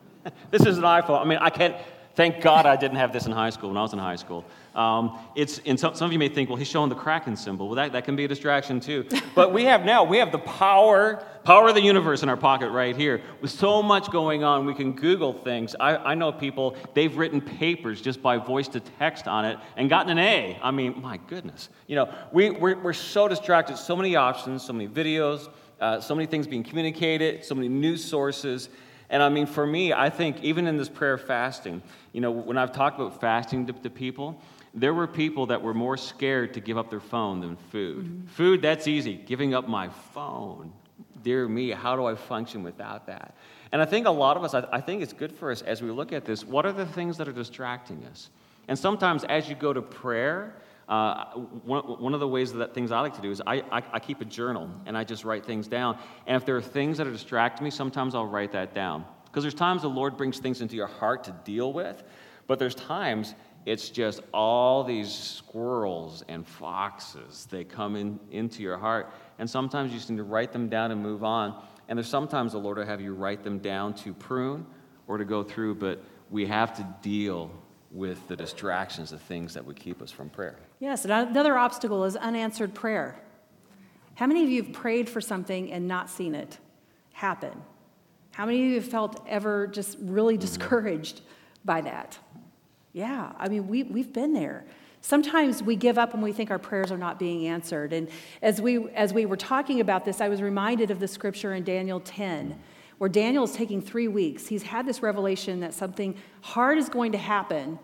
this 0.50 0.66
is 0.66 0.78
an 0.78 0.84
iPhone. 0.84 1.20
I 1.20 1.24
mean, 1.24 1.38
I 1.40 1.50
can't, 1.50 1.76
thank 2.16 2.40
God 2.40 2.66
I 2.66 2.76
didn't 2.76 2.96
have 2.96 3.12
this 3.12 3.26
in 3.26 3.32
high 3.32 3.50
school 3.50 3.68
when 3.68 3.76
I 3.76 3.82
was 3.82 3.92
in 3.92 3.98
high 3.98 4.16
school. 4.16 4.44
Um, 4.74 5.18
it's, 5.34 5.60
and 5.64 5.78
some, 5.78 5.94
some 5.94 6.06
of 6.06 6.12
you 6.12 6.18
may 6.18 6.28
think, 6.28 6.48
well, 6.48 6.56
he's 6.56 6.68
showing 6.68 6.88
the 6.88 6.96
Kraken 6.96 7.36
symbol. 7.36 7.66
Well, 7.68 7.76
that, 7.76 7.92
that 7.92 8.04
can 8.04 8.16
be 8.16 8.24
a 8.24 8.28
distraction 8.28 8.80
too. 8.80 9.06
But 9.34 9.52
we 9.52 9.64
have 9.64 9.84
now, 9.84 10.04
we 10.04 10.18
have 10.18 10.32
the 10.32 10.38
power, 10.38 11.24
power 11.44 11.68
of 11.68 11.74
the 11.74 11.82
universe 11.82 12.22
in 12.22 12.28
our 12.28 12.36
pocket 12.36 12.70
right 12.70 12.96
here. 12.96 13.22
With 13.40 13.50
so 13.50 13.82
much 13.82 14.10
going 14.10 14.44
on, 14.44 14.66
we 14.66 14.74
can 14.74 14.92
Google 14.92 15.32
things. 15.32 15.76
I, 15.78 15.96
I 15.96 16.14
know 16.14 16.32
people, 16.32 16.76
they've 16.94 17.16
written 17.16 17.40
papers 17.40 18.00
just 18.00 18.20
by 18.20 18.38
voice 18.38 18.68
to 18.68 18.80
text 18.80 19.28
on 19.28 19.44
it 19.44 19.58
and 19.76 19.88
gotten 19.88 20.10
an 20.10 20.18
A. 20.18 20.58
I 20.62 20.70
mean, 20.70 21.00
my 21.00 21.18
goodness. 21.28 21.68
You 21.86 21.96
know, 21.96 22.14
we, 22.32 22.50
we're, 22.50 22.78
we're 22.78 22.92
so 22.92 23.28
distracted, 23.28 23.76
so 23.76 23.94
many 23.94 24.16
options, 24.16 24.64
so 24.64 24.72
many 24.72 24.88
videos, 24.88 25.48
uh, 25.80 26.00
so 26.00 26.14
many 26.14 26.26
things 26.26 26.46
being 26.46 26.64
communicated, 26.64 27.44
so 27.44 27.54
many 27.54 27.68
news 27.68 28.02
sources. 28.02 28.70
And 29.08 29.22
I 29.22 29.28
mean, 29.28 29.46
for 29.46 29.66
me, 29.66 29.92
I 29.92 30.10
think 30.10 30.42
even 30.42 30.66
in 30.66 30.76
this 30.76 30.88
prayer 30.88 31.18
fasting, 31.18 31.82
you 32.12 32.20
know, 32.20 32.30
when 32.30 32.58
I've 32.58 32.72
talked 32.72 32.98
about 32.98 33.20
fasting 33.20 33.66
to, 33.66 33.72
to 33.72 33.90
people, 33.90 34.40
there 34.74 34.92
were 34.92 35.06
people 35.06 35.46
that 35.46 35.62
were 35.62 35.74
more 35.74 35.96
scared 35.96 36.54
to 36.54 36.60
give 36.60 36.76
up 36.76 36.90
their 36.90 37.00
phone 37.00 37.40
than 37.40 37.56
food. 37.56 38.04
Mm-hmm. 38.04 38.26
Food, 38.26 38.62
that's 38.62 38.86
easy. 38.86 39.14
Giving 39.14 39.54
up 39.54 39.68
my 39.68 39.88
phone, 40.12 40.72
dear 41.22 41.48
me, 41.48 41.70
how 41.70 41.96
do 41.96 42.04
I 42.04 42.14
function 42.14 42.62
without 42.62 43.06
that? 43.06 43.34
And 43.72 43.80
I 43.80 43.84
think 43.84 44.06
a 44.06 44.10
lot 44.10 44.36
of 44.36 44.44
us, 44.44 44.54
I 44.54 44.80
think 44.80 45.02
it's 45.02 45.12
good 45.12 45.32
for 45.32 45.50
us 45.50 45.62
as 45.62 45.82
we 45.82 45.90
look 45.90 46.12
at 46.12 46.24
this, 46.24 46.44
what 46.44 46.66
are 46.66 46.72
the 46.72 46.86
things 46.86 47.16
that 47.18 47.26
are 47.26 47.32
distracting 47.32 48.04
us? 48.10 48.30
And 48.68 48.78
sometimes 48.78 49.24
as 49.24 49.48
you 49.48 49.54
go 49.54 49.72
to 49.72 49.82
prayer, 49.82 50.54
uh, 50.88 51.32
one, 51.64 51.82
one 51.82 52.14
of 52.14 52.20
the 52.20 52.28
ways 52.28 52.52
that 52.52 52.72
things 52.72 52.92
I 52.92 53.00
like 53.00 53.14
to 53.16 53.20
do 53.20 53.30
is 53.30 53.42
I, 53.46 53.56
I, 53.72 53.82
I 53.92 53.98
keep 53.98 54.20
a 54.20 54.24
journal 54.24 54.70
and 54.86 54.96
I 54.96 55.02
just 55.02 55.24
write 55.24 55.44
things 55.44 55.66
down. 55.66 55.98
And 56.26 56.36
if 56.36 56.46
there 56.46 56.56
are 56.56 56.62
things 56.62 56.98
that 56.98 57.06
are 57.06 57.12
distracting 57.12 57.64
me, 57.64 57.70
sometimes 57.70 58.14
I'll 58.14 58.26
write 58.26 58.52
that 58.52 58.74
down. 58.74 59.04
Because 59.24 59.42
there's 59.42 59.54
times 59.54 59.82
the 59.82 59.88
Lord 59.88 60.16
brings 60.16 60.38
things 60.38 60.60
into 60.60 60.76
your 60.76 60.86
heart 60.86 61.24
to 61.24 61.34
deal 61.44 61.72
with, 61.72 62.04
but 62.46 62.58
there's 62.58 62.74
times 62.74 63.34
it's 63.66 63.90
just 63.90 64.20
all 64.32 64.84
these 64.84 65.12
squirrels 65.12 66.22
and 66.28 66.46
foxes. 66.46 67.48
They 67.50 67.64
come 67.64 67.96
in, 67.96 68.20
into 68.30 68.62
your 68.62 68.78
heart. 68.78 69.12
And 69.40 69.50
sometimes 69.50 69.90
you 69.90 69.98
just 69.98 70.08
need 70.08 70.18
to 70.18 70.22
write 70.22 70.52
them 70.52 70.68
down 70.68 70.92
and 70.92 71.02
move 71.02 71.24
on. 71.24 71.60
And 71.88 71.98
there's 71.98 72.08
sometimes 72.08 72.52
the 72.52 72.58
Lord 72.58 72.78
will 72.78 72.86
have 72.86 73.00
you 73.00 73.12
write 73.12 73.42
them 73.42 73.58
down 73.58 73.94
to 73.94 74.14
prune 74.14 74.64
or 75.08 75.18
to 75.18 75.24
go 75.24 75.42
through, 75.42 75.74
but 75.74 76.00
we 76.30 76.46
have 76.46 76.76
to 76.76 76.86
deal 77.02 77.50
with 77.90 78.26
the 78.28 78.36
distractions, 78.36 79.10
the 79.10 79.18
things 79.18 79.54
that 79.54 79.64
would 79.64 79.76
keep 79.76 80.00
us 80.00 80.12
from 80.12 80.30
prayer. 80.30 80.58
Yes, 80.78 81.04
another 81.04 81.56
obstacle 81.56 82.04
is 82.04 82.16
unanswered 82.16 82.74
prayer. 82.74 83.16
How 84.16 84.26
many 84.26 84.44
of 84.44 84.50
you 84.50 84.62
have 84.62 84.72
prayed 84.72 85.08
for 85.08 85.20
something 85.20 85.72
and 85.72 85.88
not 85.88 86.10
seen 86.10 86.34
it 86.34 86.58
happen? 87.12 87.52
How 88.32 88.44
many 88.44 88.62
of 88.62 88.68
you 88.68 88.74
have 88.74 88.88
felt 88.88 89.24
ever 89.26 89.66
just 89.66 89.96
really 90.00 90.34
mm-hmm. 90.34 90.40
discouraged 90.42 91.22
by 91.64 91.80
that? 91.82 92.18
Yeah, 92.92 93.32
I 93.38 93.48
mean, 93.48 93.68
we, 93.68 93.82
we've 93.82 94.12
been 94.12 94.32
there. 94.32 94.64
Sometimes 95.00 95.62
we 95.62 95.76
give 95.76 95.98
up 95.98 96.12
when 96.12 96.22
we 96.22 96.32
think 96.32 96.50
our 96.50 96.58
prayers 96.58 96.90
are 96.90 96.98
not 96.98 97.18
being 97.18 97.46
answered. 97.46 97.92
And 97.92 98.08
as 98.42 98.60
we, 98.60 98.90
as 98.90 99.12
we 99.14 99.24
were 99.24 99.36
talking 99.36 99.80
about 99.80 100.04
this, 100.04 100.20
I 100.20 100.28
was 100.28 100.42
reminded 100.42 100.90
of 100.90 100.98
the 100.98 101.06
scripture 101.06 101.54
in 101.54 101.62
Daniel 101.62 102.00
10, 102.00 102.58
where 102.98 103.08
Daniel 103.08 103.44
is 103.44 103.52
taking 103.52 103.80
three 103.80 104.08
weeks. 104.08 104.46
He's 104.46 104.64
had 104.64 104.86
this 104.86 105.02
revelation 105.02 105.60
that 105.60 105.74
something 105.74 106.16
hard 106.40 106.78
is 106.78 106.88
going 106.88 107.12
to 107.12 107.18
happen, 107.18 107.78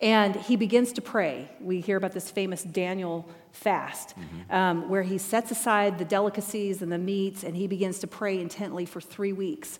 and 0.00 0.36
he 0.36 0.56
begins 0.56 0.92
to 0.94 1.00
pray. 1.00 1.50
We 1.60 1.80
hear 1.80 1.96
about 1.96 2.12
this 2.12 2.30
famous 2.30 2.62
Daniel 2.62 3.28
fast, 3.52 4.10
mm-hmm. 4.10 4.52
um, 4.52 4.88
where 4.88 5.02
he 5.02 5.18
sets 5.18 5.50
aside 5.50 5.98
the 5.98 6.04
delicacies 6.04 6.82
and 6.82 6.90
the 6.90 6.98
meats, 6.98 7.44
and 7.44 7.56
he 7.56 7.66
begins 7.66 8.00
to 8.00 8.06
pray 8.06 8.40
intently 8.40 8.84
for 8.84 9.00
three 9.00 9.32
weeks 9.32 9.78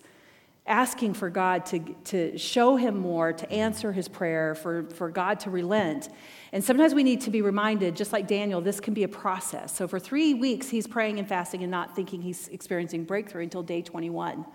asking 0.67 1.13
for 1.13 1.29
God 1.29 1.65
to, 1.67 1.79
to 2.05 2.37
show 2.37 2.75
him 2.75 2.97
more, 2.97 3.33
to 3.33 3.45
mm-hmm. 3.45 3.53
answer 3.53 3.91
his 3.91 4.07
prayer, 4.07 4.55
for, 4.55 4.83
for 4.89 5.09
God 5.09 5.39
to 5.41 5.49
relent. 5.49 6.09
And 6.51 6.63
sometimes 6.63 6.93
we 6.93 7.03
need 7.03 7.21
to 7.21 7.29
be 7.29 7.41
reminded, 7.41 7.95
just 7.95 8.11
like 8.11 8.27
Daniel, 8.27 8.61
this 8.61 8.79
can 8.79 8.93
be 8.93 9.03
a 9.03 9.07
process. 9.07 9.75
So 9.75 9.87
for 9.87 9.99
three 9.99 10.33
weeks, 10.33 10.69
he's 10.69 10.87
praying 10.87 11.19
and 11.19 11.27
fasting 11.27 11.61
and 11.61 11.71
not 11.71 11.95
thinking 11.95 12.21
he's 12.21 12.47
experiencing 12.47 13.03
breakthrough 13.03 13.43
until 13.43 13.61
day 13.61 13.81
21, 13.81 14.45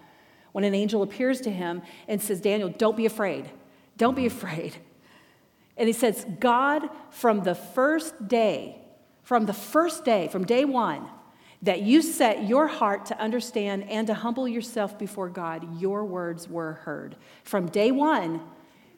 when 0.52 0.64
an 0.64 0.74
angel 0.74 1.02
appears 1.02 1.40
to 1.42 1.50
him 1.50 1.82
and 2.08 2.20
says, 2.20 2.40
Daniel, 2.40 2.68
don't 2.68 2.96
be 2.96 3.06
afraid. 3.06 3.48
Don't 3.96 4.16
be 4.16 4.24
mm-hmm. 4.24 4.36
afraid. 4.36 4.76
And 5.80 5.88
he 5.88 5.94
says, 5.94 6.26
God, 6.38 6.90
from 7.08 7.42
the 7.42 7.54
first 7.54 8.28
day, 8.28 8.76
from 9.22 9.46
the 9.46 9.54
first 9.54 10.04
day, 10.04 10.28
from 10.28 10.44
day 10.44 10.66
one, 10.66 11.08
that 11.62 11.80
you 11.80 12.02
set 12.02 12.46
your 12.46 12.66
heart 12.66 13.06
to 13.06 13.18
understand 13.18 13.88
and 13.88 14.06
to 14.06 14.12
humble 14.12 14.46
yourself 14.46 14.98
before 14.98 15.30
God, 15.30 15.80
your 15.80 16.04
words 16.04 16.50
were 16.50 16.74
heard. 16.74 17.16
From 17.44 17.66
day 17.66 17.92
one, 17.92 18.42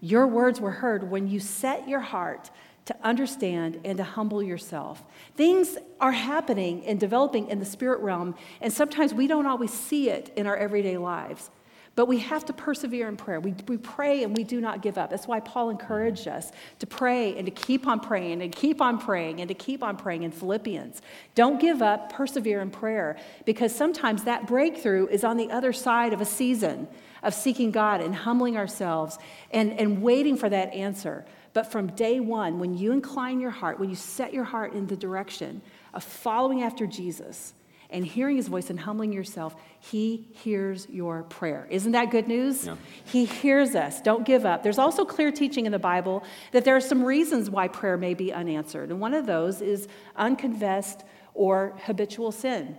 your 0.01 0.27
words 0.27 0.61
were 0.61 0.73
heard 0.73 1.09
when 1.09 1.29
you 1.29 1.39
set 1.39 1.89
your 1.89 2.01
heart 2.01 2.51
to 2.87 2.97
understand 3.05 3.81
and 3.85 3.99
to 3.99 4.05
humble 4.05 4.43
yourself. 4.43 5.05
Things 5.37 5.79
are 6.01 6.11
happening 6.11 6.85
and 6.85 6.99
developing 6.99 7.47
in 7.47 7.61
the 7.61 7.65
spirit 7.65 8.01
realm, 8.01 8.35
and 8.61 8.73
sometimes 8.73 9.15
we 9.15 9.29
don't 9.29 9.47
always 9.47 9.73
see 9.73 10.11
it 10.11 10.33
in 10.35 10.49
our 10.49 10.57
everyday 10.57 10.97
lives. 10.97 11.49
But 11.95 12.07
we 12.07 12.19
have 12.21 12.47
to 12.47 12.55
persevere 12.55 13.07
in 13.09 13.19
prayer. 13.19 13.39
We, 13.39 13.55
we 13.69 13.77
pray 13.77 14.23
and 14.23 14.35
we 14.35 14.45
do 14.45 14.63
not 14.63 14.81
give 14.81 14.97
up. 14.97 15.11
That's 15.11 15.29
why 15.29 15.41
Paul 15.41 15.69
encouraged 15.69 16.27
us 16.27 16.51
to 16.79 16.87
pray 16.87 17.37
and 17.37 17.45
to 17.45 17.51
keep 17.51 17.87
on 17.87 18.01
praying 18.01 18.41
and 18.41 18.55
keep 18.55 18.81
on 18.81 18.99
praying 18.99 19.41
and 19.41 19.49
to 19.49 19.55
keep 19.55 19.83
on 19.83 19.97
praying 19.99 20.23
in 20.23 20.31
Philippians. 20.31 21.03
Don't 21.35 21.61
give 21.61 21.83
up, 21.83 22.11
persevere 22.11 22.63
in 22.63 22.71
prayer, 22.71 23.19
because 23.45 23.75
sometimes 23.75 24.25
that 24.25 24.47
breakthrough 24.47 25.07
is 25.09 25.23
on 25.23 25.37
the 25.37 25.51
other 25.51 25.75
side 25.75 26.15
of 26.15 26.23
a 26.23 26.25
season 26.25 26.89
of 27.23 27.35
seeking 27.35 27.71
God 27.71 28.01
and 28.01 28.15
humbling 28.15 28.57
ourselves 28.57 29.19
and, 29.51 29.79
and 29.79 30.01
waiting 30.01 30.37
for 30.39 30.49
that 30.49 30.73
answer. 30.73 31.27
But 31.53 31.71
from 31.71 31.89
day 31.89 32.21
one, 32.21 32.59
when 32.59 32.75
you 32.75 32.93
incline 32.93 33.39
your 33.39 33.51
heart, 33.51 33.79
when 33.79 33.91
you 33.91 33.97
set 33.97 34.33
your 34.33 34.45
heart 34.45 34.73
in 34.73 34.87
the 34.87 34.97
direction 34.97 35.61
of 35.93 36.03
following 36.03 36.63
after 36.63 36.87
Jesus, 36.87 37.53
and 37.93 38.05
hearing 38.05 38.37
his 38.37 38.49
voice 38.49 38.71
and 38.71 38.81
humbling 38.81 39.13
yourself, 39.13 39.55
he 39.79 40.29
hears 40.33 40.89
your 40.89 41.25
prayer. 41.25 41.67
Isn't 41.71 41.93
that 41.93 42.11
good 42.11 42.27
news? 42.27 42.67
Yeah. 42.67 42.77
He 43.05 43.25
hears 43.25 43.75
us. 43.75 44.01
Don't 44.01 44.25
give 44.25 44.45
up. 44.45 44.63
There's 44.63 44.79
also 44.79 45.05
clear 45.05 45.31
teaching 45.31 45.67
in 45.67 45.73
the 45.73 45.79
Bible 45.79 46.25
that 46.53 46.65
there 46.65 46.75
are 46.75 46.81
some 46.81 47.05
reasons 47.05 47.51
why 47.51 47.69
prayer 47.69 47.97
may 47.97 48.15
be 48.15 48.33
unanswered. 48.33 48.91
And 48.91 49.01
one 49.01 49.15
of 49.15 49.27
those 49.27 49.61
is 49.61 49.89
unconfessed 50.17 51.05
or 51.35 51.79
habitual 51.85 52.33
sin. 52.33 52.77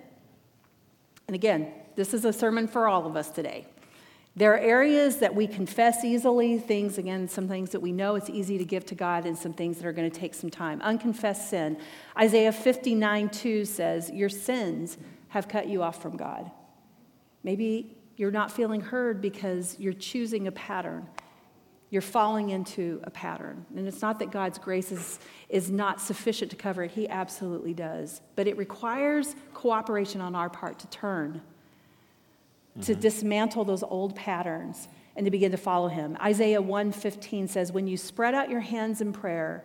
And 1.28 1.36
again, 1.36 1.71
this 1.95 2.13
is 2.13 2.26
a 2.26 2.34
sermon 2.34 2.67
for 2.67 2.88
all 2.88 3.06
of 3.06 3.15
us 3.15 3.30
today. 3.30 3.67
There 4.36 4.52
are 4.52 4.58
areas 4.58 5.17
that 5.17 5.36
we 5.36 5.46
confess 5.46 6.04
easily, 6.04 6.58
things, 6.58 6.98
again, 6.98 7.28
some 7.28 7.48
things 7.48 7.69
that 7.69 7.82
we 7.82 7.91
know 7.91 8.15
it's 8.15 8.32
easy 8.32 8.58
to 8.58 8.65
give 8.65 8.84
to 8.88 8.96
God, 8.96 9.28
and 9.28 9.38
some 9.38 9.54
things 9.54 9.78
that 9.78 9.86
are 9.86 9.93
going 9.93 10.10
to 10.10 10.19
take 10.19 10.34
some 10.34 10.50
time. 10.50 10.82
Unconfessed 10.82 11.52
sin. 11.52 11.78
Isaiah 12.17 12.52
59 12.52 13.30
2 13.30 13.65
says, 13.65 14.10
Your 14.10 14.30
sins 14.30 14.98
have 15.30 15.48
cut 15.48 15.67
you 15.67 15.84
off 15.84 16.02
from 16.02 16.17
God. 16.17 16.50
Maybe 17.43 17.96
you're 18.17 18.32
not 18.32 18.52
feeling 18.52 18.82
heard 18.82 19.22
because 19.22 19.78
you're 19.80 19.93
choosing 19.93 20.48
a 20.48 20.52
pattern. 20.52 21.08
You're 21.91 22.02
falling 22.02 22.50
into 22.50 23.02
a 23.04 23.12
pattern. 23.12 23.67
And 23.76 23.88
it's 23.88 24.02
not 24.02 24.17
that 24.17 24.32
God's 24.32 24.58
grace 24.58 24.91
is, 24.91 25.19
is 25.48 25.69
not 25.69 26.02
sufficient 26.02 26.50
to 26.50 26.58
cover 26.58 26.84
it, 26.84 26.89
He 26.89 27.08
absolutely 27.08 27.76
does. 27.76 28.22
But 28.36 28.48
it 28.48 28.58
requires 28.58 29.36
cooperation 29.54 30.22
on 30.22 30.34
our 30.34 30.50
part 30.50 30.80
to 30.80 30.88
turn 30.88 31.43
to 32.82 32.92
mm-hmm. 32.92 33.02
dismantle 33.02 33.66
those 33.66 33.84
old 33.84 34.16
patterns 34.16 34.88
and 35.16 35.26
to 35.26 35.32
begin 35.32 35.52
to 35.52 35.58
follow 35.58 35.88
him. 35.88 36.18
Isaiah 36.22 36.62
1:15 36.62 37.48
says, 37.48 37.72
"When 37.72 37.88
you 37.88 37.98
spread 37.98 38.34
out 38.34 38.50
your 38.50 38.62
hands 38.62 39.00
in 39.00 39.14
prayer, 39.14 39.64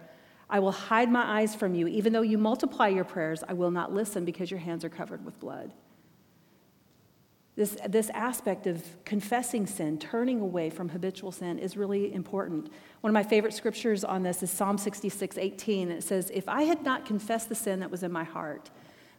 I 0.51 0.61
will 0.61 0.73
hide 0.73 1.11
my 1.11 1.41
eyes 1.41 1.55
from 1.55 1.75
you. 1.75 1.87
Even 1.89 2.13
though 2.13 2.23
you 2.23 2.39
multiply 2.39 2.89
your 2.89 3.05
prayers, 3.05 3.43
I 3.49 3.55
will 3.55 3.71
not 3.71 3.93
listen 3.93 4.25
because 4.25 4.51
your 4.51 4.61
hands 4.61 4.85
are 4.85 4.91
covered 4.91 5.25
with 5.25 5.41
blood." 5.41 5.73
This, 7.57 7.77
this 7.89 8.09
aspect 8.11 8.69
of 8.69 9.05
confessing 9.05 9.67
sin, 9.67 9.99
turning 9.99 10.41
away 10.41 10.71
from 10.71 10.91
habitual 10.91 11.33
sin, 11.33 11.59
is 11.59 11.77
really 11.77 12.15
important. 12.15 12.71
One 13.01 13.11
of 13.11 13.15
my 13.15 13.25
favorite 13.25 13.53
scriptures 13.53 14.05
on 14.05 14.23
this 14.23 14.45
is 14.45 14.51
Psalm 14.51 14.79
66 14.79 15.37
18. 15.37 15.91
It 15.91 16.05
says, 16.05 16.31
If 16.33 16.49
I 16.49 16.63
had 16.63 16.85
not 16.85 17.05
confessed 17.05 17.49
the 17.49 17.57
sin 17.57 17.81
that 17.81 17.91
was 17.91 18.05
in 18.05 18.13
my 18.13 18.23
heart, 18.23 18.71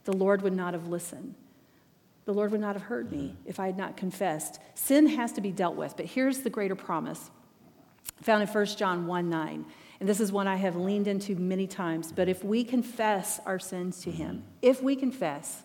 the 0.06 0.14
Lord 0.14 0.42
would 0.42 0.54
not 0.54 0.74
have 0.74 0.88
listened 0.88 1.36
the 2.30 2.36
Lord 2.36 2.52
would 2.52 2.62
not 2.62 2.76
have 2.76 2.84
heard 2.84 3.12
me 3.12 3.36
if 3.48 3.60
I 3.60 3.66
had 3.66 3.76
not 3.76 3.98
confessed. 3.98 4.60
Sin 4.76 5.08
has 5.08 5.32
to 5.32 5.42
be 5.42 5.52
dealt 5.52 5.76
with, 5.76 5.98
but 5.98 6.06
here's 6.06 6.42
the 6.42 6.52
greater 6.52 6.76
promise 6.76 7.32
found 8.22 8.44
in 8.44 8.48
1 8.48 8.66
John 8.68 9.08
1 9.08 9.30
9. 9.32 9.66
And 10.00 10.08
this 10.08 10.20
is 10.20 10.32
one 10.32 10.48
I 10.48 10.58
have 10.58 10.76
leaned 10.76 11.08
into 11.08 11.36
many 11.36 11.66
times. 11.66 12.12
But 12.12 12.30
if 12.30 12.44
we 12.44 12.64
confess 12.64 13.40
our 13.48 13.58
sins 13.58 14.02
to 14.02 14.12
Him, 14.12 14.44
if 14.62 14.80
we 14.84 14.96
confess, 14.96 15.64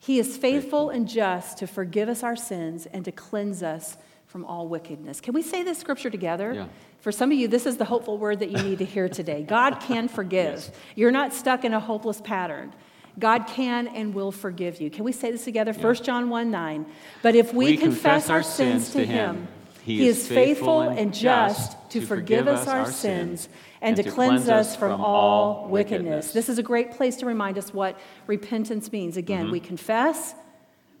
He 0.00 0.18
is 0.18 0.36
faithful 0.36 0.90
and 0.90 1.08
just 1.08 1.58
to 1.58 1.68
forgive 1.68 2.08
us 2.08 2.24
our 2.24 2.34
sins 2.34 2.86
and 2.86 3.04
to 3.04 3.12
cleanse 3.12 3.62
us 3.62 3.96
from 4.26 4.44
all 4.44 4.66
wickedness. 4.66 5.20
Can 5.20 5.32
we 5.32 5.42
say 5.42 5.62
this 5.62 5.78
scripture 5.78 6.10
together? 6.10 6.54
Yeah. 6.54 6.66
For 6.98 7.12
some 7.12 7.30
of 7.30 7.38
you, 7.38 7.46
this 7.46 7.66
is 7.66 7.76
the 7.76 7.84
hopeful 7.84 8.18
word 8.18 8.40
that 8.40 8.50
you 8.50 8.60
need 8.64 8.78
to 8.78 8.84
hear 8.84 9.08
today. 9.08 9.44
God 9.44 9.78
can 9.78 10.08
forgive. 10.08 10.54
Yes. 10.54 10.70
You're 10.96 11.12
not 11.12 11.32
stuck 11.32 11.64
in 11.64 11.72
a 11.72 11.78
hopeless 11.78 12.20
pattern. 12.20 12.74
God 13.18 13.46
can 13.46 13.88
and 13.88 14.14
will 14.14 14.32
forgive 14.32 14.80
you. 14.80 14.90
Can 14.90 15.04
we 15.04 15.12
say 15.12 15.30
this 15.30 15.44
together? 15.44 15.72
Yeah. 15.76 15.84
1 15.84 15.94
John 15.96 16.30
1 16.30 16.50
9. 16.50 16.86
But 17.22 17.34
if 17.34 17.52
we, 17.52 17.66
we 17.66 17.76
confess, 17.76 18.26
confess, 18.26 18.30
our 18.30 18.42
sins 18.42 18.90
to 18.92 19.04
him, 19.04 19.48
he, 19.84 19.98
he 19.98 20.08
is 20.08 20.26
faithful 20.28 20.80
and 20.82 21.12
just 21.12 21.76
to 21.90 22.00
forgive 22.00 22.48
us 22.48 22.68
our 22.68 22.90
sins 22.90 23.48
and 23.80 23.96
to 23.96 24.04
cleanse 24.04 24.48
us 24.48 24.76
from 24.76 25.00
all 25.00 25.66
wickedness. 25.68 26.32
This 26.32 26.48
is 26.48 26.58
a 26.58 26.62
great 26.62 26.92
place 26.92 27.16
to 27.16 27.26
remind 27.26 27.58
us 27.58 27.74
what 27.74 27.98
repentance 28.26 28.92
means. 28.92 29.16
Again, 29.16 29.44
mm-hmm. 29.44 29.52
we 29.52 29.60
confess, 29.60 30.34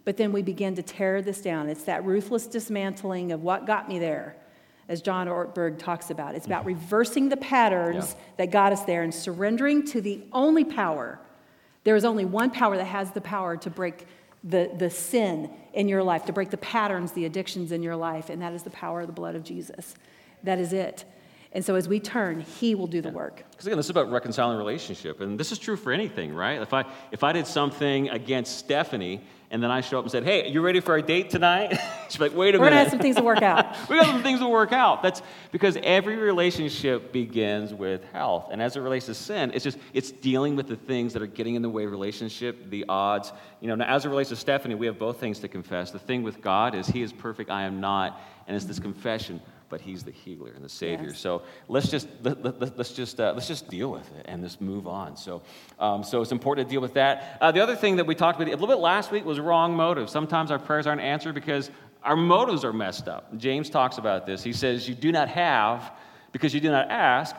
but 0.04 0.16
then 0.16 0.32
we 0.32 0.42
begin 0.42 0.74
to 0.74 0.82
tear 0.82 1.22
this 1.22 1.40
down. 1.40 1.68
It's 1.68 1.84
that 1.84 2.04
ruthless 2.04 2.46
dismantling 2.48 3.30
of 3.30 3.42
what 3.42 3.66
got 3.66 3.88
me 3.88 4.00
there, 4.00 4.36
as 4.88 5.00
John 5.00 5.28
Ortberg 5.28 5.78
talks 5.78 6.10
about. 6.10 6.34
It's 6.34 6.46
about 6.46 6.66
mm-hmm. 6.66 6.80
reversing 6.80 7.28
the 7.28 7.36
patterns 7.36 8.16
yeah. 8.16 8.24
that 8.38 8.50
got 8.50 8.72
us 8.72 8.82
there 8.82 9.04
and 9.04 9.14
surrendering 9.14 9.86
to 9.86 10.00
the 10.00 10.20
only 10.32 10.64
power 10.64 11.20
there 11.84 11.96
is 11.96 12.04
only 12.04 12.24
one 12.24 12.50
power 12.50 12.76
that 12.76 12.84
has 12.84 13.10
the 13.10 13.20
power 13.20 13.56
to 13.56 13.70
break 13.70 14.06
the, 14.44 14.70
the 14.76 14.90
sin 14.90 15.50
in 15.72 15.88
your 15.88 16.02
life, 16.02 16.24
to 16.26 16.32
break 16.32 16.50
the 16.50 16.56
patterns, 16.56 17.12
the 17.12 17.24
addictions 17.24 17.72
in 17.72 17.82
your 17.82 17.96
life, 17.96 18.28
and 18.30 18.42
that 18.42 18.52
is 18.52 18.62
the 18.62 18.70
power 18.70 19.02
of 19.02 19.06
the 19.06 19.12
blood 19.12 19.34
of 19.34 19.44
Jesus. 19.44 19.94
That 20.42 20.58
is 20.58 20.72
it. 20.72 21.04
And 21.52 21.64
so 21.64 21.74
as 21.74 21.86
we 21.86 22.00
turn, 22.00 22.40
He 22.40 22.74
will 22.74 22.86
do 22.86 23.00
the 23.00 23.10
work. 23.10 23.44
Because 23.50 23.66
again, 23.66 23.76
this 23.76 23.86
is 23.86 23.90
about 23.90 24.10
reconciling 24.10 24.56
relationship, 24.56 25.20
and 25.20 25.38
this 25.38 25.52
is 25.52 25.58
true 25.58 25.76
for 25.76 25.92
anything, 25.92 26.34
right? 26.34 26.60
If 26.60 26.72
I 26.72 26.84
if 27.10 27.22
I 27.22 27.32
did 27.32 27.46
something 27.46 28.08
against 28.08 28.58
Stephanie, 28.58 29.20
and 29.52 29.62
then 29.62 29.70
I 29.70 29.82
show 29.82 29.98
up 29.98 30.04
and 30.04 30.10
said, 30.10 30.24
"Hey, 30.24 30.48
you 30.48 30.62
ready 30.62 30.80
for 30.80 30.96
a 30.96 31.02
date 31.02 31.30
tonight?" 31.30 31.78
She's 32.08 32.20
like, 32.20 32.34
"Wait 32.34 32.54
a 32.54 32.58
We're 32.58 32.64
minute." 32.64 32.66
We're 32.66 32.70
gonna 32.70 32.76
have 32.76 32.90
some 32.90 32.98
things 32.98 33.16
to 33.16 33.22
work 33.22 33.42
out. 33.42 33.76
we 33.88 33.96
got 33.96 34.06
some 34.06 34.22
things 34.22 34.40
to 34.40 34.48
work 34.48 34.72
out. 34.72 35.02
That's 35.02 35.22
because 35.52 35.76
every 35.82 36.16
relationship 36.16 37.12
begins 37.12 37.72
with 37.72 38.02
health, 38.12 38.48
and 38.50 38.60
as 38.60 38.76
it 38.76 38.80
relates 38.80 39.06
to 39.06 39.14
sin, 39.14 39.52
it's 39.54 39.62
just 39.62 39.78
it's 39.92 40.10
dealing 40.10 40.56
with 40.56 40.66
the 40.66 40.76
things 40.76 41.12
that 41.12 41.22
are 41.22 41.26
getting 41.26 41.54
in 41.54 41.62
the 41.62 41.68
way 41.68 41.84
of 41.84 41.90
relationship, 41.90 42.70
the 42.70 42.86
odds. 42.88 43.32
You 43.60 43.68
know, 43.68 43.74
now 43.74 43.86
as 43.86 44.06
it 44.06 44.08
relates 44.08 44.30
to 44.30 44.36
Stephanie, 44.36 44.74
we 44.74 44.86
have 44.86 44.98
both 44.98 45.20
things 45.20 45.38
to 45.40 45.48
confess. 45.48 45.90
The 45.90 45.98
thing 45.98 46.22
with 46.22 46.40
God 46.40 46.74
is 46.74 46.88
He 46.88 47.02
is 47.02 47.12
perfect, 47.12 47.50
I 47.50 47.64
am 47.64 47.80
not, 47.80 48.20
and 48.48 48.56
it's 48.56 48.64
this 48.64 48.80
confession 48.80 49.40
but 49.72 49.80
he's 49.80 50.02
the 50.02 50.10
healer 50.10 50.52
and 50.54 50.62
the 50.62 50.68
savior. 50.68 51.08
Yes. 51.08 51.18
So 51.18 51.44
let's 51.66 51.90
just 51.90 52.06
let, 52.22 52.44
us 52.44 52.72
let, 52.76 52.92
just 52.94 53.18
uh, 53.18 53.32
let's 53.32 53.48
just 53.48 53.68
deal 53.70 53.90
with 53.90 54.06
it 54.18 54.26
and 54.28 54.44
just 54.44 54.60
move 54.60 54.86
on. 54.86 55.16
So 55.16 55.40
um, 55.78 56.04
so 56.04 56.20
it's 56.20 56.30
important 56.30 56.68
to 56.68 56.70
deal 56.74 56.82
with 56.82 56.92
that. 56.92 57.38
Uh, 57.40 57.50
the 57.52 57.62
other 57.62 57.74
thing 57.74 57.96
that 57.96 58.04
we 58.04 58.14
talked 58.14 58.38
about 58.38 58.48
a 58.48 58.50
little 58.50 58.66
bit 58.66 58.80
last 58.80 59.10
week 59.10 59.24
was 59.24 59.40
wrong 59.40 59.74
motives. 59.74 60.12
Sometimes 60.12 60.50
our 60.50 60.58
prayers 60.58 60.86
aren't 60.86 61.00
answered 61.00 61.34
because 61.34 61.70
our 62.04 62.16
motives 62.16 62.64
are 62.64 62.72
messed 62.74 63.08
up. 63.08 63.34
James 63.38 63.70
talks 63.70 63.96
about 63.96 64.26
this. 64.26 64.44
He 64.44 64.52
says, 64.52 64.86
"You 64.86 64.94
do 64.94 65.10
not 65.10 65.28
have 65.28 65.90
because 66.32 66.52
you 66.52 66.60
do 66.60 66.70
not 66.70 66.90
ask." 66.90 67.34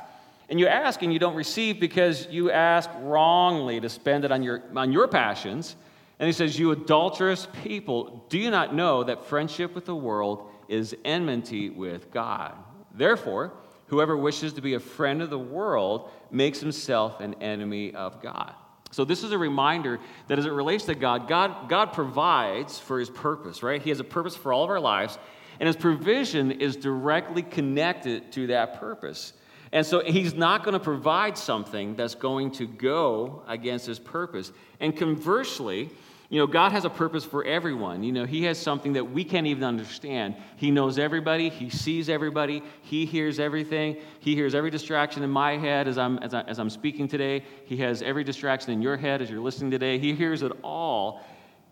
And 0.50 0.60
you 0.60 0.67
ask 0.67 1.04
and 1.04 1.13
you 1.13 1.19
don't 1.19 1.36
receive 1.36 1.80
because 1.80 2.28
you 2.32 2.50
ask 2.50 2.89
wrongly 3.00 3.80
to 3.80 3.89
spend 3.89 4.26
it 4.26 4.32
on 4.32 4.41
your, 4.41 4.62
on 4.76 4.91
your 4.91 5.08
passions. 5.08 5.76
And 6.19 6.28
he 6.28 6.34
says, 6.34 6.60
You 6.60 6.72
adulterous 6.72 7.48
people, 7.63 8.26
do 8.30 8.38
you 8.38 8.52
not 8.52 8.76
know 8.76 9.04
that 9.04 9.26
friendship 9.26 9.74
with 9.74 9.86
the 9.86 9.96
world 9.96 10.50
is 10.67 10.95
enmity 11.04 11.69
with 11.69 12.12
God. 12.12 12.56
Therefore, 12.93 13.54
whoever 13.88 14.15
wishes 14.15 14.54
to 14.54 14.62
be 14.62 14.73
a 14.73 14.80
friend 14.80 15.21
of 15.21 15.30
the 15.30 15.39
world 15.39 16.10
makes 16.32 16.60
himself 16.60 17.19
an 17.19 17.36
enemy 17.36 17.93
of 17.93 18.21
God. 18.21 18.54
So, 18.91 19.06
this 19.06 19.23
is 19.23 19.32
a 19.32 19.38
reminder 19.39 19.99
that 20.28 20.38
as 20.38 20.45
it 20.45 20.52
relates 20.52 20.86
to 20.86 20.93
God, 20.93 21.28
God, 21.28 21.67
God 21.67 21.93
provides 21.93 22.78
for 22.78 22.99
his 22.99 23.10
purpose, 23.10 23.63
right? 23.63 23.82
He 23.82 23.89
has 23.89 23.99
a 23.99 24.04
purpose 24.04 24.36
for 24.36 24.54
all 24.54 24.63
of 24.63 24.69
our 24.69 24.80
lives, 24.80 25.17
and 25.60 25.65
his 25.65 25.76
provision 25.76 26.52
is 26.52 26.76
directly 26.76 27.41
connected 27.41 28.32
to 28.34 28.47
that 28.47 28.80
purpose. 28.80 29.34
And 29.71 29.84
so, 29.84 30.04
he's 30.04 30.36
not 30.36 30.63
going 30.63 30.73
to 30.73 30.80
provide 30.80 31.39
something 31.39 31.95
that's 31.95 32.13
going 32.13 32.52
to 32.52 32.67
go 32.67 33.41
against 33.47 33.88
his 33.88 33.97
purpose. 33.97 34.52
And 34.80 34.95
conversely, 34.95 35.89
you 36.29 36.39
know, 36.39 36.47
God 36.47 36.71
has 36.71 36.86
a 36.86 36.89
purpose 36.89 37.23
for 37.23 37.43
everyone. 37.43 38.03
You 38.03 38.12
know, 38.12 38.25
He 38.25 38.43
has 38.43 38.57
something 38.57 38.93
that 38.93 39.12
we 39.12 39.23
can't 39.23 39.45
even 39.45 39.63
understand. 39.63 40.36
He 40.55 40.71
knows 40.71 40.97
everybody, 40.97 41.49
He 41.49 41.69
sees 41.69 42.09
everybody, 42.09 42.63
He 42.81 43.05
hears 43.05 43.39
everything. 43.39 43.97
He 44.19 44.33
hears 44.33 44.55
every 44.55 44.71
distraction 44.71 45.23
in 45.23 45.29
my 45.29 45.57
head 45.57 45.88
as 45.88 45.97
I'm, 45.97 46.17
as, 46.19 46.33
I, 46.33 46.41
as 46.41 46.59
I'm 46.59 46.69
speaking 46.69 47.07
today. 47.07 47.43
He 47.65 47.77
has 47.77 48.01
every 48.01 48.23
distraction 48.23 48.71
in 48.71 48.81
your 48.81 48.97
head 48.97 49.21
as 49.21 49.29
you're 49.29 49.41
listening 49.41 49.71
today. 49.71 49.99
He 49.99 50.13
hears 50.13 50.41
it 50.41 50.51
all. 50.63 51.21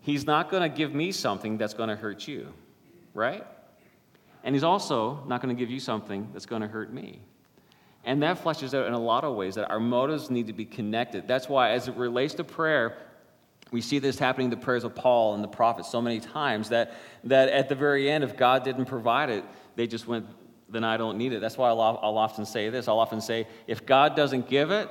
He's 0.00 0.26
not 0.26 0.50
going 0.50 0.68
to 0.68 0.76
give 0.76 0.94
me 0.94 1.12
something 1.12 1.58
that's 1.58 1.74
going 1.74 1.88
to 1.88 1.96
hurt 1.96 2.28
you, 2.28 2.52
right? 3.14 3.46
And 4.44 4.54
He's 4.54 4.64
also 4.64 5.24
not 5.26 5.40
going 5.40 5.54
to 5.54 5.58
give 5.58 5.70
you 5.70 5.80
something 5.80 6.28
that's 6.32 6.46
going 6.46 6.62
to 6.62 6.68
hurt 6.68 6.92
me. 6.92 7.20
And 8.04 8.22
that 8.22 8.42
fleshes 8.42 8.74
out 8.74 8.86
in 8.86 8.94
a 8.94 8.98
lot 8.98 9.24
of 9.24 9.36
ways 9.36 9.54
that 9.54 9.70
our 9.70 9.78
motives 9.78 10.28
need 10.28 10.48
to 10.48 10.52
be 10.52 10.64
connected. 10.64 11.28
That's 11.28 11.48
why, 11.48 11.70
as 11.70 11.88
it 11.88 11.96
relates 11.96 12.34
to 12.34 12.44
prayer, 12.44 12.96
we 13.72 13.80
see 13.80 13.98
this 13.98 14.18
happening 14.18 14.46
in 14.46 14.50
the 14.50 14.56
prayers 14.56 14.84
of 14.84 14.94
Paul 14.94 15.34
and 15.34 15.42
the 15.42 15.48
prophets 15.48 15.90
so 15.90 16.00
many 16.00 16.20
times 16.20 16.68
that, 16.68 16.94
that 17.24 17.48
at 17.48 17.68
the 17.68 17.74
very 17.74 18.10
end, 18.10 18.22
if 18.22 18.36
God 18.36 18.64
didn't 18.64 18.84
provide 18.84 19.30
it, 19.30 19.44
they 19.76 19.86
just 19.86 20.06
went, 20.06 20.26
then 20.68 20.84
I 20.84 20.98
don't 20.98 21.16
need 21.16 21.32
it. 21.32 21.40
That's 21.40 21.56
why 21.56 21.70
I'll, 21.70 21.80
I'll 21.80 22.18
often 22.18 22.44
say 22.44 22.68
this. 22.68 22.86
I'll 22.86 22.98
often 22.98 23.20
say, 23.20 23.48
if 23.66 23.84
God 23.86 24.14
doesn't 24.14 24.48
give 24.48 24.70
it, 24.70 24.88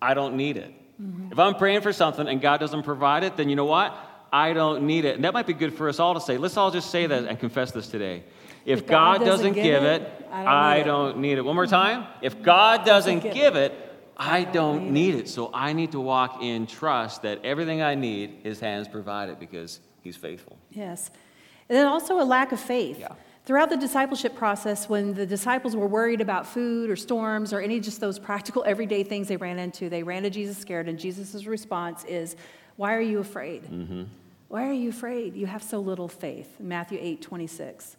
I 0.00 0.14
don't 0.14 0.36
need 0.36 0.56
it. 0.56 0.72
Mm-hmm. 1.00 1.32
If 1.32 1.38
I'm 1.38 1.54
praying 1.54 1.82
for 1.82 1.92
something 1.92 2.26
and 2.26 2.40
God 2.40 2.58
doesn't 2.58 2.82
provide 2.84 3.22
it, 3.22 3.36
then 3.36 3.50
you 3.50 3.56
know 3.56 3.66
what? 3.66 3.94
I 4.32 4.54
don't 4.54 4.84
need 4.84 5.04
it. 5.04 5.16
And 5.16 5.24
that 5.24 5.34
might 5.34 5.46
be 5.46 5.52
good 5.52 5.74
for 5.74 5.88
us 5.88 6.00
all 6.00 6.14
to 6.14 6.20
say. 6.20 6.38
Let's 6.38 6.56
all 6.56 6.70
just 6.70 6.90
say 6.90 7.06
that 7.06 7.24
and 7.24 7.38
confess 7.38 7.70
this 7.70 7.88
today. 7.88 8.24
If, 8.64 8.80
if 8.80 8.86
God, 8.86 9.18
God, 9.18 9.26
doesn't, 9.26 9.54
give 9.54 9.82
it, 9.82 10.02
it 10.02 10.28
I, 10.30 10.42
don't, 10.42 10.48
I 10.48 10.76
need 10.78 10.84
don't 10.84 11.18
need 11.18 11.38
it. 11.38 11.44
One 11.44 11.56
more 11.56 11.66
time. 11.66 12.06
If 12.22 12.42
God 12.42 12.86
doesn't 12.86 13.20
give 13.20 13.56
it, 13.56 13.74
I 14.20 14.44
don't 14.44 14.90
need 14.90 15.14
it. 15.14 15.28
So 15.28 15.50
I 15.54 15.72
need 15.72 15.92
to 15.92 16.00
walk 16.00 16.42
in 16.42 16.66
trust 16.66 17.22
that 17.22 17.42
everything 17.42 17.80
I 17.80 17.94
need, 17.94 18.40
His 18.42 18.60
hands 18.60 18.86
provided 18.86 19.40
because 19.40 19.80
He's 20.02 20.16
faithful. 20.16 20.58
Yes. 20.70 21.10
And 21.68 21.78
then 21.78 21.86
also 21.86 22.20
a 22.20 22.24
lack 22.24 22.52
of 22.52 22.60
faith. 22.60 22.98
Yeah. 23.00 23.14
Throughout 23.46 23.70
the 23.70 23.76
discipleship 23.76 24.36
process, 24.36 24.88
when 24.88 25.14
the 25.14 25.24
disciples 25.24 25.74
were 25.74 25.86
worried 25.86 26.20
about 26.20 26.46
food 26.46 26.90
or 26.90 26.96
storms 26.96 27.52
or 27.52 27.60
any 27.60 27.80
just 27.80 28.00
those 28.00 28.18
practical 28.18 28.62
everyday 28.66 29.02
things 29.02 29.28
they 29.28 29.38
ran 29.38 29.58
into, 29.58 29.88
they 29.88 30.02
ran 30.02 30.22
to 30.24 30.30
Jesus 30.30 30.58
scared, 30.58 30.88
and 30.88 30.98
Jesus' 30.98 31.46
response 31.46 32.04
is, 32.04 32.36
Why 32.76 32.94
are 32.94 33.00
you 33.00 33.20
afraid? 33.20 33.64
Mm-hmm. 33.64 34.02
Why 34.48 34.68
are 34.68 34.72
you 34.72 34.90
afraid? 34.90 35.34
You 35.34 35.46
have 35.46 35.62
so 35.62 35.80
little 35.80 36.08
faith. 36.08 36.60
Matthew 36.60 36.98
8 37.00 37.22
26. 37.22 37.96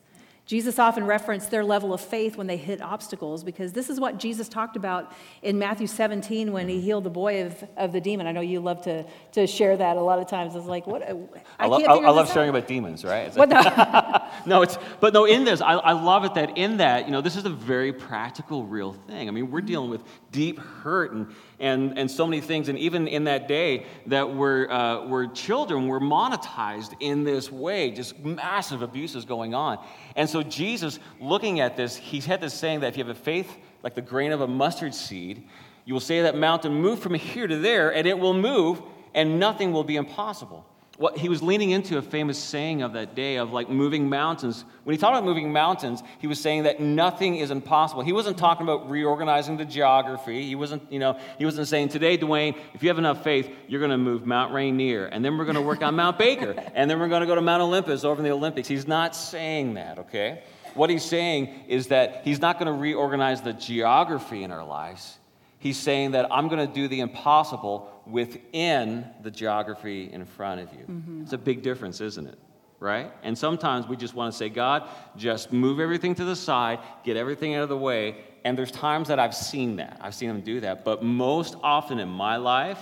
Jesus 0.51 0.79
often 0.79 1.05
referenced 1.05 1.49
their 1.49 1.63
level 1.63 1.93
of 1.93 2.01
faith 2.01 2.35
when 2.35 2.45
they 2.45 2.57
hit 2.57 2.81
obstacles 2.81 3.41
because 3.41 3.71
this 3.71 3.89
is 3.89 4.01
what 4.01 4.17
Jesus 4.17 4.49
talked 4.49 4.75
about 4.75 5.13
in 5.41 5.57
Matthew 5.57 5.87
17 5.87 6.51
when 6.51 6.67
he 6.67 6.81
healed 6.81 7.05
the 7.05 7.09
boy 7.09 7.45
of, 7.45 7.63
of 7.77 7.93
the 7.93 8.01
demon. 8.01 8.27
I 8.27 8.33
know 8.33 8.41
you 8.41 8.59
love 8.59 8.81
to, 8.81 9.05
to 9.31 9.47
share 9.47 9.77
that 9.77 9.95
a 9.95 10.01
lot 10.01 10.19
of 10.19 10.27
times. 10.27 10.53
It's 10.53 10.65
like, 10.65 10.85
what? 10.87 11.03
I, 11.03 11.15
I, 11.57 11.67
love, 11.67 11.83
I, 11.83 11.93
I 11.93 12.09
love 12.09 12.29
sharing 12.33 12.49
about 12.49 12.67
demons, 12.67 13.05
right? 13.05 13.33
What 13.33 13.47
the? 13.47 14.23
no, 14.45 14.61
it's, 14.61 14.77
but 14.99 15.13
no, 15.13 15.23
in 15.23 15.45
this, 15.45 15.61
I, 15.61 15.75
I 15.75 15.93
love 15.93 16.25
it 16.25 16.33
that 16.33 16.57
in 16.57 16.75
that, 16.77 17.05
you 17.05 17.13
know, 17.13 17.21
this 17.21 17.37
is 17.37 17.45
a 17.45 17.49
very 17.49 17.93
practical, 17.93 18.65
real 18.65 18.91
thing. 18.91 19.29
I 19.29 19.31
mean, 19.31 19.51
we're 19.51 19.61
dealing 19.61 19.89
with 19.89 20.03
deep 20.33 20.59
hurt 20.59 21.13
and, 21.13 21.33
and, 21.61 21.97
and 21.97 22.11
so 22.11 22.27
many 22.27 22.41
things. 22.41 22.67
And 22.67 22.77
even 22.77 23.07
in 23.07 23.23
that 23.23 23.47
day, 23.47 23.85
that 24.07 24.27
we 24.27 24.35
were, 24.35 24.69
uh, 24.69 25.07
were 25.07 25.27
children 25.27 25.87
were 25.87 26.01
monetized 26.01 26.93
in 26.99 27.23
this 27.23 27.49
way, 27.49 27.91
just 27.91 28.19
massive 28.19 28.81
abuses 28.81 29.23
going 29.23 29.55
on. 29.55 29.79
And 30.17 30.29
so 30.29 30.40
Jesus, 30.49 30.99
looking 31.19 31.59
at 31.59 31.77
this, 31.77 31.95
he 31.95 32.19
had 32.19 32.41
this 32.41 32.53
saying 32.53 32.81
that 32.81 32.87
if 32.87 32.97
you 32.97 33.03
have 33.03 33.15
a 33.15 33.19
faith 33.19 33.55
like 33.83 33.95
the 33.95 34.01
grain 34.01 34.31
of 34.31 34.41
a 34.41 34.47
mustard 34.47 34.93
seed, 34.93 35.47
you 35.85 35.93
will 35.93 36.01
say 36.01 36.21
that 36.21 36.35
mountain, 36.35 36.73
move 36.73 36.99
from 36.99 37.13
here 37.15 37.47
to 37.47 37.57
there, 37.57 37.93
and 37.93 38.07
it 38.07 38.17
will 38.17 38.33
move, 38.33 38.81
and 39.13 39.39
nothing 39.39 39.71
will 39.71 39.83
be 39.83 39.95
impossible 39.95 40.65
what 41.01 41.17
he 41.17 41.29
was 41.29 41.41
leaning 41.41 41.71
into 41.71 41.97
a 41.97 42.01
famous 42.01 42.37
saying 42.37 42.83
of 42.83 42.93
that 42.93 43.15
day 43.15 43.37
of 43.37 43.51
like 43.51 43.67
moving 43.67 44.07
mountains. 44.07 44.63
When 44.83 44.93
he 44.93 44.99
talked 44.99 45.17
about 45.17 45.25
moving 45.25 45.51
mountains, 45.51 46.03
he 46.19 46.27
was 46.27 46.39
saying 46.39 46.63
that 46.63 46.79
nothing 46.79 47.37
is 47.37 47.49
impossible. 47.49 48.03
He 48.03 48.13
wasn't 48.13 48.37
talking 48.37 48.67
about 48.67 48.87
reorganizing 48.87 49.57
the 49.57 49.65
geography. 49.65 50.45
He 50.45 50.53
wasn't, 50.53 50.91
you 50.91 50.99
know, 50.99 51.17
he 51.39 51.45
wasn't 51.45 51.67
saying 51.67 51.89
today, 51.89 52.19
Dwayne, 52.19 52.55
if 52.75 52.83
you 52.83 52.89
have 52.89 52.99
enough 52.99 53.23
faith, 53.23 53.49
you're 53.67 53.79
going 53.79 53.89
to 53.89 53.97
move 53.97 54.27
Mount 54.27 54.53
Rainier, 54.53 55.07
and 55.07 55.25
then 55.25 55.39
we're 55.39 55.45
going 55.45 55.55
to 55.55 55.61
work 55.61 55.81
on 55.81 55.95
Mount 55.95 56.19
Baker, 56.19 56.53
and 56.75 56.89
then 56.89 56.99
we're 56.99 57.09
going 57.09 57.21
to 57.21 57.27
go 57.27 57.33
to 57.33 57.41
Mount 57.41 57.63
Olympus 57.63 58.03
over 58.03 58.19
in 58.19 58.23
the 58.23 58.31
Olympics. 58.31 58.67
He's 58.67 58.87
not 58.87 59.15
saying 59.15 59.73
that, 59.73 59.97
okay? 59.97 60.43
What 60.75 60.91
he's 60.91 61.03
saying 61.03 61.65
is 61.67 61.87
that 61.87 62.21
he's 62.23 62.39
not 62.39 62.59
going 62.59 62.71
to 62.71 62.79
reorganize 62.79 63.41
the 63.41 63.53
geography 63.53 64.43
in 64.43 64.51
our 64.51 64.63
lives. 64.63 65.17
He's 65.57 65.77
saying 65.77 66.11
that 66.11 66.31
I'm 66.31 66.47
going 66.47 66.65
to 66.65 66.71
do 66.71 66.87
the 66.87 66.99
impossible 66.99 67.90
within 68.05 69.05
the 69.23 69.31
geography 69.31 70.11
in 70.11 70.25
front 70.25 70.61
of 70.61 70.73
you. 70.73 70.85
Mm-hmm. 70.89 71.23
It's 71.23 71.33
a 71.33 71.37
big 71.37 71.61
difference, 71.61 72.01
isn't 72.01 72.27
it? 72.27 72.39
Right? 72.79 73.11
And 73.21 73.37
sometimes 73.37 73.87
we 73.87 73.95
just 73.95 74.15
want 74.15 74.33
to 74.33 74.37
say, 74.37 74.49
God, 74.49 74.89
just 75.15 75.53
move 75.53 75.79
everything 75.79 76.15
to 76.15 76.25
the 76.25 76.35
side, 76.35 76.79
get 77.03 77.15
everything 77.15 77.53
out 77.53 77.63
of 77.63 77.69
the 77.69 77.77
way. 77.77 78.17
And 78.43 78.57
there's 78.57 78.71
times 78.71 79.07
that 79.09 79.19
I've 79.19 79.35
seen 79.35 79.75
that. 79.75 79.99
I've 80.01 80.15
seen 80.15 80.31
him 80.31 80.41
do 80.41 80.59
that. 80.61 80.83
But 80.83 81.03
most 81.03 81.55
often 81.61 81.99
in 81.99 82.09
my 82.09 82.37
life, 82.37 82.79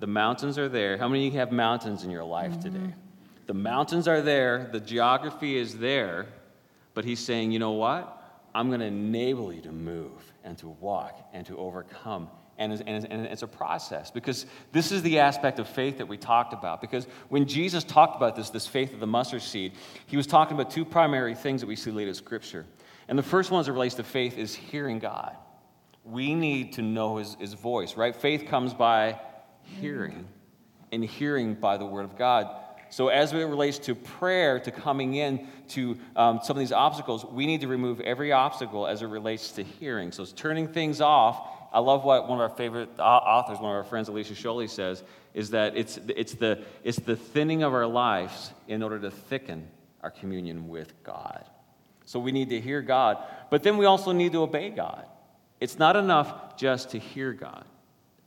the 0.00 0.06
mountains 0.06 0.56
are 0.56 0.68
there. 0.68 0.96
How 0.96 1.08
many 1.08 1.26
of 1.26 1.34
you 1.34 1.38
have 1.38 1.52
mountains 1.52 2.04
in 2.04 2.10
your 2.10 2.24
life 2.24 2.52
mm-hmm. 2.52 2.74
today? 2.74 2.94
The 3.46 3.54
mountains 3.54 4.08
are 4.08 4.22
there, 4.22 4.70
the 4.72 4.80
geography 4.80 5.56
is 5.56 5.78
there, 5.78 6.26
but 6.94 7.04
he's 7.04 7.20
saying, 7.20 7.52
you 7.52 7.58
know 7.58 7.72
what? 7.72 8.18
I'm 8.54 8.68
going 8.68 8.80
to 8.80 8.86
enable 8.86 9.52
you 9.52 9.60
to 9.62 9.72
move 9.72 10.32
and 10.44 10.56
to 10.58 10.68
walk 10.68 11.28
and 11.32 11.46
to 11.46 11.58
overcome. 11.58 12.28
And 12.58 12.72
it's, 12.72 12.82
and 12.82 13.26
it's 13.26 13.42
a 13.42 13.48
process 13.48 14.10
because 14.10 14.46
this 14.72 14.92
is 14.92 15.02
the 15.02 15.18
aspect 15.20 15.58
of 15.58 15.66
faith 15.66 15.98
that 15.98 16.06
we 16.06 16.16
talked 16.16 16.52
about. 16.52 16.80
Because 16.80 17.06
when 17.28 17.46
Jesus 17.46 17.82
talked 17.82 18.14
about 18.14 18.36
this, 18.36 18.50
this 18.50 18.66
faith 18.66 18.92
of 18.92 19.00
the 19.00 19.06
mustard 19.06 19.42
seed, 19.42 19.72
he 20.06 20.16
was 20.16 20.26
talking 20.26 20.54
about 20.54 20.70
two 20.70 20.84
primary 20.84 21.34
things 21.34 21.62
that 21.62 21.66
we 21.66 21.76
see 21.76 21.90
later 21.90 22.10
in 22.10 22.14
Scripture. 22.14 22.66
And 23.08 23.18
the 23.18 23.22
first 23.22 23.50
one 23.50 23.60
as 23.60 23.68
it 23.68 23.72
relates 23.72 23.96
to 23.96 24.04
faith 24.04 24.38
is 24.38 24.54
hearing 24.54 24.98
God. 24.98 25.36
We 26.04 26.34
need 26.34 26.74
to 26.74 26.82
know 26.82 27.16
his, 27.16 27.36
his 27.40 27.54
voice, 27.54 27.96
right? 27.96 28.14
Faith 28.14 28.46
comes 28.46 28.74
by 28.74 29.18
hearing, 29.62 30.26
and 30.90 31.04
hearing 31.04 31.54
by 31.54 31.76
the 31.76 31.86
Word 31.86 32.04
of 32.04 32.18
God. 32.18 32.48
So, 32.90 33.08
as 33.08 33.32
it 33.32 33.38
relates 33.38 33.78
to 33.80 33.94
prayer, 33.94 34.60
to 34.60 34.70
coming 34.70 35.14
in 35.14 35.48
to 35.68 35.98
um, 36.14 36.40
some 36.42 36.56
of 36.56 36.60
these 36.60 36.72
obstacles, 36.72 37.24
we 37.24 37.46
need 37.46 37.62
to 37.62 37.68
remove 37.68 38.00
every 38.00 38.32
obstacle 38.32 38.86
as 38.86 39.00
it 39.00 39.06
relates 39.06 39.52
to 39.52 39.62
hearing. 39.62 40.12
So, 40.12 40.22
it's 40.22 40.32
turning 40.32 40.68
things 40.68 41.00
off. 41.00 41.48
I 41.72 41.80
love 41.80 42.04
what 42.04 42.28
one 42.28 42.38
of 42.38 42.50
our 42.50 42.56
favorite 42.56 42.90
authors, 42.98 43.58
one 43.58 43.70
of 43.70 43.76
our 43.76 43.84
friends, 43.84 44.08
Alicia 44.08 44.34
Chole, 44.34 44.68
says, 44.68 45.02
is 45.32 45.50
that 45.50 45.76
it's, 45.76 45.98
it's, 46.08 46.34
the, 46.34 46.62
it's 46.84 46.98
the 46.98 47.16
thinning 47.16 47.62
of 47.62 47.72
our 47.72 47.86
lives 47.86 48.52
in 48.68 48.82
order 48.82 48.98
to 48.98 49.10
thicken 49.10 49.66
our 50.02 50.10
communion 50.10 50.68
with 50.68 50.92
God. 51.02 51.44
So, 52.04 52.20
we 52.20 52.32
need 52.32 52.50
to 52.50 52.60
hear 52.60 52.82
God, 52.82 53.18
but 53.50 53.62
then 53.62 53.78
we 53.78 53.86
also 53.86 54.12
need 54.12 54.32
to 54.32 54.42
obey 54.42 54.70
God. 54.70 55.06
It's 55.60 55.78
not 55.78 55.96
enough 55.96 56.56
just 56.56 56.90
to 56.90 56.98
hear 56.98 57.32
God. 57.32 57.64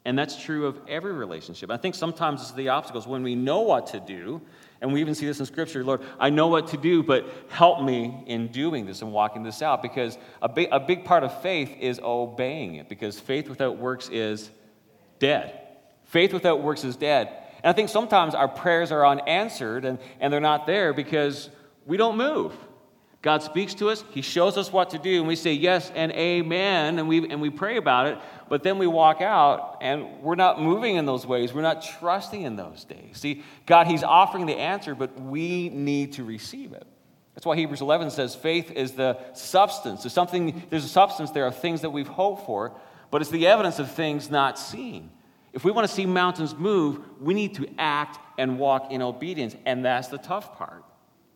And 0.05 0.17
that's 0.17 0.41
true 0.41 0.67
of 0.67 0.79
every 0.87 1.13
relationship. 1.13 1.71
I 1.71 1.77
think 1.77 1.95
sometimes 1.95 2.41
it's 2.41 2.51
the 2.51 2.69
obstacles 2.69 3.07
when 3.07 3.23
we 3.23 3.35
know 3.35 3.61
what 3.61 3.87
to 3.87 3.99
do, 3.99 4.41
and 4.81 4.93
we 4.93 5.01
even 5.01 5.15
see 5.15 5.25
this 5.25 5.39
in 5.39 5.45
Scripture 5.45 5.83
Lord, 5.83 6.01
I 6.19 6.29
know 6.29 6.47
what 6.47 6.67
to 6.67 6.77
do, 6.77 7.01
but 7.01 7.27
help 7.49 7.81
me 7.81 8.23
in 8.27 8.47
doing 8.49 8.85
this 8.85 9.01
and 9.01 9.11
walking 9.11 9.43
this 9.43 9.61
out. 9.61 9.81
Because 9.81 10.17
a 10.41 10.49
big, 10.49 10.69
a 10.71 10.79
big 10.79 11.05
part 11.05 11.23
of 11.23 11.41
faith 11.41 11.75
is 11.79 11.99
obeying 12.03 12.75
it, 12.75 12.89
because 12.89 13.19
faith 13.19 13.49
without 13.49 13.77
works 13.77 14.09
is 14.09 14.49
dead. 15.19 15.61
Faith 16.05 16.33
without 16.33 16.61
works 16.61 16.83
is 16.83 16.95
dead. 16.95 17.27
And 17.63 17.69
I 17.69 17.73
think 17.73 17.89
sometimes 17.89 18.35
our 18.35 18.47
prayers 18.47 18.91
are 18.91 19.05
unanswered 19.05 19.85
and, 19.85 19.97
and 20.19 20.31
they're 20.31 20.39
not 20.39 20.67
there 20.67 20.93
because 20.93 21.49
we 21.85 21.97
don't 21.97 22.17
move. 22.17 22.53
God 23.25 23.41
speaks 23.41 23.73
to 23.75 23.89
us, 23.89 24.03
He 24.11 24.21
shows 24.21 24.55
us 24.55 24.71
what 24.71 24.91
to 24.91 24.99
do, 24.99 25.17
and 25.17 25.27
we 25.27 25.35
say 25.35 25.51
yes 25.51 25.91
and 25.95 26.11
amen, 26.11 26.99
and 26.99 27.07
we, 27.07 27.27
and 27.27 27.41
we 27.41 27.49
pray 27.49 27.77
about 27.77 28.05
it, 28.05 28.19
but 28.49 28.61
then 28.61 28.77
we 28.77 28.85
walk 28.85 29.19
out 29.19 29.79
and 29.81 30.21
we're 30.21 30.35
not 30.35 30.61
moving 30.61 30.95
in 30.95 31.07
those 31.07 31.25
ways. 31.25 31.51
We're 31.51 31.63
not 31.63 31.81
trusting 31.81 32.43
in 32.43 32.55
those 32.55 32.83
days. 32.83 33.17
See, 33.17 33.43
God, 33.65 33.87
He's 33.87 34.03
offering 34.03 34.45
the 34.45 34.57
answer, 34.57 34.93
but 34.93 35.19
we 35.19 35.69
need 35.69 36.13
to 36.13 36.23
receive 36.23 36.73
it. 36.73 36.85
That's 37.33 37.47
why 37.47 37.55
Hebrews 37.55 37.81
11 37.81 38.11
says 38.11 38.35
faith 38.35 38.69
is 38.69 38.91
the 38.91 39.17
substance. 39.33 40.03
There's 40.03 40.13
something, 40.13 40.61
there's 40.69 40.85
a 40.85 40.87
substance 40.87 41.31
there 41.31 41.47
of 41.47 41.57
things 41.57 41.81
that 41.81 41.89
we've 41.89 42.07
hoped 42.07 42.45
for, 42.45 42.73
but 43.09 43.23
it's 43.23 43.31
the 43.31 43.47
evidence 43.47 43.79
of 43.79 43.89
things 43.89 44.29
not 44.29 44.59
seen. 44.59 45.09
If 45.51 45.63
we 45.63 45.71
want 45.71 45.87
to 45.87 45.93
see 45.93 46.05
mountains 46.05 46.53
move, 46.53 46.99
we 47.19 47.33
need 47.33 47.55
to 47.55 47.67
act 47.79 48.19
and 48.37 48.59
walk 48.59 48.91
in 48.91 49.01
obedience, 49.01 49.55
and 49.65 49.83
that's 49.83 50.09
the 50.09 50.19
tough 50.19 50.55
part. 50.55 50.83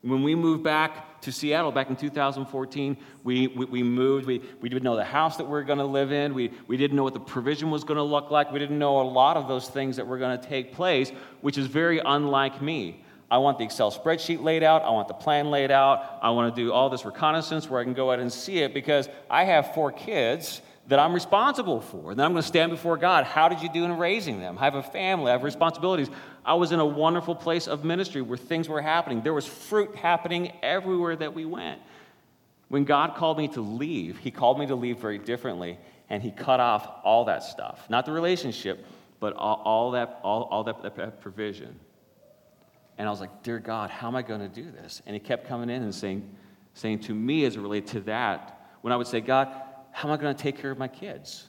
When 0.01 0.23
we 0.23 0.33
moved 0.33 0.63
back 0.63 1.21
to 1.21 1.31
Seattle 1.31 1.71
back 1.71 1.89
in 1.89 1.97
2014, 1.97 2.97
we, 3.23 3.47
we, 3.47 3.65
we, 3.65 3.83
moved. 3.83 4.25
We, 4.25 4.41
we 4.62 4.69
didn't 4.69 4.83
know 4.83 4.95
the 4.95 5.03
house 5.03 5.35
that 5.38 5.43
we 5.43 5.49
were 5.49 5.63
going 5.63 5.79
to 5.79 5.85
live 5.85 6.13
in. 6.13 6.33
We, 6.33 6.51
we 6.67 6.77
didn't 6.77 6.95
know 6.95 7.03
what 7.03 7.13
the 7.13 7.19
provision 7.19 7.69
was 7.69 7.83
going 7.83 7.97
to 7.97 8.03
look 8.03 8.31
like. 8.31 8.51
We 8.51 8.59
didn't 8.59 8.79
know 8.79 9.01
a 9.01 9.03
lot 9.03 9.35
of 9.35 9.49
those 9.49 9.67
things 9.67 9.97
that 9.97 10.07
were 10.07 10.17
going 10.17 10.39
to 10.39 10.47
take 10.47 10.73
place, 10.73 11.12
which 11.41 11.57
is 11.57 11.67
very 11.67 11.99
unlike 11.99 12.62
me. 12.62 13.03
I 13.29 13.38
want 13.39 13.57
the 13.57 13.65
Excel 13.65 13.91
spreadsheet 13.91 14.41
laid 14.41 14.63
out. 14.63 14.83
I 14.83 14.89
want 14.89 15.09
the 15.09 15.13
plan 15.13 15.51
laid 15.51 15.69
out. 15.69 16.19
I 16.21 16.29
want 16.31 16.55
to 16.55 16.62
do 16.62 16.71
all 16.71 16.89
this 16.89 17.03
reconnaissance 17.03 17.69
where 17.69 17.81
I 17.81 17.83
can 17.83 17.93
go 17.93 18.12
out 18.12 18.19
and 18.19 18.31
see 18.31 18.59
it 18.59 18.73
because 18.73 19.09
I 19.29 19.43
have 19.43 19.73
four 19.75 19.91
kids 19.91 20.62
that 20.88 20.97
I'm 20.97 21.13
responsible 21.13 21.81
for. 21.81 22.12
And 22.12 22.19
then 22.19 22.25
I'm 22.25 22.31
going 22.31 22.41
to 22.41 22.47
stand 22.47 22.71
before 22.71 22.97
God. 22.97 23.25
How 23.25 23.47
did 23.47 23.62
you 23.62 23.69
do 23.71 23.85
in 23.85 23.97
raising 23.97 24.39
them? 24.39 24.57
I 24.57 24.63
have 24.63 24.75
a 24.75 24.81
family, 24.81 25.29
I 25.29 25.33
have 25.33 25.43
responsibilities. 25.43 26.09
I 26.49 26.55
was 26.55 26.71
in 26.71 26.79
a 26.79 26.85
wonderful 26.85 27.35
place 27.35 27.67
of 27.67 27.85
ministry 27.85 28.23
where 28.23 28.35
things 28.35 28.67
were 28.67 28.81
happening. 28.81 29.21
There 29.21 29.35
was 29.35 29.45
fruit 29.45 29.95
happening 29.95 30.51
everywhere 30.63 31.15
that 31.15 31.35
we 31.35 31.45
went. 31.45 31.79
When 32.69 32.85
God 32.85 33.13
called 33.13 33.38
me 33.38 33.49
to 33.49 33.62
leave, 33.62 34.17
He 34.17 34.31
called 34.31 34.57
me 34.57 34.65
to 34.65 34.73
leave 34.73 34.97
very 34.97 35.19
differently, 35.19 35.77
and 36.09 36.23
He 36.23 36.31
cut 36.31 36.59
off 36.59 36.89
all 37.03 37.25
that 37.25 37.43
stuff. 37.43 37.88
Not 37.88 38.07
the 38.07 38.12
relationship, 38.12 38.83
but 39.19 39.33
all, 39.33 39.62
all 39.63 39.91
that, 39.91 40.19
all, 40.23 40.45
all 40.45 40.63
that, 40.63 40.95
that 40.95 41.21
provision. 41.21 41.79
And 42.97 43.07
I 43.07 43.12
was 43.12 43.19
like, 43.19 43.43
Dear 43.43 43.59
God, 43.59 43.91
how 43.91 44.07
am 44.07 44.15
I 44.15 44.23
going 44.23 44.41
to 44.41 44.47
do 44.49 44.71
this? 44.71 45.03
And 45.05 45.13
He 45.13 45.19
kept 45.19 45.47
coming 45.47 45.69
in 45.69 45.83
and 45.83 45.93
saying, 45.93 46.27
saying 46.73 47.01
to 47.01 47.13
me 47.13 47.45
as 47.45 47.57
it 47.57 47.59
related 47.59 47.89
to 47.89 47.99
that, 48.01 48.59
when 48.81 48.91
I 48.91 48.95
would 48.95 49.05
say, 49.05 49.21
God, 49.21 49.49
how 49.91 50.09
am 50.09 50.15
I 50.15 50.17
going 50.19 50.35
to 50.35 50.41
take 50.41 50.57
care 50.57 50.71
of 50.71 50.79
my 50.79 50.88
kids? 50.88 51.45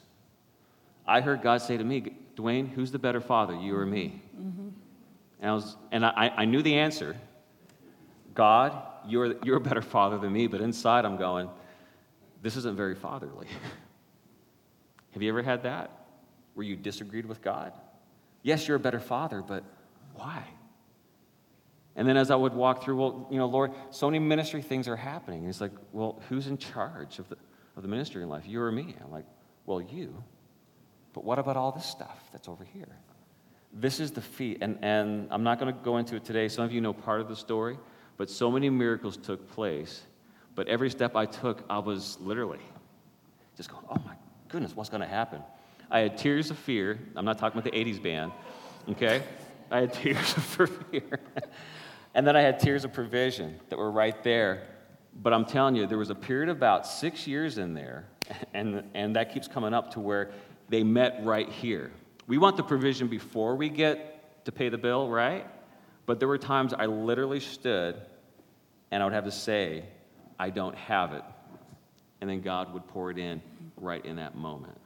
I 1.07 1.21
heard 1.21 1.41
God 1.41 1.59
say 1.63 1.75
to 1.75 1.83
me, 1.83 2.13
Dwayne, 2.35 2.69
who's 2.69 2.91
the 2.91 2.99
better 2.99 3.19
father, 3.19 3.55
you 3.55 3.75
or 3.75 3.87
me? 3.87 4.21
Mm-hmm. 4.39 4.69
And, 5.41 5.49
I, 5.49 5.53
was, 5.53 5.75
and 5.91 6.05
I, 6.05 6.31
I 6.37 6.45
knew 6.45 6.61
the 6.61 6.75
answer 6.75 7.15
God, 8.33 8.81
you're, 9.07 9.35
you're 9.43 9.57
a 9.57 9.61
better 9.61 9.81
father 9.81 10.17
than 10.17 10.31
me. 10.31 10.47
But 10.47 10.61
inside, 10.61 11.03
I'm 11.03 11.17
going, 11.17 11.49
this 12.41 12.55
isn't 12.55 12.77
very 12.77 12.95
fatherly. 12.95 13.47
Have 15.11 15.21
you 15.21 15.29
ever 15.29 15.41
had 15.41 15.63
that? 15.63 16.05
Where 16.53 16.65
you 16.65 16.75
disagreed 16.75 17.25
with 17.25 17.41
God? 17.41 17.73
Yes, 18.43 18.67
you're 18.67 18.77
a 18.77 18.79
better 18.79 18.99
father, 18.99 19.41
but 19.41 19.63
why? 20.15 20.43
And 21.95 22.07
then 22.07 22.15
as 22.15 22.31
I 22.31 22.35
would 22.35 22.53
walk 22.53 22.83
through, 22.83 22.95
well, 22.95 23.27
you 23.29 23.37
know, 23.37 23.47
Lord, 23.47 23.71
so 23.89 24.07
many 24.09 24.19
ministry 24.19 24.61
things 24.61 24.87
are 24.87 24.95
happening. 24.95 25.39
And 25.39 25.47
he's 25.47 25.59
like, 25.59 25.73
well, 25.91 26.21
who's 26.29 26.47
in 26.47 26.57
charge 26.57 27.19
of 27.19 27.27
the, 27.27 27.37
of 27.75 27.83
the 27.83 27.89
ministry 27.89 28.23
in 28.23 28.29
life? 28.29 28.47
You 28.47 28.61
or 28.61 28.71
me? 28.71 28.95
I'm 29.03 29.11
like, 29.11 29.25
well, 29.65 29.81
you. 29.81 30.23
But 31.13 31.25
what 31.25 31.37
about 31.37 31.57
all 31.57 31.73
this 31.73 31.85
stuff 31.85 32.17
that's 32.31 32.47
over 32.47 32.63
here? 32.63 32.97
This 33.73 33.99
is 33.99 34.11
the 34.11 34.21
feat. 34.21 34.59
And, 34.61 34.77
and 34.81 35.27
I'm 35.31 35.43
not 35.43 35.59
going 35.59 35.73
to 35.73 35.79
go 35.81 35.97
into 35.97 36.15
it 36.15 36.25
today. 36.25 36.47
Some 36.47 36.65
of 36.65 36.71
you 36.71 36.81
know 36.81 36.93
part 36.93 37.21
of 37.21 37.27
the 37.27 37.35
story, 37.35 37.77
but 38.17 38.29
so 38.29 38.51
many 38.51 38.69
miracles 38.69 39.17
took 39.17 39.49
place. 39.51 40.01
But 40.55 40.67
every 40.67 40.89
step 40.89 41.15
I 41.15 41.25
took, 41.25 41.63
I 41.69 41.79
was 41.79 42.17
literally 42.19 42.59
just 43.55 43.69
going, 43.69 43.83
oh 43.89 44.01
my 44.05 44.15
goodness, 44.49 44.75
what's 44.75 44.89
going 44.89 45.01
to 45.01 45.07
happen? 45.07 45.41
I 45.89 45.99
had 45.99 46.17
tears 46.17 46.51
of 46.51 46.57
fear. 46.57 46.99
I'm 47.15 47.25
not 47.25 47.37
talking 47.37 47.59
about 47.59 47.71
the 47.71 47.77
80s 47.77 48.01
band, 48.01 48.31
okay? 48.89 49.23
I 49.69 49.81
had 49.81 49.93
tears 50.01 50.35
of 50.37 50.69
fear. 50.89 51.19
and 52.15 52.25
then 52.25 52.35
I 52.35 52.41
had 52.41 52.59
tears 52.59 52.83
of 52.85 52.93
provision 52.93 53.59
that 53.69 53.77
were 53.77 53.91
right 53.91 54.21
there. 54.23 54.67
But 55.13 55.33
I'm 55.33 55.45
telling 55.45 55.75
you, 55.75 55.87
there 55.87 55.97
was 55.97 56.09
a 56.09 56.15
period 56.15 56.49
of 56.49 56.57
about 56.57 56.87
six 56.87 57.27
years 57.27 57.57
in 57.57 57.73
there, 57.73 58.05
and, 58.53 58.83
and 58.93 59.15
that 59.15 59.33
keeps 59.33 59.47
coming 59.47 59.73
up 59.73 59.91
to 59.93 59.99
where 59.99 60.31
they 60.69 60.83
met 60.83 61.19
right 61.23 61.49
here. 61.49 61.91
We 62.31 62.37
want 62.37 62.55
the 62.55 62.63
provision 62.63 63.09
before 63.09 63.57
we 63.57 63.67
get 63.67 64.45
to 64.45 64.53
pay 64.53 64.69
the 64.69 64.77
bill, 64.77 65.09
right? 65.09 65.45
But 66.05 66.19
there 66.19 66.29
were 66.29 66.37
times 66.37 66.73
I 66.73 66.85
literally 66.85 67.41
stood 67.41 67.97
and 68.89 69.03
I 69.03 69.05
would 69.05 69.11
have 69.11 69.25
to 69.25 69.31
say, 69.31 69.83
I 70.39 70.49
don't 70.49 70.77
have 70.77 71.11
it. 71.11 71.23
And 72.21 72.29
then 72.29 72.39
God 72.39 72.73
would 72.73 72.87
pour 72.87 73.11
it 73.11 73.17
in 73.17 73.41
right 73.75 74.05
in 74.05 74.15
that 74.15 74.33
moment. 74.33 74.77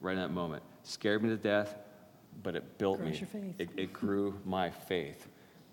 Right 0.00 0.14
in 0.14 0.18
that 0.18 0.32
moment. 0.32 0.64
Scared 0.82 1.22
me 1.22 1.28
to 1.28 1.36
death, 1.36 1.76
but 2.42 2.56
it 2.56 2.78
built 2.78 2.98
Grows 2.98 3.12
me. 3.12 3.18
your 3.18 3.28
faith. 3.28 3.54
It, 3.60 3.68
it 3.76 3.92
grew 3.92 4.36
my 4.44 4.70
faith. 4.70 5.28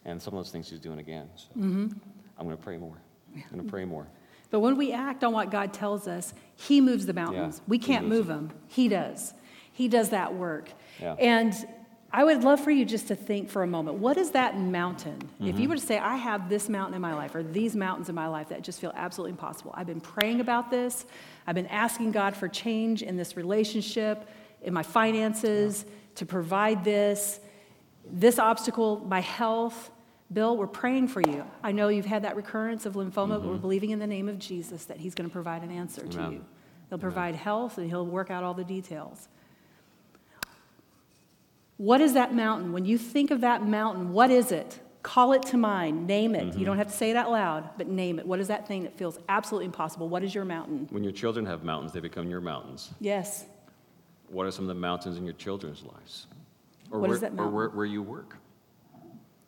And 0.05 0.21
some 0.21 0.35
of 0.35 0.43
those 0.45 0.51
things 0.51 0.69
he's 0.69 0.79
doing 0.79 0.99
again. 0.99 1.27
So 1.37 1.47
Mm-hmm. 1.57 1.87
I'm 2.37 2.45
going 2.45 2.55
to 2.55 2.63
pray 2.63 2.77
more. 2.77 2.97
I'm 3.35 3.43
going 3.51 3.65
to 3.65 3.71
pray 3.71 3.85
more. 3.85 4.05
But 4.51 4.59
when 4.59 4.77
we 4.77 4.91
act 4.91 5.23
on 5.23 5.33
what 5.33 5.49
God 5.49 5.73
tells 5.73 6.07
us, 6.07 6.35
He 6.55 6.81
moves 6.81 7.07
the 7.07 7.13
mountains. 7.13 7.57
Yeah, 7.57 7.63
we 7.67 7.79
can't 7.79 8.07
move 8.07 8.27
them. 8.27 8.51
He 8.67 8.87
does. 8.87 9.33
He 9.75 9.87
does 9.89 10.09
that 10.09 10.33
work. 10.33 10.69
Yeah. 11.01 11.13
And 11.19 11.53
I 12.11 12.23
would 12.23 12.45
love 12.45 12.61
for 12.61 12.71
you 12.71 12.85
just 12.85 13.09
to 13.09 13.15
think 13.15 13.49
for 13.49 13.61
a 13.61 13.67
moment 13.67 13.97
what 13.97 14.15
is 14.15 14.31
that 14.31 14.57
mountain? 14.57 15.17
If 15.21 15.45
Mm-hmm. 15.47 15.61
you 15.61 15.67
were 15.69 15.75
to 15.75 15.81
say, 15.81 15.97
I 15.99 16.15
have 16.15 16.47
this 16.49 16.69
mountain 16.69 16.95
in 16.95 17.01
my 17.01 17.13
life, 17.13 17.35
or 17.35 17.43
these 17.43 17.75
mountains 17.75 18.07
in 18.07 18.15
my 18.15 18.27
life 18.27 18.47
that 18.49 18.61
just 18.61 18.79
feel 18.79 18.93
absolutely 18.95 19.31
impossible. 19.31 19.73
I've 19.75 19.85
been 19.87 19.99
praying 19.99 20.39
about 20.39 20.71
this, 20.71 21.05
I've 21.45 21.55
been 21.55 21.67
asking 21.67 22.11
God 22.13 22.35
for 22.37 22.47
change 22.47 23.03
in 23.03 23.17
this 23.17 23.35
relationship, 23.35 24.29
in 24.61 24.73
my 24.73 24.81
finances, 24.83 25.85
to 26.15 26.25
provide 26.25 26.85
this, 26.85 27.41
this 28.09 28.39
obstacle, 28.39 29.03
my 29.05 29.19
health. 29.19 29.91
Bill, 30.31 30.55
we're 30.57 30.65
praying 30.67 31.09
for 31.09 31.19
you. 31.21 31.43
I 31.61 31.71
know 31.73 31.89
you've 31.89 32.05
had 32.05 32.23
that 32.23 32.35
recurrence 32.37 32.85
of 32.85 32.93
lymphoma, 32.93 33.41
but 33.41 33.43
we're 33.45 33.57
believing 33.57 33.89
in 33.91 33.99
the 33.99 34.07
name 34.07 34.27
of 34.29 34.39
Jesus 34.39 34.85
that 34.85 34.97
He's 34.97 35.13
going 35.13 35.29
to 35.29 35.33
provide 35.33 35.63
an 35.63 35.69
answer 35.71 36.01
to 36.07 36.17
Mm-hmm. 36.17 36.31
You. 36.31 36.45
He'll 36.89 36.97
provide 36.99 37.35
health 37.35 37.77
and 37.77 37.89
He'll 37.89 38.05
work 38.05 38.31
out 38.31 38.43
all 38.43 38.53
the 38.53 38.63
details. 38.63 39.27
What 41.77 42.01
is 42.01 42.13
that 42.13 42.33
mountain? 42.33 42.71
When 42.71 42.85
you 42.85 42.97
think 42.97 43.31
of 43.31 43.41
that 43.41 43.65
mountain, 43.67 44.13
what 44.13 44.31
is 44.31 44.51
it? 44.51 44.79
Call 45.03 45.33
it 45.33 45.43
to 45.47 45.57
mind, 45.57 46.07
name 46.07 46.33
it. 46.33 46.45
Mm-hmm. 46.47 46.59
You 46.59 46.65
don't 46.65 46.77
have 46.77 46.87
to 46.87 46.93
say 46.93 47.11
it 47.11 47.15
out 47.15 47.29
loud, 47.29 47.69
but 47.77 47.87
name 47.87 48.17
it. 48.17 48.25
What 48.25 48.39
is 48.39 48.47
that 48.47 48.67
thing 48.67 48.83
that 48.83 48.97
feels 48.97 49.19
absolutely 49.29 49.65
impossible? 49.65 50.09
What 50.09 50.23
is 50.23 50.33
your 50.33 50.45
mountain? 50.45 50.87
When 50.89 51.03
your 51.03 51.13
children 51.13 51.45
have 51.45 51.63
mountains, 51.63 51.91
they 51.91 51.99
become 51.99 52.29
your 52.29 52.41
mountains. 52.41 52.91
Yes. 52.99 53.45
What 54.29 54.47
are 54.47 54.51
some 54.51 54.63
of 54.63 54.69
the 54.69 54.81
mountains 54.81 55.17
in 55.17 55.23
your 55.25 55.35
children's 55.35 55.83
lives? 55.83 56.25
Or 56.89 56.99
What 56.99 57.09
where, 57.09 57.15
is 57.15 57.21
that 57.21 57.33
Or 57.33 57.35
mountain? 57.35 57.53
where, 57.53 57.69
where 57.69 57.85
you 57.85 58.01
work. 58.01 58.37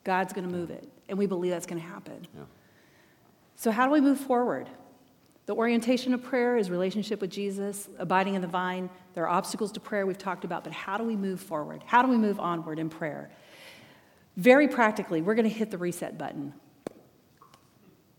God's 0.04 0.32
going 0.32 0.48
to 0.48 0.54
move 0.54 0.70
it, 0.70 0.88
and 1.10 1.18
we 1.18 1.26
believe 1.26 1.52
that's 1.52 1.66
going 1.66 1.82
to 1.82 1.88
happen. 1.88 2.28
Yeah. 2.36 2.44
So, 3.56 3.72
how 3.72 3.86
do 3.88 3.92
we 3.92 4.00
move 4.00 4.20
forward? 4.20 4.70
The 5.48 5.56
orientation 5.56 6.14
of 6.14 6.22
prayer 6.22 6.58
is 6.58 6.70
relationship 6.70 7.22
with 7.22 7.32
Jesus, 7.32 7.88
abiding 7.98 8.36
in 8.36 8.42
the 8.42 8.50
vine. 8.50 8.90
There 9.14 9.26
are 9.26 9.30
obstacles 9.30 9.72
to 9.72 9.80
prayer 9.80 10.06
we've 10.06 10.18
talked 10.18 10.44
about, 10.44 10.66
but 10.66 10.74
how 10.74 10.98
do 10.98 11.06
we 11.06 11.16
move 11.16 11.40
forward? 11.40 11.82
How 11.86 12.02
do 12.02 12.10
we 12.10 12.18
move 12.18 12.38
onward 12.38 12.80
in 12.80 12.90
prayer? 12.90 13.32
Very 14.36 14.68
practically, 14.68 15.22
we're 15.22 15.36
going 15.36 15.50
to 15.50 15.56
hit 15.56 15.72
the 15.72 15.78
reset 15.78 16.18
button. 16.18 16.54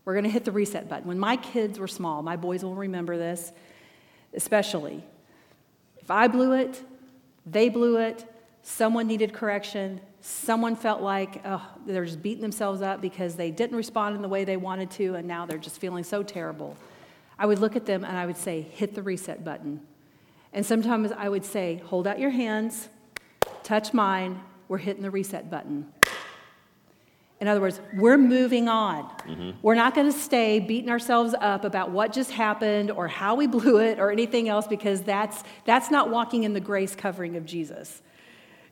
We're 0.05 0.13
going 0.13 0.23
to 0.23 0.31
hit 0.31 0.43
the 0.43 0.51
reset 0.51 0.89
button. 0.89 1.07
When 1.07 1.19
my 1.19 1.37
kids 1.37 1.77
were 1.77 1.87
small, 1.87 2.23
my 2.23 2.35
boys 2.35 2.63
will 2.63 2.73
remember 2.73 3.15
this, 3.15 3.51
especially. 4.33 5.03
If 6.01 6.09
I 6.09 6.27
blew 6.27 6.53
it, 6.53 6.83
they 7.45 7.69
blew 7.69 7.97
it, 7.97 8.25
someone 8.63 9.05
needed 9.05 9.33
correction, 9.33 10.01
someone 10.19 10.75
felt 10.75 11.01
like 11.01 11.43
oh, 11.45 11.63
they're 11.85 12.05
just 12.05 12.23
beating 12.23 12.41
themselves 12.41 12.81
up 12.81 13.01
because 13.01 13.35
they 13.35 13.51
didn't 13.51 13.77
respond 13.77 14.15
in 14.15 14.23
the 14.23 14.27
way 14.27 14.45
they 14.45 14.57
wanted 14.57 14.89
to, 14.91 15.13
and 15.13 15.27
now 15.27 15.45
they're 15.45 15.59
just 15.59 15.79
feeling 15.79 16.03
so 16.03 16.23
terrible. 16.23 16.75
I 17.39 17.45
would 17.45 17.59
look 17.59 17.77
at 17.77 17.85
them 17.85 18.03
and 18.03 18.17
I 18.17 18.25
would 18.25 18.37
say, 18.37 18.61
hit 18.61 18.93
the 18.93 19.01
reset 19.01 19.45
button. 19.45 19.79
And 20.51 20.65
sometimes 20.65 21.11
I 21.13 21.29
would 21.29 21.45
say, 21.45 21.81
hold 21.85 22.05
out 22.05 22.19
your 22.19 22.31
hands, 22.31 22.89
touch 23.63 23.93
mine, 23.93 24.41
we're 24.67 24.77
hitting 24.77 25.01
the 25.01 25.09
reset 25.09 25.49
button. 25.49 25.91
In 27.39 27.47
other 27.47 27.61
words, 27.61 27.79
we're 27.95 28.17
moving 28.17 28.67
on. 28.67 29.05
Mm-hmm. 29.19 29.51
We're 29.61 29.75
not 29.75 29.95
going 29.95 30.11
to 30.11 30.17
stay 30.17 30.59
beating 30.59 30.89
ourselves 30.89 31.33
up 31.39 31.63
about 31.63 31.91
what 31.91 32.11
just 32.11 32.31
happened 32.31 32.91
or 32.91 33.07
how 33.07 33.35
we 33.35 33.47
blew 33.47 33.77
it 33.77 33.99
or 33.99 34.11
anything 34.11 34.49
else 34.49 34.67
because 34.67 35.01
that's, 35.03 35.43
that's 35.63 35.89
not 35.89 36.09
walking 36.09 36.43
in 36.43 36.53
the 36.53 36.59
grace 36.59 36.95
covering 36.95 37.37
of 37.37 37.45
Jesus. 37.45 38.01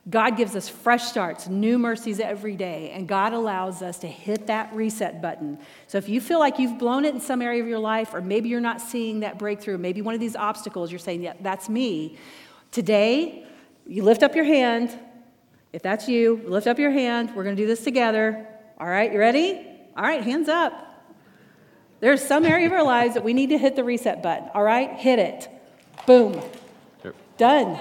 God 0.08 0.36
gives 0.36 0.56
us 0.56 0.68
fresh 0.68 1.04
starts, 1.04 1.48
new 1.48 1.78
mercies 1.78 2.18
every 2.18 2.56
day, 2.56 2.92
and 2.92 3.06
God 3.06 3.34
allows 3.34 3.82
us 3.82 3.98
to 3.98 4.06
hit 4.06 4.46
that 4.46 4.72
reset 4.72 5.20
button. 5.20 5.58
So 5.86 5.98
if 5.98 6.08
you 6.08 6.20
feel 6.20 6.38
like 6.38 6.58
you've 6.58 6.78
blown 6.78 7.04
it 7.04 7.14
in 7.14 7.20
some 7.20 7.42
area 7.42 7.62
of 7.62 7.68
your 7.68 7.78
life, 7.78 8.14
or 8.14 8.22
maybe 8.22 8.48
you're 8.48 8.60
not 8.60 8.80
seeing 8.80 9.20
that 9.20 9.38
breakthrough, 9.38 9.76
maybe 9.76 10.00
one 10.00 10.14
of 10.14 10.20
these 10.20 10.36
obstacles, 10.36 10.90
you're 10.90 10.98
saying, 10.98 11.22
yeah, 11.22 11.34
that's 11.40 11.68
me. 11.68 12.16
Today, 12.72 13.44
you 13.86 14.02
lift 14.02 14.22
up 14.22 14.34
your 14.34 14.44
hand. 14.44 14.98
If 15.72 15.82
that's 15.82 16.08
you, 16.08 16.42
lift 16.46 16.66
up 16.66 16.78
your 16.78 16.90
hand. 16.90 17.34
We're 17.34 17.44
going 17.44 17.56
to 17.56 17.62
do 17.62 17.66
this 17.66 17.84
together. 17.84 18.46
All 18.78 18.86
right, 18.86 19.12
you 19.12 19.18
ready? 19.18 19.66
All 19.94 20.04
right, 20.04 20.22
hands 20.22 20.48
up. 20.48 20.72
There's 22.00 22.24
some 22.24 22.46
area 22.46 22.66
of 22.66 22.72
our 22.72 22.84
lives 22.84 23.14
that 23.14 23.24
we 23.24 23.34
need 23.34 23.50
to 23.50 23.58
hit 23.58 23.76
the 23.76 23.84
reset 23.84 24.22
button. 24.22 24.48
All 24.54 24.62
right, 24.62 24.92
hit 24.92 25.18
it. 25.18 25.48
Boom. 26.06 26.40
Done. 27.36 27.78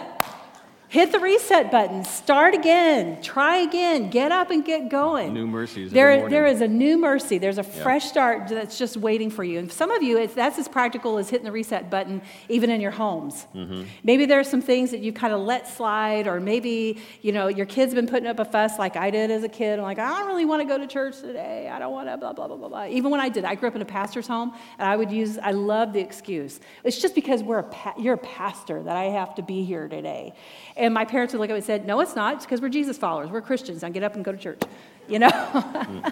Hit 0.90 1.12
the 1.12 1.20
reset 1.20 1.70
button. 1.70 2.06
Start 2.06 2.54
again. 2.54 3.22
Try 3.22 3.58
again. 3.58 4.10
Get 4.10 4.32
up 4.32 4.52
and 4.52 4.64
get 4.64 4.88
going. 4.88 5.34
New 5.34 5.46
mercies 5.46 5.92
There, 5.92 6.12
morning. 6.16 6.30
there 6.30 6.46
is 6.48 6.62
a 6.62 6.68
new 6.68 6.98
mercy. 6.98 7.38
There's 7.40 7.58
a 7.58 7.64
fresh 7.64 8.06
start 8.06 8.48
that's 8.48 8.78
just 8.78 8.96
waiting 8.96 9.30
for 9.30 9.44
you. 9.44 9.60
And 9.60 9.70
some 9.70 9.92
of 9.92 10.02
you, 10.02 10.18
it's, 10.18 10.34
that's 10.34 10.58
as 10.58 10.70
practical 10.70 11.18
as 11.18 11.30
hitting 11.30 11.44
the 11.44 11.52
reset 11.52 11.90
button, 11.90 12.22
even 12.48 12.70
in 12.70 12.80
your 12.80 12.92
homes. 12.92 13.48
Mm-hmm. 13.54 13.84
Maybe 14.06 14.26
there 14.26 14.40
are 14.40 14.46
some 14.46 14.62
things 14.62 14.92
that 14.92 15.02
you've 15.02 15.16
kind 15.16 15.34
of 15.34 15.42
let 15.42 15.68
slide, 15.68 16.26
or 16.26 16.40
maybe 16.40 17.02
you 17.22 17.34
know 17.34 17.50
your 17.50 17.66
kid's 17.66 17.94
been 17.94 18.08
putting 18.08 18.28
up 18.28 18.40
a 18.40 18.46
fuss 18.46 18.80
like 18.80 18.96
I 18.96 19.10
did 19.12 19.30
as 19.30 19.44
a 19.44 19.50
kid. 19.50 19.80
I'm 19.80 19.84
like, 19.84 20.00
I 20.00 20.08
don't 20.20 20.28
really 20.28 20.46
want 20.46 20.62
to 20.62 20.68
go 20.68 20.78
to 20.78 20.88
church 20.88 21.20
today. 21.20 21.68
I 21.70 21.80
don't 21.80 21.92
want 21.92 22.08
to 22.08 22.16
blah 22.16 22.32
blah 22.32 22.48
blah 22.48 22.56
blah 22.56 22.70
blah. 22.70 22.86
Even 22.86 23.12
when 23.12 23.20
I 23.20 23.28
did, 23.28 23.44
I 23.44 23.56
grew 23.56 23.68
up 23.68 23.76
in 23.76 23.82
a 23.82 23.86
pastor's 23.86 24.28
home, 24.28 24.54
and 24.80 24.88
I 24.88 24.96
would 24.96 25.12
use. 25.12 25.38
I 25.38 25.52
love 25.52 25.92
the 25.92 26.00
excuse. 26.00 26.62
It's 26.86 27.02
just 27.02 27.14
because 27.14 27.44
we're 27.44 27.60
a 27.60 27.64
pa- 27.64 27.96
you're 28.00 28.14
a 28.14 28.18
pastor 28.18 28.82
that 28.84 28.96
I 28.96 29.06
have 29.06 29.36
to 29.36 29.42
be 29.42 29.66
here 29.66 29.90
today. 29.90 30.34
And 30.78 30.94
my 30.94 31.06
parents 31.06 31.34
would 31.34 31.40
look 31.40 31.50
at 31.50 31.54
me 31.54 31.58
and 31.58 31.66
said, 31.66 31.86
No, 31.86 32.00
it's 32.00 32.16
not. 32.16 32.36
It's 32.36 32.46
because 32.46 32.62
we're 32.62 32.70
Jesus 32.70 32.98
followers. 32.98 33.30
We're 33.30 33.42
Christians. 33.42 33.84
I 33.84 33.90
get 33.90 34.04
up 34.04 34.16
and 34.16 34.24
go 34.24 34.32
to 34.32 34.38
church. 34.38 34.62
You 35.10 35.20
know. 35.20 36.04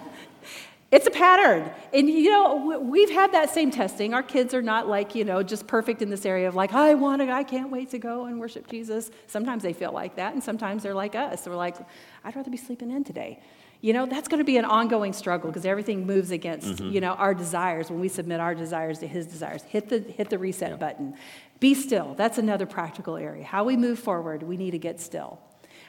It's 0.92 1.06
a 1.06 1.10
pattern. 1.10 1.68
And 1.92 2.08
you 2.08 2.30
know, 2.30 2.78
we've 2.78 3.10
had 3.10 3.32
that 3.32 3.50
same 3.50 3.72
testing. 3.72 4.14
Our 4.14 4.22
kids 4.22 4.54
are 4.54 4.62
not 4.62 4.86
like, 4.86 5.16
you 5.16 5.24
know, 5.24 5.42
just 5.42 5.66
perfect 5.66 6.00
in 6.00 6.10
this 6.10 6.24
area 6.24 6.46
of 6.46 6.54
like, 6.54 6.72
I 6.72 6.94
want 6.94 7.22
to, 7.22 7.30
I 7.30 7.42
can't 7.42 7.72
wait 7.72 7.90
to 7.90 7.98
go 7.98 8.26
and 8.26 8.38
worship 8.38 8.68
Jesus. 8.68 9.10
Sometimes 9.26 9.64
they 9.64 9.72
feel 9.72 9.92
like 9.92 10.14
that, 10.16 10.34
and 10.34 10.42
sometimes 10.42 10.84
they're 10.84 10.94
like 10.94 11.16
us. 11.16 11.42
They're 11.42 11.54
like, 11.54 11.76
I'd 12.24 12.36
rather 12.36 12.50
be 12.50 12.56
sleeping 12.56 12.92
in 12.92 13.02
today. 13.02 13.40
You 13.80 13.92
know, 13.92 14.06
that's 14.06 14.28
going 14.28 14.38
to 14.38 14.44
be 14.44 14.56
an 14.56 14.64
ongoing 14.64 15.12
struggle 15.12 15.50
because 15.50 15.66
everything 15.66 16.06
moves 16.06 16.30
against, 16.30 16.68
mm-hmm. 16.68 16.90
you 16.90 17.00
know, 17.00 17.12
our 17.12 17.34
desires 17.34 17.90
when 17.90 18.00
we 18.00 18.08
submit 18.08 18.40
our 18.40 18.54
desires 18.54 19.00
to 19.00 19.06
his 19.06 19.26
desires. 19.26 19.62
Hit 19.64 19.88
the 19.88 19.98
hit 19.98 20.30
the 20.30 20.38
reset 20.38 20.78
button. 20.80 21.14
Be 21.60 21.74
still. 21.74 22.14
That's 22.14 22.38
another 22.38 22.66
practical 22.66 23.16
area. 23.16 23.44
How 23.44 23.64
we 23.64 23.76
move 23.76 23.98
forward, 23.98 24.42
we 24.42 24.56
need 24.56 24.72
to 24.72 24.78
get 24.78 25.00
still. 25.00 25.38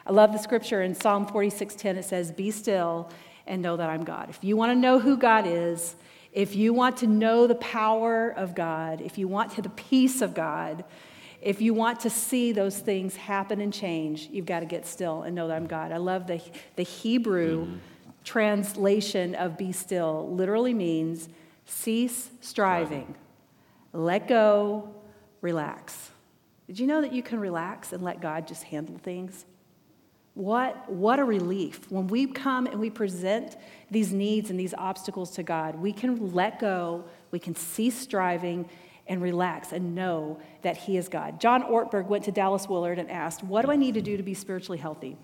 I 0.05 0.11
love 0.11 0.31
the 0.31 0.39
scripture 0.39 0.81
in 0.81 0.95
Psalm 0.95 1.25
46:10. 1.25 1.97
It 1.97 2.05
says, 2.05 2.31
"Be 2.31 2.51
still 2.51 3.09
and 3.45 3.61
know 3.61 3.75
that 3.75 3.89
I'm 3.89 4.03
God." 4.03 4.29
If 4.29 4.43
you 4.43 4.55
want 4.55 4.71
to 4.71 4.75
know 4.75 4.99
who 4.99 5.17
God 5.17 5.45
is, 5.45 5.95
if 6.31 6.55
you 6.55 6.73
want 6.73 6.97
to 6.97 7.07
know 7.07 7.47
the 7.47 7.55
power 7.55 8.29
of 8.29 8.55
God, 8.55 9.01
if 9.01 9.17
you 9.17 9.27
want 9.27 9.51
to 9.53 9.61
the 9.61 9.69
peace 9.69 10.21
of 10.21 10.33
God, 10.33 10.85
if 11.41 11.61
you 11.61 11.73
want 11.73 11.99
to 12.01 12.09
see 12.09 12.51
those 12.51 12.79
things 12.79 13.15
happen 13.15 13.61
and 13.61 13.73
change, 13.73 14.29
you've 14.31 14.45
got 14.45 14.61
to 14.61 14.65
get 14.65 14.85
still 14.85 15.23
and 15.23 15.35
know 15.35 15.47
that 15.47 15.55
I'm 15.55 15.67
God. 15.67 15.91
I 15.91 15.97
love 15.97 16.27
the, 16.27 16.41
the 16.75 16.83
Hebrew 16.83 17.65
mm-hmm. 17.65 17.77
translation 18.23 19.35
of 19.35 19.57
be 19.57 19.71
still, 19.71 20.29
literally 20.31 20.73
means 20.73 21.29
cease 21.65 22.31
striving, 22.41 23.15
let 23.93 24.27
go, 24.27 24.89
relax. 25.47 26.11
Did 26.67 26.77
you 26.77 26.87
know 26.87 26.99
that 26.99 27.13
you 27.13 27.23
can 27.23 27.39
relax 27.39 27.93
and 27.93 28.03
let 28.03 28.19
God 28.19 28.45
just 28.47 28.63
handle 28.63 28.97
things? 28.97 29.45
What, 30.33 30.91
what 30.91 31.19
a 31.19 31.23
relief. 31.23 31.89
When 31.89 32.07
we 32.07 32.27
come 32.27 32.67
and 32.67 32.81
we 32.81 32.89
present 32.89 33.55
these 33.89 34.11
needs 34.11 34.49
and 34.49 34.59
these 34.59 34.73
obstacles 34.73 35.31
to 35.31 35.43
God, 35.43 35.75
we 35.75 35.93
can 35.93 36.33
let 36.33 36.59
go, 36.59 37.05
we 37.31 37.39
can 37.39 37.55
cease 37.55 37.97
striving, 37.97 38.69
and 39.07 39.21
relax 39.21 39.71
and 39.71 39.95
know 39.95 40.37
that 40.63 40.75
He 40.75 40.97
is 40.97 41.07
God. 41.07 41.39
John 41.39 41.63
Ortberg 41.63 42.07
went 42.07 42.25
to 42.25 42.31
Dallas 42.33 42.67
Willard 42.67 42.99
and 42.99 43.09
asked, 43.09 43.41
What 43.41 43.65
do 43.65 43.71
I 43.71 43.77
need 43.77 43.93
to 43.93 44.01
do 44.01 44.17
to 44.17 44.23
be 44.23 44.33
spiritually 44.33 44.77
healthy? 44.77 45.15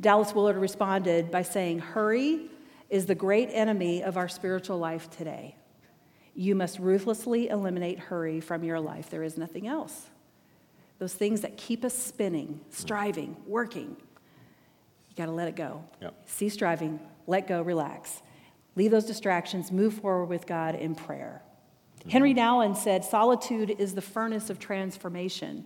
Dallas 0.00 0.34
Willard 0.34 0.56
responded 0.56 1.30
by 1.30 1.42
saying, 1.42 1.80
Hurry 1.80 2.50
is 2.88 3.04
the 3.04 3.14
great 3.14 3.50
enemy 3.52 4.02
of 4.02 4.16
our 4.16 4.28
spiritual 4.28 4.78
life 4.78 5.10
today. 5.10 5.56
You 6.34 6.54
must 6.54 6.78
ruthlessly 6.78 7.48
eliminate 7.48 7.98
hurry 7.98 8.40
from 8.40 8.64
your 8.64 8.80
life. 8.80 9.10
There 9.10 9.22
is 9.22 9.38
nothing 9.38 9.66
else. 9.66 10.06
Those 10.98 11.14
things 11.14 11.42
that 11.42 11.56
keep 11.56 11.84
us 11.84 11.96
spinning, 11.96 12.60
striving, 12.70 13.36
working, 13.46 13.96
you 15.08 15.16
got 15.16 15.26
to 15.26 15.32
let 15.32 15.48
it 15.48 15.56
go. 15.56 15.84
Yep. 16.02 16.14
Cease 16.26 16.54
striving, 16.54 16.98
let 17.26 17.46
go, 17.46 17.62
relax. 17.62 18.22
Leave 18.74 18.90
those 18.90 19.06
distractions, 19.06 19.70
move 19.70 19.94
forward 19.94 20.26
with 20.26 20.46
God 20.46 20.74
in 20.74 20.94
prayer. 20.94 21.42
Mm-hmm. 22.00 22.10
Henri 22.10 22.34
Nouwen 22.34 22.76
said, 22.76 23.04
Solitude 23.04 23.76
is 23.78 23.94
the 23.94 24.02
furnace 24.02 24.50
of 24.50 24.58
transformation. 24.58 25.64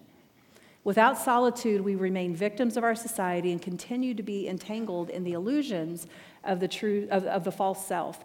Without 0.84 1.18
solitude, 1.18 1.80
we 1.80 1.96
remain 1.96 2.34
victims 2.34 2.76
of 2.76 2.84
our 2.84 2.94
society 2.94 3.52
and 3.52 3.60
continue 3.60 4.14
to 4.14 4.22
be 4.22 4.48
entangled 4.48 5.10
in 5.10 5.24
the 5.24 5.32
illusions 5.32 6.06
of 6.44 6.60
the, 6.60 6.68
true, 6.68 7.08
of, 7.10 7.24
of 7.24 7.44
the 7.44 7.52
false 7.52 7.86
self. 7.86 8.24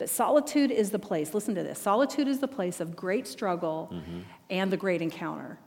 But 0.00 0.08
solitude 0.08 0.70
is 0.70 0.90
the 0.90 0.98
place, 0.98 1.34
listen 1.34 1.54
to 1.56 1.62
this 1.62 1.78
solitude 1.78 2.26
is 2.26 2.38
the 2.38 2.48
place 2.48 2.80
of 2.80 2.96
great 2.96 3.26
struggle 3.26 3.90
mm-hmm. 3.92 4.20
and 4.48 4.72
the 4.72 4.78
great 4.78 5.02
encounter. 5.02 5.58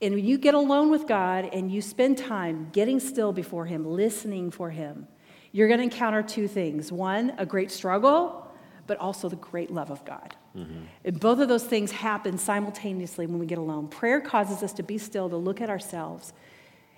And 0.00 0.14
when 0.14 0.24
you 0.24 0.38
get 0.38 0.54
alone 0.54 0.90
with 0.90 1.06
God 1.06 1.50
and 1.52 1.70
you 1.70 1.82
spend 1.82 2.16
time 2.16 2.70
getting 2.72 2.98
still 2.98 3.34
before 3.34 3.66
Him, 3.66 3.84
listening 3.84 4.50
for 4.50 4.70
Him, 4.70 5.06
you're 5.52 5.68
going 5.68 5.80
to 5.80 5.84
encounter 5.84 6.22
two 6.22 6.48
things 6.48 6.90
one, 6.90 7.34
a 7.36 7.44
great 7.44 7.70
struggle, 7.70 8.50
but 8.86 8.96
also 8.96 9.28
the 9.28 9.36
great 9.36 9.70
love 9.70 9.90
of 9.90 10.02
God. 10.06 10.34
Mm-hmm. 10.56 10.84
And 11.04 11.20
both 11.20 11.38
of 11.38 11.48
those 11.48 11.64
things 11.64 11.92
happen 11.92 12.38
simultaneously 12.38 13.26
when 13.26 13.38
we 13.38 13.44
get 13.44 13.58
alone. 13.58 13.88
Prayer 13.88 14.22
causes 14.22 14.62
us 14.62 14.72
to 14.72 14.82
be 14.82 14.96
still, 14.96 15.28
to 15.28 15.36
look 15.36 15.60
at 15.60 15.68
ourselves. 15.68 16.32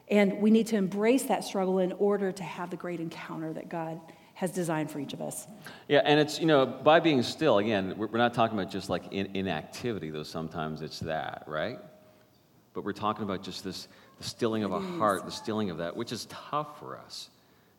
And 0.06 0.38
we 0.38 0.52
need 0.52 0.68
to 0.68 0.76
embrace 0.76 1.24
that 1.24 1.42
struggle 1.42 1.80
in 1.80 1.90
order 1.94 2.30
to 2.30 2.44
have 2.44 2.70
the 2.70 2.76
great 2.76 3.00
encounter 3.00 3.52
that 3.54 3.68
God 3.68 4.00
has 4.38 4.52
designed 4.52 4.88
for 4.88 5.00
each 5.00 5.12
of 5.14 5.20
us. 5.20 5.48
Yeah, 5.88 6.00
and 6.04 6.20
it's, 6.20 6.38
you 6.38 6.46
know, 6.46 6.64
by 6.64 7.00
being 7.00 7.24
still, 7.24 7.58
again, 7.58 7.94
we're 7.96 8.06
not 8.18 8.34
talking 8.34 8.56
about 8.56 8.70
just 8.70 8.88
like 8.88 9.02
in, 9.12 9.34
inactivity, 9.34 10.10
though 10.10 10.22
sometimes 10.22 10.80
it's 10.80 11.00
that, 11.00 11.42
right? 11.48 11.80
But 12.72 12.84
we're 12.84 12.92
talking 12.92 13.24
about 13.24 13.42
just 13.42 13.64
this, 13.64 13.88
the 14.16 14.22
stilling 14.22 14.62
of 14.62 14.72
our 14.72 14.80
heart, 14.80 15.24
the 15.24 15.32
stilling 15.32 15.70
of 15.70 15.78
that, 15.78 15.96
which 15.96 16.12
is 16.12 16.26
tough 16.26 16.78
for 16.78 16.96
us. 16.96 17.30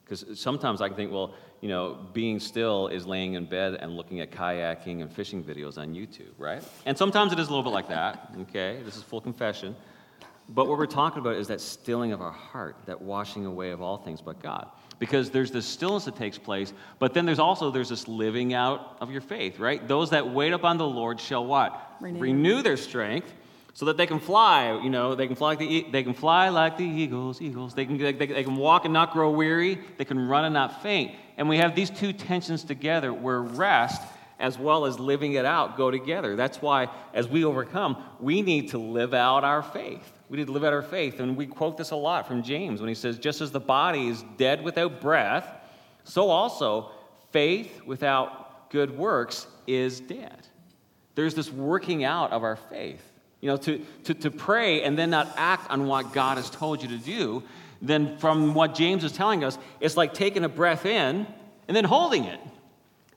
Because 0.04 0.38
sometimes 0.38 0.82
I 0.82 0.90
can 0.90 0.98
think, 0.98 1.14
well, 1.14 1.34
you 1.62 1.70
know, 1.70 1.98
being 2.12 2.42
still 2.42 2.88
is 2.88 3.06
laying 3.06 3.36
in 3.36 3.46
bed 3.46 3.76
and 3.76 3.96
looking 3.96 4.20
at 4.20 4.30
kayaking 4.30 5.02
and 5.02 5.10
fishing 5.10 5.42
videos 5.42 5.78
on 5.78 5.94
YouTube, 5.94 6.34
right? 6.38 6.62
And 6.86 6.98
sometimes 6.98 7.32
it 7.32 7.40
is 7.40 7.48
a 7.48 7.52
little 7.52 7.64
bit 7.64 7.72
like 7.72 7.88
that, 7.88 8.36
okay? 8.42 8.82
This 8.84 8.98
is 8.98 9.04
full 9.04 9.22
confession. 9.22 9.78
But 10.52 10.68
what 10.68 10.80
we're 10.80 10.88
talking 10.88 11.20
about 11.20 11.36
is 11.36 11.48
that 11.50 11.62
stilling 11.62 12.12
of 12.12 12.22
our 12.22 12.32
heart, 12.32 12.76
that 12.88 13.00
washing 13.00 13.46
away 13.46 13.70
of 13.70 13.82
all 13.82 13.98
things 13.98 14.20
but 14.20 14.42
God. 14.42 14.68
Because 14.98 15.30
there's 15.30 15.52
this 15.52 15.66
stillness 15.66 16.06
that 16.06 16.16
takes 16.16 16.38
place 16.38 16.74
but 16.98 17.14
then 17.14 17.26
there's 17.26 17.40
also 17.40 17.72
there's 17.72 17.90
this 17.90 18.08
living 18.08 18.54
out 18.54 18.98
of 19.00 19.12
your 19.12 19.22
faith 19.22 19.60
right? 19.60 19.88
Those 19.88 20.10
that 20.10 20.28
wait 20.30 20.52
upon 20.52 20.78
the 20.78 20.88
lord 20.88 21.22
shall 21.22 21.46
what? 21.46 21.96
Renew, 22.02 22.20
renew 22.20 22.62
their 22.62 22.76
strength 22.76 23.32
so 23.74 23.86
that 23.86 23.96
they 23.96 24.08
can 24.08 24.20
fly 24.20 24.78
you 24.84 24.90
know 24.90 25.16
they 25.16 25.28
can 25.28 25.38
fly 25.38 25.50
like 25.50 25.60
the, 25.60 25.86
they 25.90 26.04
can 26.04 26.14
fly 26.14 26.50
like 26.50 26.78
the 26.78 26.84
eagles 26.84 27.42
eagles. 27.42 27.74
They 27.74 27.86
can, 27.86 27.98
they, 27.98 28.12
they 28.12 28.44
can 28.44 28.58
walk 28.58 28.84
and 28.84 28.94
not 28.94 29.14
grow 29.14 29.30
weary. 29.30 29.80
They 29.98 30.06
can 30.06 30.28
run 30.28 30.44
and 30.44 30.54
not 30.54 30.84
faint. 30.84 31.16
And 31.38 31.48
we 31.48 31.58
have 31.58 31.76
these 31.76 31.90
two 31.90 32.12
tensions 32.12 32.66
together 32.66 33.14
where 33.14 33.42
rest 33.42 34.02
as 34.40 34.58
well 34.58 34.86
as 34.86 35.00
living 35.00 35.34
it 35.34 35.46
out 35.46 35.78
go 35.78 35.92
together. 35.92 36.36
That's 36.36 36.62
why 36.62 36.90
as 37.14 37.30
we 37.30 37.46
overcome 37.46 38.04
we 38.20 38.42
need 38.42 38.72
to 38.72 38.80
live 38.80 39.14
out 39.14 39.46
our 39.46 39.64
faith 39.64 40.19
we 40.30 40.38
need 40.38 40.48
to 40.48 40.54
live 40.54 40.64
out 40.64 40.74
our 40.74 40.84
faith. 40.84 41.20
And 41.20 41.36
we 41.36 41.48
quote 41.48 41.78
this 41.78 41.92
a 41.92 41.96
lot 41.96 42.28
from 42.28 42.44
James 42.44 42.80
when 42.80 42.88
he 42.88 42.96
says, 42.96 43.18
Just 43.18 43.42
as 43.42 43.52
the 43.52 43.60
body 43.60 44.08
is 44.08 44.24
dead 44.38 44.64
without 44.64 45.02
breath, 45.02 45.48
so 46.04 46.30
also 46.30 46.92
faith 47.32 47.82
without 47.86 48.70
good 48.70 48.96
works 48.96 49.48
is 49.68 50.00
dead. 50.00 50.48
There's 51.16 51.34
this 51.34 51.52
working 51.52 52.04
out 52.04 52.32
of 52.32 52.44
our 52.44 52.56
faith. 52.56 53.04
You 53.42 53.50
know, 53.50 53.58
to, 53.58 53.86
to, 54.06 54.14
to 54.14 54.32
pray 54.32 54.84
and 54.84 54.98
then 54.98 55.10
not 55.10 55.34
act 55.38 55.70
on 55.72 55.88
what 55.88 56.14
God 56.14 56.38
has 56.38 56.50
told 56.50 56.82
you 56.82 56.90
to 56.90 56.98
do, 56.98 57.44
then 57.82 58.18
from 58.18 58.54
what 58.54 58.76
James 58.76 59.04
is 59.04 59.12
telling 59.14 59.44
us, 59.44 59.58
it's 59.80 59.96
like 59.96 60.14
taking 60.14 60.44
a 60.44 60.50
breath 60.50 60.86
in 60.86 61.26
and 61.68 61.76
then 61.76 61.86
holding 61.86 62.26
it. 62.26 62.40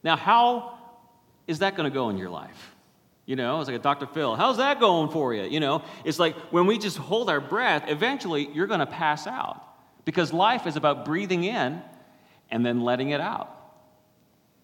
Now, 0.05 0.17
how 0.17 0.79
is 1.47 1.59
that 1.59 1.77
going 1.77 1.91
to 1.91 1.95
go 1.95 2.09
in 2.09 2.19
your 2.19 2.31
life? 2.31 2.72
You 3.33 3.37
know, 3.37 3.61
it's 3.61 3.67
like 3.67 3.77
a 3.77 3.83
Dr. 3.83 4.07
Phil, 4.07 4.37
how's 4.37 4.59
that 4.59 4.79
going 4.79 5.09
for 5.09 5.33
you? 5.33 5.45
You 5.45 5.59
know, 5.59 5.83
it's 6.05 6.19
like 6.19 6.37
when 6.53 6.67
we 6.67 6.77
just 6.77 6.99
hold 6.99 7.31
our 7.31 7.41
breath, 7.41 7.85
eventually 7.89 8.51
you're 8.53 8.67
going 8.67 8.81
to 8.81 8.87
pass 8.87 9.27
out 9.27 9.59
because 10.05 10.35
life 10.35 10.67
is 10.67 10.77
about 10.77 11.07
breathing 11.07 11.45
in 11.45 11.81
and 12.51 12.67
then 12.67 12.83
letting 12.83 13.09
it 13.09 13.23
out. 13.23 13.49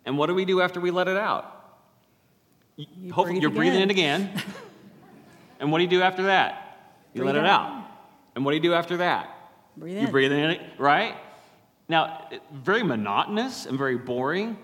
And 0.04 0.18
what 0.18 0.26
do 0.26 0.34
we 0.34 0.44
do 0.44 0.60
after 0.60 0.80
we 0.80 0.90
let 0.90 1.08
it 1.08 1.16
out? 1.16 1.80
You 2.76 3.10
Hopefully, 3.10 3.40
you're 3.40 3.48
again. 3.48 3.56
breathing 3.56 3.80
in 3.80 3.90
again. 3.90 4.42
and 5.60 5.72
what 5.72 5.78
do 5.78 5.84
you 5.84 5.90
do 5.90 6.02
after 6.02 6.24
that? 6.24 6.78
You 7.14 7.22
breathe 7.22 7.36
let 7.36 7.42
it 7.42 7.48
out. 7.48 7.70
out. 7.70 7.84
And 8.34 8.44
what 8.44 8.50
do 8.50 8.56
you 8.56 8.62
do 8.62 8.74
after 8.74 8.98
that? 8.98 9.34
Breathe 9.78 9.96
you 9.96 10.06
in. 10.08 10.10
breathe 10.10 10.32
in, 10.32 10.60
right? 10.76 11.16
Now, 11.88 12.28
very 12.52 12.82
monotonous 12.82 13.64
and 13.64 13.78
very 13.78 13.96
boring, 13.96 14.58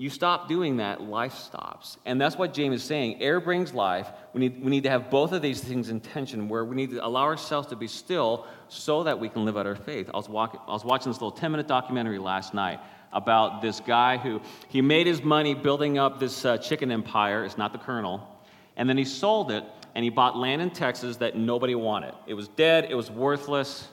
you 0.00 0.10
stop 0.10 0.48
doing 0.48 0.76
that, 0.76 1.02
life 1.02 1.34
stops. 1.34 1.98
And 2.06 2.20
that's 2.20 2.36
what 2.36 2.54
James 2.54 2.76
is 2.76 2.84
saying. 2.84 3.20
Air 3.20 3.40
brings 3.40 3.74
life. 3.74 4.08
We 4.32 4.40
need, 4.40 4.62
we 4.62 4.70
need 4.70 4.84
to 4.84 4.90
have 4.90 5.10
both 5.10 5.32
of 5.32 5.42
these 5.42 5.60
things 5.60 5.90
in 5.90 5.98
tension, 5.98 6.48
where 6.48 6.64
we 6.64 6.76
need 6.76 6.92
to 6.92 7.04
allow 7.04 7.24
ourselves 7.24 7.66
to 7.68 7.76
be 7.76 7.88
still 7.88 8.46
so 8.68 9.02
that 9.02 9.18
we 9.18 9.28
can 9.28 9.44
live 9.44 9.56
out 9.56 9.66
our 9.66 9.74
faith. 9.74 10.08
I 10.14 10.16
was, 10.16 10.28
walk, 10.28 10.62
I 10.68 10.72
was 10.72 10.84
watching 10.84 11.10
this 11.10 11.20
little 11.20 11.32
10 11.32 11.50
minute 11.50 11.66
documentary 11.66 12.20
last 12.20 12.54
night 12.54 12.78
about 13.12 13.60
this 13.60 13.80
guy 13.80 14.18
who 14.18 14.40
he 14.68 14.82
made 14.82 15.08
his 15.08 15.22
money 15.22 15.54
building 15.54 15.98
up 15.98 16.20
this 16.20 16.44
uh, 16.44 16.58
chicken 16.58 16.92
empire. 16.92 17.44
It's 17.44 17.58
not 17.58 17.72
the 17.72 17.78
Colonel. 17.78 18.36
And 18.76 18.88
then 18.88 18.98
he 18.98 19.04
sold 19.04 19.50
it 19.50 19.64
and 19.96 20.04
he 20.04 20.10
bought 20.10 20.36
land 20.36 20.62
in 20.62 20.70
Texas 20.70 21.16
that 21.16 21.34
nobody 21.34 21.74
wanted. 21.74 22.14
It 22.28 22.34
was 22.34 22.46
dead, 22.46 22.86
it 22.88 22.94
was 22.94 23.10
worthless, 23.10 23.88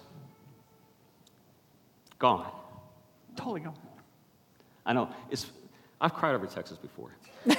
gone. 2.19 2.51
Totally 3.35 3.61
gone. 3.61 3.75
I 4.85 4.93
know. 4.93 5.09
It's, 5.31 5.47
I've 5.99 6.13
cried 6.13 6.35
over 6.35 6.47
Texas 6.47 6.77
before. 6.77 7.11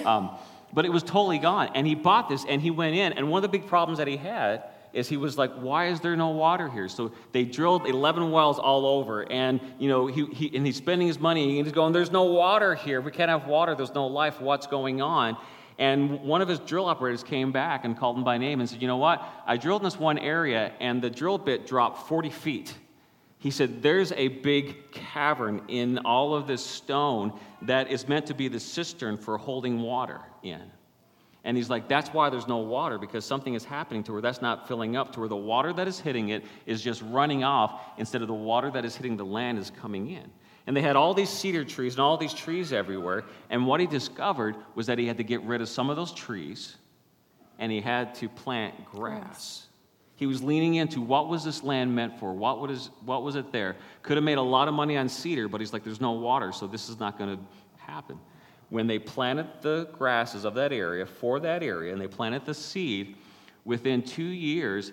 Um, 0.05 0.31
but 0.73 0.85
it 0.85 0.91
was 0.91 1.03
totally 1.03 1.39
gone. 1.39 1.71
And 1.75 1.87
he 1.87 1.95
bought 1.95 2.29
this 2.29 2.45
and 2.45 2.61
he 2.61 2.71
went 2.71 2.97
in. 2.97 3.13
And 3.13 3.31
one 3.31 3.39
of 3.39 3.51
the 3.51 3.57
big 3.57 3.69
problems 3.69 3.99
that 3.99 4.09
he 4.09 4.17
had 4.17 4.65
is 4.93 5.09
he 5.09 5.17
was 5.17 5.37
like, 5.37 5.53
why 5.55 5.89
is 5.89 6.01
there 6.01 6.17
no 6.17 6.31
water 6.31 6.69
here? 6.69 6.89
So 6.89 7.13
they 7.33 7.45
drilled 7.45 7.87
11 7.87 8.31
wells 8.31 8.59
all 8.59 8.87
over. 8.87 9.31
And, 9.31 9.61
you 9.79 9.89
know, 9.89 10.07
he, 10.07 10.27
he, 10.27 10.57
and 10.57 10.67
he's 10.67 10.77
spending 10.77 11.07
his 11.07 11.21
money 11.21 11.59
and 11.59 11.67
he's 11.67 11.75
going, 11.75 11.93
there's 11.93 12.11
no 12.11 12.25
water 12.25 12.75
here. 12.75 13.01
We 13.01 13.11
can't 13.11 13.31
have 13.31 13.47
water. 13.47 13.75
There's 13.75 13.95
no 13.95 14.07
life. 14.07 14.41
What's 14.41 14.67
going 14.67 15.03
on? 15.03 15.37
And 15.79 16.23
one 16.23 16.41
of 16.41 16.49
his 16.49 16.59
drill 16.61 16.87
operators 16.87 17.23
came 17.23 17.53
back 17.53 17.85
and 17.85 17.97
called 17.97 18.17
him 18.17 18.25
by 18.25 18.39
name 18.39 18.61
and 18.61 18.69
said, 18.69 18.81
you 18.81 18.89
know 18.89 18.97
what? 18.97 19.23
I 19.47 19.59
drilled 19.59 19.83
in 19.83 19.85
this 19.85 19.99
one 19.99 20.19
area 20.19 20.73
and 20.81 21.03
the 21.03 21.11
drill 21.11 21.37
bit 21.37 21.67
dropped 21.67 22.09
40 22.09 22.31
feet. 22.31 22.75
He 23.47 23.53
said, 23.53 23.81
There's 23.81 24.11
a 24.11 24.27
big 24.27 24.91
cavern 24.91 25.63
in 25.69 25.99
all 25.99 26.35
of 26.35 26.49
this 26.49 26.67
stone 26.67 27.33
that 27.63 27.93
is 27.93 28.09
meant 28.09 28.27
to 28.27 28.35
be 28.35 28.49
the 28.49 28.59
cistern 28.59 29.17
for 29.17 29.39
holding 29.39 29.83
water 29.83 30.21
in. 30.43 30.63
And 31.45 31.57
he's 31.57 31.71
like, 31.71 31.87
That's 31.87 32.09
why 32.13 32.29
there's 32.29 32.49
no 32.49 32.57
water, 32.57 32.99
because 32.99 33.25
something 33.25 33.55
is 33.55 33.65
happening 33.65 34.03
to 34.03 34.13
where 34.13 34.21
that's 34.21 34.43
not 34.43 34.67
filling 34.67 34.97
up, 34.97 35.13
to 35.13 35.21
where 35.21 35.29
the 35.29 35.37
water 35.37 35.73
that 35.75 35.87
is 35.87 36.01
hitting 36.01 36.31
it 36.31 36.45
is 36.67 36.83
just 36.83 37.03
running 37.03 37.45
off 37.45 37.81
instead 37.99 38.21
of 38.21 38.27
the 38.27 38.35
water 38.35 38.69
that 38.73 38.85
is 38.85 38.97
hitting 38.97 39.17
the 39.17 39.25
land 39.25 39.61
is 39.61 39.71
coming 39.71 40.11
in. 40.11 40.29
And 40.67 40.77
they 40.77 40.83
had 40.83 40.97
all 40.97 41.15
these 41.15 41.31
cedar 41.31 41.65
trees 41.65 41.95
and 41.95 42.01
all 42.01 42.17
these 42.17 42.35
trees 42.35 42.73
everywhere. 42.73 43.27
And 43.49 43.65
what 43.65 43.79
he 43.79 43.87
discovered 43.87 44.57
was 44.75 44.89
that 44.89 44.99
he 44.99 45.07
had 45.07 45.19
to 45.19 45.23
get 45.23 45.41
rid 45.43 45.61
of 45.61 45.69
some 45.69 45.89
of 45.89 45.95
those 45.95 46.13
trees 46.13 46.79
and 47.61 47.71
he 47.71 47.81
had 47.81 48.13
to 48.17 48.29
plant 48.29 48.75
grass. 48.87 49.66
He 50.17 50.27
was 50.27 50.43
leaning 50.43 50.77
into 50.77 51.01
what 51.03 51.29
was 51.29 51.45
this 51.45 51.63
land 51.63 51.95
meant 51.95 52.19
for? 52.19 52.33
What 52.33 52.61
was, 52.61 52.91
what 53.05 53.23
was 53.23 53.37
it 53.37 53.53
there? 53.53 53.77
Could 54.03 54.17
have 54.17 54.25
made 54.25 54.39
a 54.39 54.43
lot 54.43 54.67
of 54.67 54.75
money 54.75 54.97
on 54.97 55.09
cedar, 55.09 55.47
but 55.47 55.61
he's 55.61 55.73
like, 55.73 55.85
there's 55.85 56.01
no 56.01 56.13
water, 56.13 56.53
so 56.53 56.67
this 56.67 56.89
is 56.89 56.99
not 56.99 57.19
going 57.19 57.37
to 57.37 57.43
happen. 57.77 58.19
When 58.71 58.87
they 58.87 58.99
planted 58.99 59.47
the 59.61 59.89
grasses 59.93 60.45
of 60.45 60.55
that 60.55 60.73
area 60.73 61.05
for 61.05 61.39
that 61.41 61.63
area, 61.63 61.93
and 61.93 62.01
they 62.01 62.09
planted 62.09 62.47
the 62.47 62.55
seed, 62.55 63.17
within 63.65 64.03
two 64.03 64.23
years, 64.25 64.93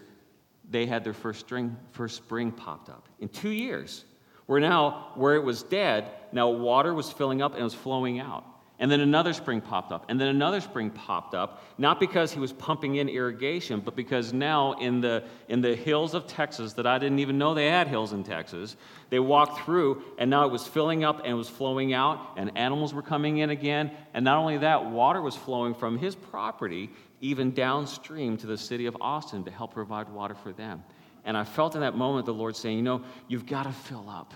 they 0.70 0.86
had 0.86 1.06
their 1.06 1.14
first, 1.14 1.40
string, 1.40 1.76
first 1.92 2.18
spring 2.18 2.52
popped 2.52 2.90
up. 2.90 3.08
In 3.20 3.30
two 3.30 3.50
years. 3.50 4.04
Where 4.46 4.60
now, 4.60 5.12
where 5.16 5.36
it 5.36 5.44
was 5.44 5.64
dead, 5.64 6.12
now 6.34 6.50
water 6.50 6.94
was 6.94 7.10
filling 7.10 7.42
up 7.42 7.54
and 7.54 7.62
it 7.62 7.64
was 7.64 7.74
flowing 7.74 8.20
out. 8.20 8.44
And 8.84 8.92
then 8.92 9.00
another 9.00 9.32
spring 9.32 9.62
popped 9.62 9.94
up. 9.94 10.08
And 10.10 10.20
then 10.20 10.28
another 10.28 10.60
spring 10.60 10.90
popped 10.90 11.34
up, 11.34 11.64
not 11.78 12.02
because 12.02 12.34
he 12.34 12.42
was 12.42 12.52
pumping 12.52 12.96
in 12.96 13.08
irrigation, 13.08 13.80
but 13.80 13.96
because 13.96 14.34
now 14.34 14.74
in 14.74 15.00
the, 15.00 15.24
in 15.48 15.62
the 15.62 15.74
hills 15.74 16.14
of 16.14 16.28
Texas, 16.28 16.74
that 16.74 16.86
I 16.86 17.00
didn't 17.00 17.20
even 17.20 17.38
know 17.38 17.54
they 17.54 17.68
had 17.68 17.88
hills 17.88 18.12
in 18.12 18.26
Texas, 18.26 18.76
they 19.10 19.22
walked 19.22 19.62
through, 19.62 20.04
and 20.18 20.30
now 20.30 20.46
it 20.46 20.52
was 20.52 20.68
filling 20.68 21.06
up 21.06 21.20
and 21.20 21.28
it 21.28 21.34
was 21.34 21.48
flowing 21.48 21.94
out, 21.94 22.34
and 22.36 22.58
animals 22.58 22.94
were 22.94 23.02
coming 23.02 23.38
in 23.38 23.52
again. 23.52 23.90
And 24.14 24.26
not 24.26 24.36
only 24.36 24.58
that, 24.58 24.84
water 24.84 25.22
was 25.22 25.38
flowing 25.38 25.76
from 25.76 25.98
his 25.98 26.14
property 26.14 26.90
even 27.22 27.54
downstream 27.54 28.36
to 28.36 28.48
the 28.48 28.58
city 28.58 28.88
of 28.88 28.98
Austin 29.00 29.46
to 29.46 29.52
help 29.52 29.76
provide 29.76 30.10
water 30.10 30.36
for 30.36 30.52
them. 30.52 30.84
And 31.24 31.38
I 31.38 31.46
felt 31.46 31.76
in 31.76 31.82
that 31.82 31.96
moment 31.96 32.26
the 32.26 32.34
Lord 32.34 32.58
saying, 32.58 32.76
You 32.76 32.84
know, 32.84 33.04
you've 33.30 33.46
got 33.46 33.64
to 33.64 33.72
fill 33.72 34.10
up. 34.10 34.34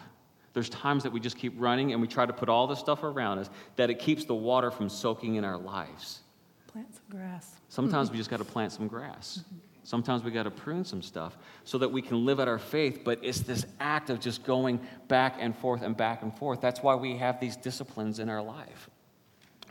There's 0.57 0.69
times 0.69 1.03
that 1.03 1.11
we 1.11 1.19
just 1.19 1.37
keep 1.37 1.53
running 1.57 1.93
and 1.93 2.01
we 2.01 2.07
try 2.07 2.25
to 2.25 2.33
put 2.33 2.49
all 2.49 2.65
the 2.65 2.73
stuff 2.73 3.03
around 3.03 3.37
us 3.37 3.47
that 3.75 3.91
it 3.91 3.99
keeps 3.99 4.25
the 4.25 4.33
water 4.33 4.71
from 4.71 4.89
soaking 4.89 5.35
in 5.35 5.45
our 5.45 5.55
lives. 5.55 6.21
Plant 6.65 6.95
some 6.95 7.03
grass. 7.11 7.57
Sometimes 7.69 8.09
we 8.11 8.17
just 8.17 8.31
got 8.31 8.37
to 8.37 8.43
plant 8.43 8.71
some 8.71 8.87
grass. 8.87 9.43
Sometimes 9.83 10.23
we 10.23 10.31
got 10.31 10.43
to 10.43 10.49
prune 10.49 10.83
some 10.83 11.03
stuff 11.03 11.37
so 11.63 11.77
that 11.77 11.91
we 11.91 12.01
can 12.01 12.25
live 12.25 12.39
out 12.39 12.47
our 12.47 12.57
faith, 12.57 13.01
but 13.05 13.19
it's 13.21 13.41
this 13.41 13.67
act 13.79 14.09
of 14.09 14.19
just 14.19 14.43
going 14.45 14.79
back 15.07 15.35
and 15.39 15.55
forth 15.55 15.83
and 15.83 15.95
back 15.95 16.23
and 16.23 16.35
forth. 16.35 16.59
That's 16.59 16.81
why 16.81 16.95
we 16.95 17.15
have 17.17 17.39
these 17.39 17.55
disciplines 17.55 18.17
in 18.17 18.27
our 18.27 18.41
life. 18.41 18.89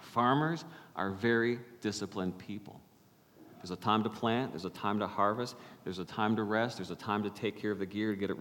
Farmers 0.00 0.64
are 0.94 1.10
very 1.10 1.58
disciplined 1.80 2.38
people. 2.38 2.80
There's 3.56 3.72
a 3.72 3.74
time 3.74 4.04
to 4.04 4.08
plant, 4.08 4.52
there's 4.52 4.66
a 4.66 4.70
time 4.70 5.00
to 5.00 5.08
harvest, 5.08 5.56
there's 5.82 5.98
a 5.98 6.04
time 6.04 6.36
to 6.36 6.44
rest, 6.44 6.76
there's 6.76 6.92
a 6.92 6.94
time 6.94 7.24
to 7.24 7.30
take 7.30 7.60
care 7.60 7.72
of 7.72 7.80
the 7.80 7.86
gear 7.86 8.14
to 8.14 8.16
get 8.16 8.30
it 8.30 8.38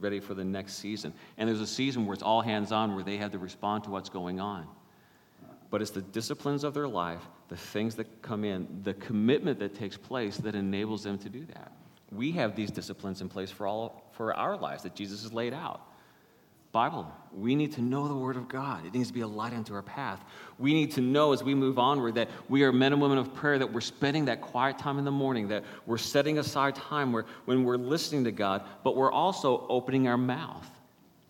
ready 0.00 0.20
for 0.20 0.34
the 0.34 0.44
next 0.44 0.74
season. 0.74 1.12
And 1.38 1.48
there's 1.48 1.60
a 1.60 1.66
season 1.66 2.06
where 2.06 2.14
it's 2.14 2.22
all 2.22 2.40
hands 2.40 2.72
on, 2.72 2.94
where 2.94 3.04
they 3.04 3.16
have 3.16 3.32
to 3.32 3.38
respond 3.38 3.84
to 3.84 3.90
what's 3.90 4.08
going 4.08 4.40
on. 4.40 4.66
But 5.70 5.80
it's 5.80 5.90
the 5.90 6.02
disciplines 6.02 6.64
of 6.64 6.74
their 6.74 6.88
life, 6.88 7.22
the 7.48 7.56
things 7.56 7.94
that 7.96 8.22
come 8.22 8.44
in, 8.44 8.66
the 8.82 8.94
commitment 8.94 9.58
that 9.60 9.74
takes 9.74 9.96
place 9.96 10.36
that 10.38 10.54
enables 10.54 11.02
them 11.02 11.18
to 11.18 11.28
do 11.28 11.44
that. 11.46 11.72
We 12.10 12.32
have 12.32 12.54
these 12.54 12.70
disciplines 12.70 13.22
in 13.22 13.28
place 13.28 13.50
for, 13.50 13.66
all, 13.66 14.10
for 14.12 14.34
our 14.34 14.56
lives 14.56 14.82
that 14.82 14.94
Jesus 14.94 15.22
has 15.22 15.32
laid 15.32 15.54
out. 15.54 15.80
Bible. 16.72 17.12
We 17.34 17.54
need 17.54 17.72
to 17.72 17.82
know 17.82 18.08
the 18.08 18.14
Word 18.14 18.36
of 18.36 18.48
God. 18.48 18.86
It 18.86 18.94
needs 18.94 19.08
to 19.08 19.14
be 19.14 19.20
a 19.20 19.26
light 19.26 19.52
unto 19.52 19.74
our 19.74 19.82
path. 19.82 20.24
We 20.58 20.72
need 20.72 20.92
to 20.92 21.02
know 21.02 21.32
as 21.32 21.42
we 21.42 21.54
move 21.54 21.78
onward 21.78 22.14
that 22.14 22.30
we 22.48 22.62
are 22.64 22.72
men 22.72 22.94
and 22.94 23.02
women 23.02 23.18
of 23.18 23.34
prayer, 23.34 23.58
that 23.58 23.70
we're 23.70 23.82
spending 23.82 24.24
that 24.24 24.40
quiet 24.40 24.78
time 24.78 24.98
in 24.98 25.04
the 25.04 25.10
morning, 25.10 25.48
that 25.48 25.64
we're 25.84 25.98
setting 25.98 26.38
aside 26.38 26.74
time 26.74 27.12
where, 27.12 27.26
when 27.44 27.64
we're 27.64 27.76
listening 27.76 28.24
to 28.24 28.32
God, 28.32 28.64
but 28.84 28.96
we're 28.96 29.12
also 29.12 29.66
opening 29.68 30.08
our 30.08 30.16
mouth. 30.16 30.66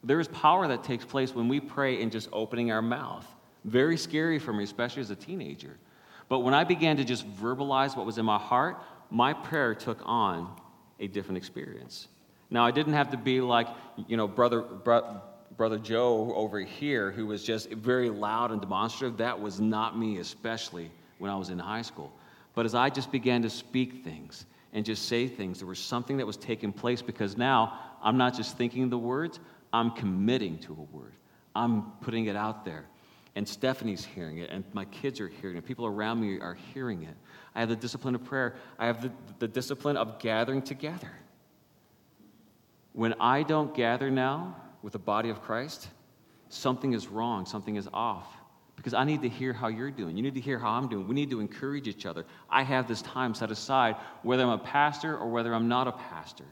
There 0.05 0.21
is 0.21 0.29
power 0.29 0.69
that 0.69 0.85
takes 0.85 1.05
place 1.05 1.35
when 1.35 1.49
we 1.49 1.59
pray 1.59 2.01
in 2.01 2.11
just 2.11 2.29
opening 2.33 2.71
our 2.71 2.83
mouth. 2.83 3.27
Very 3.65 3.97
scary 3.97 4.39
for 4.39 4.53
me, 4.53 4.63
especially 4.63 5.03
as 5.03 5.11
a 5.11 5.17
teenager. 5.17 5.77
But 6.29 6.41
when 6.41 6.55
I 6.55 6.63
began 6.63 6.97
to 6.99 7.05
just 7.05 7.29
verbalize 7.37 7.97
what 7.97 8.07
was 8.07 8.19
in 8.19 8.25
my 8.25 8.39
heart, 8.39 8.79
my 9.11 9.33
prayer 9.33 9.75
took 9.75 9.99
on 10.05 10.55
a 11.01 11.09
different 11.09 11.39
experience. 11.39 12.09
Now, 12.51 12.67
I 12.67 12.71
didn't 12.71 12.93
have 12.93 13.11
to 13.11 13.17
be 13.17 13.41
like, 13.41 13.67
you 14.09 14.17
know, 14.17 14.29
brother, 14.29 14.61
bro, 14.61 15.21
Brother 15.63 15.79
Joe 15.79 16.33
over 16.35 16.59
here, 16.59 17.13
who 17.13 17.25
was 17.25 17.45
just 17.45 17.71
very 17.71 18.11
loud 18.11 18.51
and 18.51 18.61
demonstrative, 18.61 19.19
that 19.19 19.41
was 19.41 19.61
not 19.61 19.97
me, 19.97 20.19
especially 20.19 20.91
when 21.21 21.31
I 21.31 21.37
was 21.37 21.51
in 21.51 21.59
high 21.61 21.83
school. 21.83 22.13
But 22.57 22.67
as 22.67 22.75
I 22.75 22.91
just 22.91 23.13
began 23.13 23.43
to 23.43 23.49
speak 23.49 24.03
things 24.03 24.45
and 24.73 24.85
just 24.85 25.07
say 25.07 25.29
things, 25.29 25.61
there 25.61 25.69
was 25.69 25.79
something 25.79 26.17
that 26.17 26.27
was 26.27 26.37
taking 26.37 26.73
place 26.73 27.01
because 27.01 27.37
now 27.37 27.79
I'm 28.03 28.17
not 28.17 28.35
just 28.35 28.59
thinking 28.59 28.91
the 28.91 28.99
words, 28.99 29.39
I'm 29.73 29.93
committing 29.93 30.59
to 30.63 30.73
a 30.73 30.97
word. 30.97 31.13
I'm 31.55 31.93
putting 32.01 32.27
it 32.27 32.35
out 32.35 32.65
there. 32.65 32.87
And 33.37 33.47
Stephanie's 33.47 34.05
hearing 34.05 34.39
it, 34.39 34.51
and 34.51 34.65
my 34.73 34.87
kids 34.87 35.21
are 35.21 35.29
hearing 35.29 35.59
it. 35.59 35.65
People 35.65 35.87
around 35.87 36.21
me 36.21 36.41
are 36.41 36.59
hearing 36.75 37.05
it. 37.05 37.15
I 37.55 37.61
have 37.61 37.69
the 37.69 37.77
discipline 37.77 38.17
of 38.17 38.25
prayer, 38.25 38.57
I 38.81 38.87
have 38.87 39.01
the, 39.01 39.13
the 39.39 39.47
discipline 39.47 39.97
of 39.97 40.19
gathering 40.19 40.63
together. 40.63 41.13
When 42.95 43.15
I 43.21 43.45
don't 43.45 43.73
gather 43.73 44.11
now, 44.11 44.57
with 44.83 44.93
the 44.93 44.99
body 44.99 45.31
of 45.31 45.43
Christ, 45.43 45.89
something 46.49 46.93
is 46.93 47.09
wrong, 47.09 47.47
something 47.47 47.77
is 47.77 47.89
off. 47.93 48.27
Because 48.77 48.95
I 48.95 49.05
need 49.05 49.23
to 49.23 49.29
hear 49.29 49.53
how 49.53 49.69
you're 49.69 49.91
doing. 49.91 50.17
You 50.17 50.23
need 50.23 50.35
to 50.35 50.41
hear 50.41 50.59
how 50.59 50.71
I'm 50.71 50.89
doing. 50.89 51.07
We 51.07 51.15
need 51.15 51.31
to 51.31 51.41
encourage 51.41 51.87
each 51.87 52.07
other. 52.07 52.25
I 52.51 52.63
have 52.63 52.89
this 52.89 53.03
time 53.03 53.35
set 53.35 53.51
aside, 53.51 53.97
whether 54.23 54.43
I'm 54.43 54.49
a 54.49 54.59
pastor 54.59 55.17
or 55.17 55.29
whether 55.31 55.55
I'm 55.55 55.69
not 55.69 55.87
a 55.87 55.93
pastor, 55.93 56.47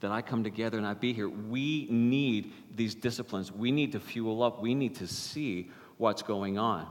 that 0.00 0.10
I 0.10 0.22
come 0.22 0.44
together 0.44 0.78
and 0.78 0.86
I 0.86 0.94
be 0.94 1.12
here. 1.12 1.28
We 1.28 1.86
need 1.90 2.52
these 2.74 2.94
disciplines. 2.94 3.50
We 3.50 3.72
need 3.72 3.92
to 3.92 4.00
fuel 4.00 4.42
up. 4.42 4.62
We 4.62 4.74
need 4.74 4.96
to 4.96 5.06
see 5.06 5.70
what's 5.96 6.22
going 6.22 6.58
on 6.58 6.86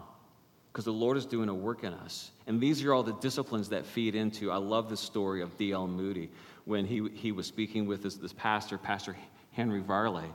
because 0.71 0.85
the 0.85 0.93
Lord 0.93 1.17
is 1.17 1.25
doing 1.25 1.49
a 1.49 1.53
work 1.53 1.83
in 1.83 1.93
us. 1.93 2.31
And 2.47 2.61
these 2.61 2.83
are 2.83 2.93
all 2.93 3.03
the 3.03 3.13
disciplines 3.13 3.69
that 3.69 3.85
feed 3.85 4.15
into. 4.15 4.51
I 4.51 4.57
love 4.57 4.89
the 4.89 4.97
story 4.97 5.41
of 5.41 5.57
D.L. 5.57 5.87
Moody 5.87 6.29
when 6.65 6.85
he, 6.85 7.09
he 7.13 7.31
was 7.31 7.47
speaking 7.47 7.87
with 7.87 8.03
this, 8.03 8.15
this 8.15 8.33
pastor, 8.33 8.77
Pastor 8.77 9.15
Henry 9.51 9.81
Varley. 9.81 10.31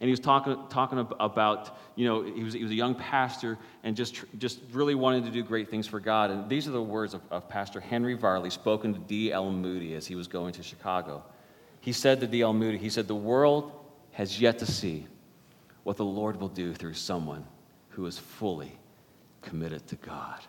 And 0.00 0.06
he 0.06 0.12
was 0.12 0.20
talking, 0.20 0.56
talking 0.70 0.98
about, 1.18 1.76
you 1.96 2.06
know, 2.06 2.22
he 2.22 2.44
was, 2.44 2.54
he 2.54 2.62
was 2.62 2.70
a 2.70 2.76
young 2.76 2.94
pastor 2.94 3.58
and 3.82 3.96
just, 3.96 4.22
just 4.38 4.60
really 4.72 4.94
wanted 4.94 5.24
to 5.24 5.30
do 5.30 5.42
great 5.42 5.68
things 5.68 5.88
for 5.88 5.98
God. 5.98 6.30
And 6.30 6.48
these 6.48 6.68
are 6.68 6.72
the 6.72 6.82
words 6.82 7.14
of, 7.14 7.22
of 7.32 7.48
Pastor 7.48 7.80
Henry 7.80 8.14
Varley 8.14 8.50
spoken 8.50 8.94
to 8.94 9.00
D.L. 9.00 9.50
Moody 9.50 9.94
as 9.94 10.06
he 10.06 10.14
was 10.14 10.28
going 10.28 10.52
to 10.52 10.62
Chicago. 10.62 11.24
He 11.80 11.92
said 11.92 12.20
to 12.20 12.28
D.L. 12.28 12.52
Moody, 12.52 12.78
he 12.78 12.90
said, 12.90 13.08
The 13.08 13.14
world 13.16 13.72
has 14.12 14.40
yet 14.40 14.60
to 14.60 14.66
see 14.66 15.06
what 15.82 15.96
the 15.96 16.04
Lord 16.04 16.38
will 16.38 16.48
do 16.48 16.74
through 16.74 16.94
someone 16.94 17.44
who 17.90 18.06
is 18.06 18.18
fully 18.18 18.78
committed 19.42 19.84
to 19.88 19.96
God. 19.96 20.40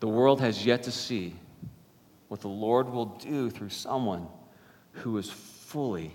The 0.00 0.08
world 0.08 0.40
has 0.40 0.66
yet 0.66 0.82
to 0.82 0.90
see 0.90 1.34
what 2.28 2.40
the 2.40 2.48
Lord 2.48 2.90
will 2.90 3.06
do 3.06 3.48
through 3.48 3.68
someone 3.68 4.26
who 4.92 5.16
is 5.16 5.30
fully 5.30 6.12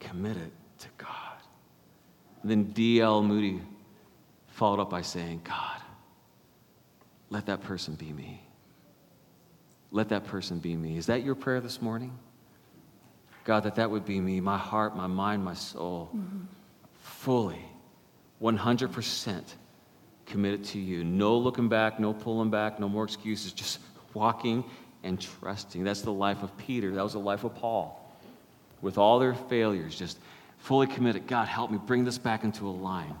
committed 0.00 0.50
to 0.78 0.88
God. 0.96 1.08
And 2.42 2.50
then 2.50 2.64
D.L. 2.64 3.22
Moody 3.22 3.60
followed 4.48 4.80
up 4.80 4.90
by 4.90 5.02
saying, 5.02 5.42
God, 5.44 5.80
let 7.30 7.46
that 7.46 7.62
person 7.62 7.94
be 7.94 8.12
me. 8.12 8.42
Let 9.90 10.10
that 10.10 10.24
person 10.24 10.58
be 10.58 10.76
me. 10.76 10.96
Is 10.96 11.06
that 11.06 11.24
your 11.24 11.34
prayer 11.34 11.60
this 11.60 11.80
morning? 11.80 12.16
God, 13.44 13.64
that 13.64 13.76
that 13.76 13.90
would 13.90 14.04
be 14.04 14.20
me, 14.20 14.40
my 14.40 14.58
heart, 14.58 14.94
my 14.94 15.06
mind, 15.06 15.44
my 15.44 15.54
soul, 15.54 16.10
mm-hmm. 16.14 16.44
fully, 17.00 17.64
100% 18.42 19.42
committed 20.26 20.64
to 20.64 20.78
you. 20.78 21.02
No 21.02 21.36
looking 21.38 21.68
back, 21.68 21.98
no 21.98 22.12
pulling 22.12 22.50
back, 22.50 22.78
no 22.78 22.88
more 22.88 23.04
excuses, 23.04 23.52
just 23.52 23.80
walking 24.12 24.64
and 25.02 25.18
trusting. 25.18 25.82
That's 25.82 26.02
the 26.02 26.12
life 26.12 26.42
of 26.42 26.54
Peter. 26.58 26.92
That 26.92 27.02
was 27.02 27.14
the 27.14 27.20
life 27.20 27.44
of 27.44 27.54
Paul 27.54 27.97
with 28.82 28.98
all 28.98 29.18
their 29.18 29.34
failures, 29.34 29.98
just 29.98 30.18
fully 30.58 30.86
committed. 30.86 31.26
God, 31.26 31.48
help 31.48 31.70
me 31.70 31.78
bring 31.78 32.04
this 32.04 32.18
back 32.18 32.44
into 32.44 32.68
a 32.68 32.70
line 32.70 33.14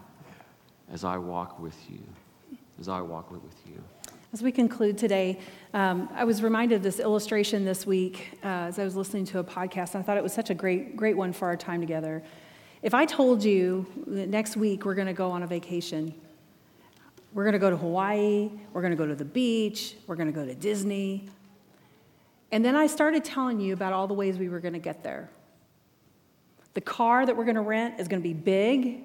as 0.92 1.04
I 1.04 1.18
walk 1.18 1.58
with 1.58 1.76
you. 1.88 2.00
As 2.80 2.88
I 2.88 3.00
walk 3.00 3.30
with 3.30 3.42
you. 3.66 3.82
As 4.32 4.42
we 4.42 4.52
conclude 4.52 4.98
today, 4.98 5.40
um, 5.72 6.08
I 6.14 6.24
was 6.24 6.42
reminded 6.42 6.76
of 6.76 6.82
this 6.82 7.00
illustration 7.00 7.64
this 7.64 7.86
week 7.86 8.38
uh, 8.44 8.68
as 8.68 8.78
I 8.78 8.84
was 8.84 8.94
listening 8.94 9.24
to 9.26 9.38
a 9.38 9.44
podcast, 9.44 9.94
and 9.94 10.02
I 10.02 10.06
thought 10.06 10.16
it 10.16 10.22
was 10.22 10.34
such 10.34 10.50
a 10.50 10.54
great, 10.54 10.96
great 10.96 11.16
one 11.16 11.32
for 11.32 11.48
our 11.48 11.56
time 11.56 11.80
together. 11.80 12.22
If 12.82 12.94
I 12.94 13.06
told 13.06 13.42
you 13.42 13.86
that 14.06 14.28
next 14.28 14.56
week 14.56 14.84
we're 14.84 14.94
going 14.94 15.06
to 15.06 15.12
go 15.14 15.30
on 15.30 15.42
a 15.42 15.46
vacation, 15.46 16.14
we're 17.32 17.44
going 17.44 17.54
to 17.54 17.58
go 17.58 17.70
to 17.70 17.76
Hawaii, 17.76 18.50
we're 18.72 18.82
going 18.82 18.92
to 18.92 18.96
go 18.96 19.06
to 19.06 19.14
the 19.14 19.24
beach, 19.24 19.96
we're 20.06 20.14
going 20.14 20.30
to 20.30 20.38
go 20.38 20.44
to 20.44 20.54
Disney, 20.54 21.28
and 22.52 22.64
then 22.64 22.76
I 22.76 22.86
started 22.86 23.24
telling 23.24 23.60
you 23.60 23.72
about 23.72 23.92
all 23.92 24.06
the 24.06 24.14
ways 24.14 24.38
we 24.38 24.48
were 24.48 24.60
going 24.60 24.74
to 24.74 24.78
get 24.78 25.02
there. 25.02 25.28
The 26.74 26.80
car 26.80 27.26
that 27.26 27.36
we're 27.36 27.44
going 27.44 27.56
to 27.56 27.60
rent 27.60 27.98
is 27.98 28.08
going 28.08 28.22
to 28.22 28.28
be 28.28 28.34
big. 28.34 29.02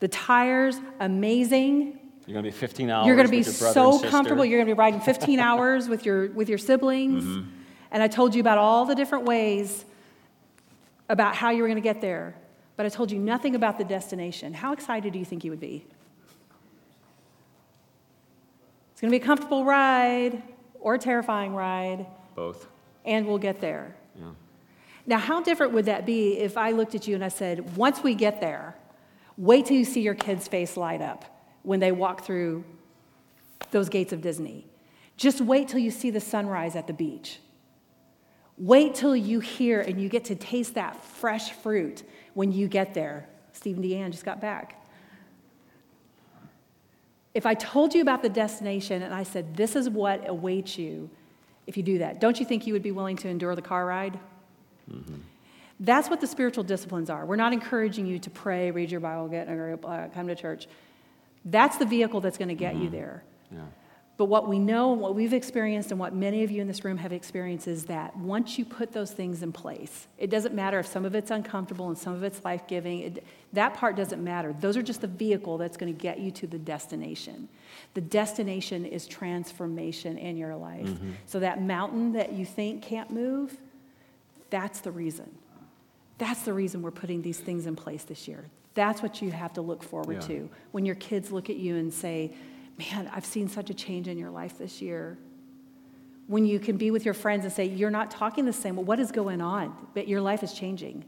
The 0.00 0.08
tires, 0.08 0.76
amazing. 1.00 1.98
You're 2.26 2.34
going 2.34 2.44
to 2.44 2.50
be 2.50 2.56
15 2.56 2.90
hours. 2.90 3.06
You're 3.06 3.16
going 3.16 3.26
to 3.26 3.30
be 3.30 3.42
so 3.42 3.98
comfortable. 3.98 4.44
You're 4.44 4.58
going 4.58 4.68
to 4.68 4.74
be 4.74 4.78
riding 4.78 5.00
15 5.00 5.40
hours 5.40 5.88
with 5.88 6.06
your 6.06 6.30
with 6.30 6.48
your 6.48 6.58
siblings. 6.58 7.24
Mm-hmm. 7.24 7.50
And 7.90 8.02
I 8.02 8.08
told 8.08 8.34
you 8.34 8.40
about 8.40 8.58
all 8.58 8.84
the 8.84 8.94
different 8.94 9.24
ways 9.24 9.84
about 11.08 11.34
how 11.34 11.50
you 11.50 11.62
were 11.62 11.68
going 11.68 11.82
to 11.82 11.82
get 11.82 12.00
there. 12.00 12.36
But 12.76 12.86
I 12.86 12.88
told 12.88 13.10
you 13.10 13.18
nothing 13.18 13.54
about 13.56 13.76
the 13.78 13.84
destination. 13.84 14.54
How 14.54 14.72
excited 14.72 15.12
do 15.12 15.18
you 15.18 15.24
think 15.24 15.44
you 15.44 15.50
would 15.50 15.60
be? 15.60 15.84
It's 18.92 19.00
going 19.00 19.10
to 19.10 19.18
be 19.18 19.22
a 19.22 19.26
comfortable 19.26 19.64
ride 19.64 20.42
or 20.78 20.94
a 20.94 20.98
terrifying 20.98 21.54
ride. 21.54 22.06
Both. 22.34 22.68
And 23.04 23.26
we'll 23.26 23.38
get 23.38 23.60
there. 23.60 23.96
Now, 25.06 25.18
how 25.18 25.42
different 25.42 25.72
would 25.72 25.86
that 25.86 26.06
be 26.06 26.38
if 26.38 26.56
I 26.56 26.72
looked 26.72 26.94
at 26.94 27.08
you 27.08 27.14
and 27.14 27.24
I 27.24 27.28
said, 27.28 27.76
once 27.76 28.02
we 28.02 28.14
get 28.14 28.40
there, 28.40 28.76
wait 29.36 29.66
till 29.66 29.76
you 29.76 29.84
see 29.84 30.00
your 30.00 30.14
kid's 30.14 30.46
face 30.46 30.76
light 30.76 31.00
up 31.00 31.24
when 31.62 31.80
they 31.80 31.92
walk 31.92 32.24
through 32.24 32.64
those 33.70 33.88
gates 33.88 34.12
of 34.12 34.20
Disney. 34.20 34.66
Just 35.16 35.40
wait 35.40 35.68
till 35.68 35.80
you 35.80 35.90
see 35.90 36.10
the 36.10 36.20
sunrise 36.20 36.76
at 36.76 36.86
the 36.86 36.92
beach. 36.92 37.40
Wait 38.56 38.94
till 38.94 39.16
you 39.16 39.40
hear 39.40 39.80
and 39.80 40.00
you 40.00 40.08
get 40.08 40.24
to 40.26 40.34
taste 40.34 40.74
that 40.74 41.02
fresh 41.02 41.52
fruit 41.52 42.02
when 42.34 42.52
you 42.52 42.68
get 42.68 42.94
there. 42.94 43.26
Stephen 43.52 43.82
Deanne 43.82 44.10
just 44.10 44.24
got 44.24 44.40
back. 44.40 44.76
If 47.32 47.46
I 47.46 47.54
told 47.54 47.94
you 47.94 48.02
about 48.02 48.22
the 48.22 48.28
destination 48.28 49.02
and 49.02 49.14
I 49.14 49.22
said, 49.22 49.56
this 49.56 49.76
is 49.76 49.88
what 49.88 50.28
awaits 50.28 50.76
you 50.76 51.10
if 51.66 51.76
you 51.76 51.82
do 51.82 51.98
that, 51.98 52.20
don't 52.20 52.40
you 52.40 52.46
think 52.46 52.66
you 52.66 52.72
would 52.72 52.82
be 52.82 52.90
willing 52.90 53.16
to 53.18 53.28
endure 53.28 53.54
the 53.54 53.62
car 53.62 53.86
ride? 53.86 54.18
Mm-hmm. 54.92 55.14
That's 55.80 56.10
what 56.10 56.20
the 56.20 56.26
spiritual 56.26 56.64
disciplines 56.64 57.08
are. 57.08 57.24
We're 57.24 57.36
not 57.36 57.52
encouraging 57.52 58.06
you 58.06 58.18
to 58.18 58.30
pray, 58.30 58.70
read 58.70 58.90
your 58.90 59.00
Bible, 59.00 59.28
get 59.28 59.48
or 59.48 59.78
uh, 59.84 60.08
come 60.14 60.26
to 60.28 60.34
church. 60.34 60.66
That's 61.44 61.78
the 61.78 61.86
vehicle 61.86 62.20
that's 62.20 62.36
going 62.36 62.48
to 62.48 62.54
get 62.54 62.74
mm-hmm. 62.74 62.84
you 62.84 62.90
there. 62.90 63.24
Yeah. 63.50 63.60
But 64.20 64.26
what 64.26 64.46
we 64.46 64.58
know, 64.58 64.92
and 64.92 65.00
what 65.00 65.14
we've 65.14 65.32
experienced, 65.32 65.92
and 65.92 65.98
what 65.98 66.14
many 66.14 66.44
of 66.44 66.50
you 66.50 66.60
in 66.60 66.68
this 66.68 66.84
room 66.84 66.98
have 66.98 67.10
experienced 67.10 67.66
is 67.66 67.86
that 67.86 68.14
once 68.18 68.58
you 68.58 68.66
put 68.66 68.92
those 68.92 69.12
things 69.12 69.42
in 69.42 69.50
place, 69.50 70.08
it 70.18 70.28
doesn't 70.28 70.54
matter 70.54 70.78
if 70.78 70.86
some 70.86 71.06
of 71.06 71.14
it's 71.14 71.30
uncomfortable 71.30 71.88
and 71.88 71.96
some 71.96 72.12
of 72.12 72.22
it's 72.22 72.44
life 72.44 72.66
giving, 72.68 73.18
that 73.54 73.72
part 73.72 73.96
doesn't 73.96 74.22
matter. 74.22 74.54
Those 74.60 74.76
are 74.76 74.82
just 74.82 75.00
the 75.00 75.06
vehicle 75.06 75.56
that's 75.56 75.78
going 75.78 75.90
to 75.90 75.98
get 75.98 76.20
you 76.20 76.30
to 76.32 76.46
the 76.46 76.58
destination. 76.58 77.48
The 77.94 78.02
destination 78.02 78.84
is 78.84 79.06
transformation 79.06 80.18
in 80.18 80.36
your 80.36 80.54
life. 80.54 80.86
Mm-hmm. 80.86 81.12
So 81.24 81.40
that 81.40 81.62
mountain 81.62 82.12
that 82.12 82.34
you 82.34 82.44
think 82.44 82.82
can't 82.82 83.10
move, 83.10 83.56
that's 84.50 84.80
the 84.80 84.90
reason. 84.90 85.30
That's 86.18 86.42
the 86.42 86.52
reason 86.52 86.82
we're 86.82 86.90
putting 86.90 87.22
these 87.22 87.38
things 87.38 87.66
in 87.66 87.76
place 87.76 88.04
this 88.04 88.28
year. 88.28 88.44
That's 88.74 89.02
what 89.02 89.22
you 89.22 89.30
have 89.30 89.54
to 89.54 89.62
look 89.62 89.82
forward 89.82 90.22
yeah. 90.22 90.28
to 90.28 90.50
when 90.72 90.84
your 90.84 90.94
kids 90.96 91.32
look 91.32 91.50
at 91.50 91.56
you 91.56 91.76
and 91.76 91.92
say, 91.92 92.32
Man, 92.78 93.10
I've 93.12 93.26
seen 93.26 93.48
such 93.48 93.68
a 93.68 93.74
change 93.74 94.08
in 94.08 94.16
your 94.16 94.30
life 94.30 94.56
this 94.56 94.80
year. 94.80 95.18
When 96.28 96.46
you 96.46 96.58
can 96.58 96.78
be 96.78 96.90
with 96.90 97.04
your 97.04 97.14
friends 97.14 97.44
and 97.44 97.52
say, 97.52 97.64
You're 97.66 97.90
not 97.90 98.10
talking 98.10 98.44
the 98.44 98.52
same. 98.52 98.76
Well, 98.76 98.84
what 98.84 99.00
is 99.00 99.10
going 99.10 99.40
on? 99.40 99.76
But 99.94 100.08
your 100.08 100.20
life 100.20 100.42
is 100.42 100.52
changing. 100.52 101.04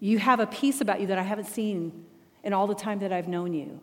You 0.00 0.18
have 0.18 0.40
a 0.40 0.46
piece 0.46 0.80
about 0.80 1.00
you 1.00 1.06
that 1.08 1.18
I 1.18 1.22
haven't 1.22 1.46
seen 1.46 2.04
in 2.44 2.52
all 2.52 2.66
the 2.66 2.74
time 2.74 3.00
that 3.00 3.12
I've 3.12 3.28
known 3.28 3.54
you. 3.54 3.80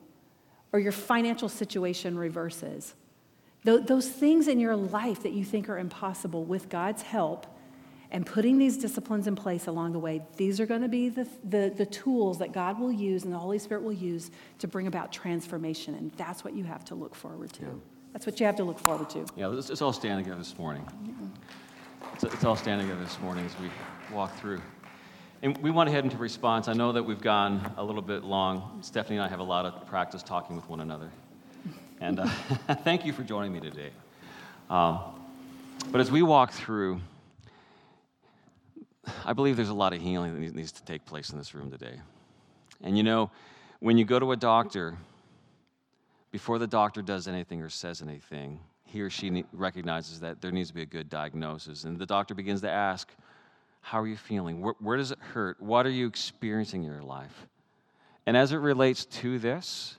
Or 0.72 0.80
your 0.80 0.92
financial 0.92 1.50
situation 1.50 2.18
reverses. 2.18 2.96
Those 3.64 4.10
things 4.10 4.48
in 4.48 4.60
your 4.60 4.76
life 4.76 5.24
that 5.24 5.32
you 5.32 5.46
think 5.46 5.70
are 5.70 5.78
impossible 5.78 6.44
with 6.44 6.70
God's 6.70 7.02
help 7.02 7.48
and 8.14 8.28
putting 8.28 8.60
these 8.60 8.78
disciplines 8.78 9.26
in 9.26 9.36
place 9.36 9.66
along 9.66 9.92
the 9.92 10.00
way, 10.00 10.22
these 10.38 10.60
are 10.60 10.68
going 10.68 10.84
to 10.84 10.88
be 10.88 11.10
the, 11.10 11.28
the, 11.44 11.74
the, 11.76 11.86
tools 11.88 12.38
that 12.38 12.54
God 12.54 12.80
will 12.80 12.92
use 12.92 13.24
and 13.24 13.34
the 13.34 13.40
Holy 13.40 13.58
Spirit 13.58 13.84
will 13.84 13.92
use 13.92 14.30
to 14.60 14.68
bring 14.68 14.86
about 14.86 15.12
transformation. 15.12 15.96
And 15.96 16.12
that's 16.12 16.44
what 16.44 16.54
you 16.54 16.64
have 16.64 16.86
to 16.86 16.96
look 16.96 17.16
forward 17.16 17.52
to. 17.54 17.64
Yeah. 17.64 17.70
That's 18.14 18.28
what 18.28 18.40
you 18.40 18.46
have 18.46 18.56
to 18.58 18.64
look 18.64 18.78
forward 18.78 19.10
to. 19.10 19.26
Yeah, 19.36 19.52
it's, 19.52 19.72
it's 19.72 19.82
all 19.82 19.92
standing 19.92 20.26
together 20.26 20.40
this 20.40 20.56
morning. 20.60 20.88
It's, 22.14 22.24
it's 22.24 22.44
all 22.44 22.56
standing 22.56 22.88
together 22.88 23.04
this 23.04 23.20
morning 23.20 23.48
as 23.48 23.60
we 23.60 23.72
walk 24.16 24.38
through. 24.38 24.62
And 25.42 25.58
we 25.58 25.72
want 25.72 25.88
to 25.88 25.92
head 25.92 26.04
into 26.04 26.18
response. 26.18 26.68
I 26.68 26.74
know 26.74 26.92
that 26.92 27.04
we've 27.04 27.20
gone 27.20 27.74
a 27.78 27.84
little 27.84 28.04
bit 28.04 28.24
long. 28.24 28.78
Stephanie 28.82 29.18
and 29.18 29.26
I 29.26 29.28
have 29.28 29.40
a 29.40 29.44
lot 29.44 29.66
of 29.66 29.88
practice 29.88 30.22
talking 30.22 30.56
with 30.56 30.70
one 30.70 30.82
another. 30.82 31.10
And 32.00 32.20
uh, 32.20 32.28
thank 32.84 33.08
you 33.08 33.12
for 33.12 33.24
joining 33.24 33.52
me 33.52 33.60
today. 33.60 33.90
Um, 34.70 35.00
but 35.92 36.00
as 36.00 36.12
we 36.12 36.22
walk 36.22 36.52
through, 36.52 37.02
I 39.26 39.34
believe 39.34 39.56
there's 39.56 39.70
a 39.70 39.74
lot 39.74 39.94
of 39.94 40.02
healing 40.02 40.34
that 40.34 40.56
needs 40.56 40.72
to 40.74 40.84
take 40.84 41.06
place 41.06 41.30
in 41.30 41.38
this 41.38 41.54
room 41.54 41.72
today. 41.72 42.00
And 42.82 42.98
you 42.98 43.04
know, 43.04 43.32
when 43.80 43.98
you 43.98 44.06
go 44.06 44.20
to 44.20 44.32
a 44.32 44.38
doctor, 44.38 44.98
before 46.32 46.60
the 46.60 46.68
doctor 46.68 47.02
does 47.02 47.28
anything 47.28 47.62
or 47.62 47.70
says 47.70 48.02
anything, 48.02 48.60
he 48.86 49.02
or 49.02 49.10
she 49.10 49.44
recognizes 49.54 50.20
that 50.20 50.42
there 50.42 50.52
needs 50.52 50.70
to 50.70 50.76
be 50.76 50.84
a 50.84 50.86
good 50.86 51.10
diagnosis. 51.10 51.84
And 51.84 51.98
the 51.98 52.06
doctor 52.06 52.36
begins 52.36 52.62
to 52.62 52.70
ask, 52.70 53.12
How 53.82 54.02
are 54.02 54.08
you 54.08 54.18
feeling? 54.18 54.62
Where, 54.62 54.76
where 54.80 54.98
does 54.98 55.12
it 55.12 55.20
hurt? 55.20 55.62
What 55.62 55.86
are 55.86 55.92
you 55.92 56.08
experiencing 56.08 56.84
in 56.84 56.92
your 56.92 57.02
life? 57.02 57.48
And 58.26 58.38
as 58.38 58.52
it 58.52 58.58
relates 58.58 59.06
to 59.06 59.40
this, 59.40 59.98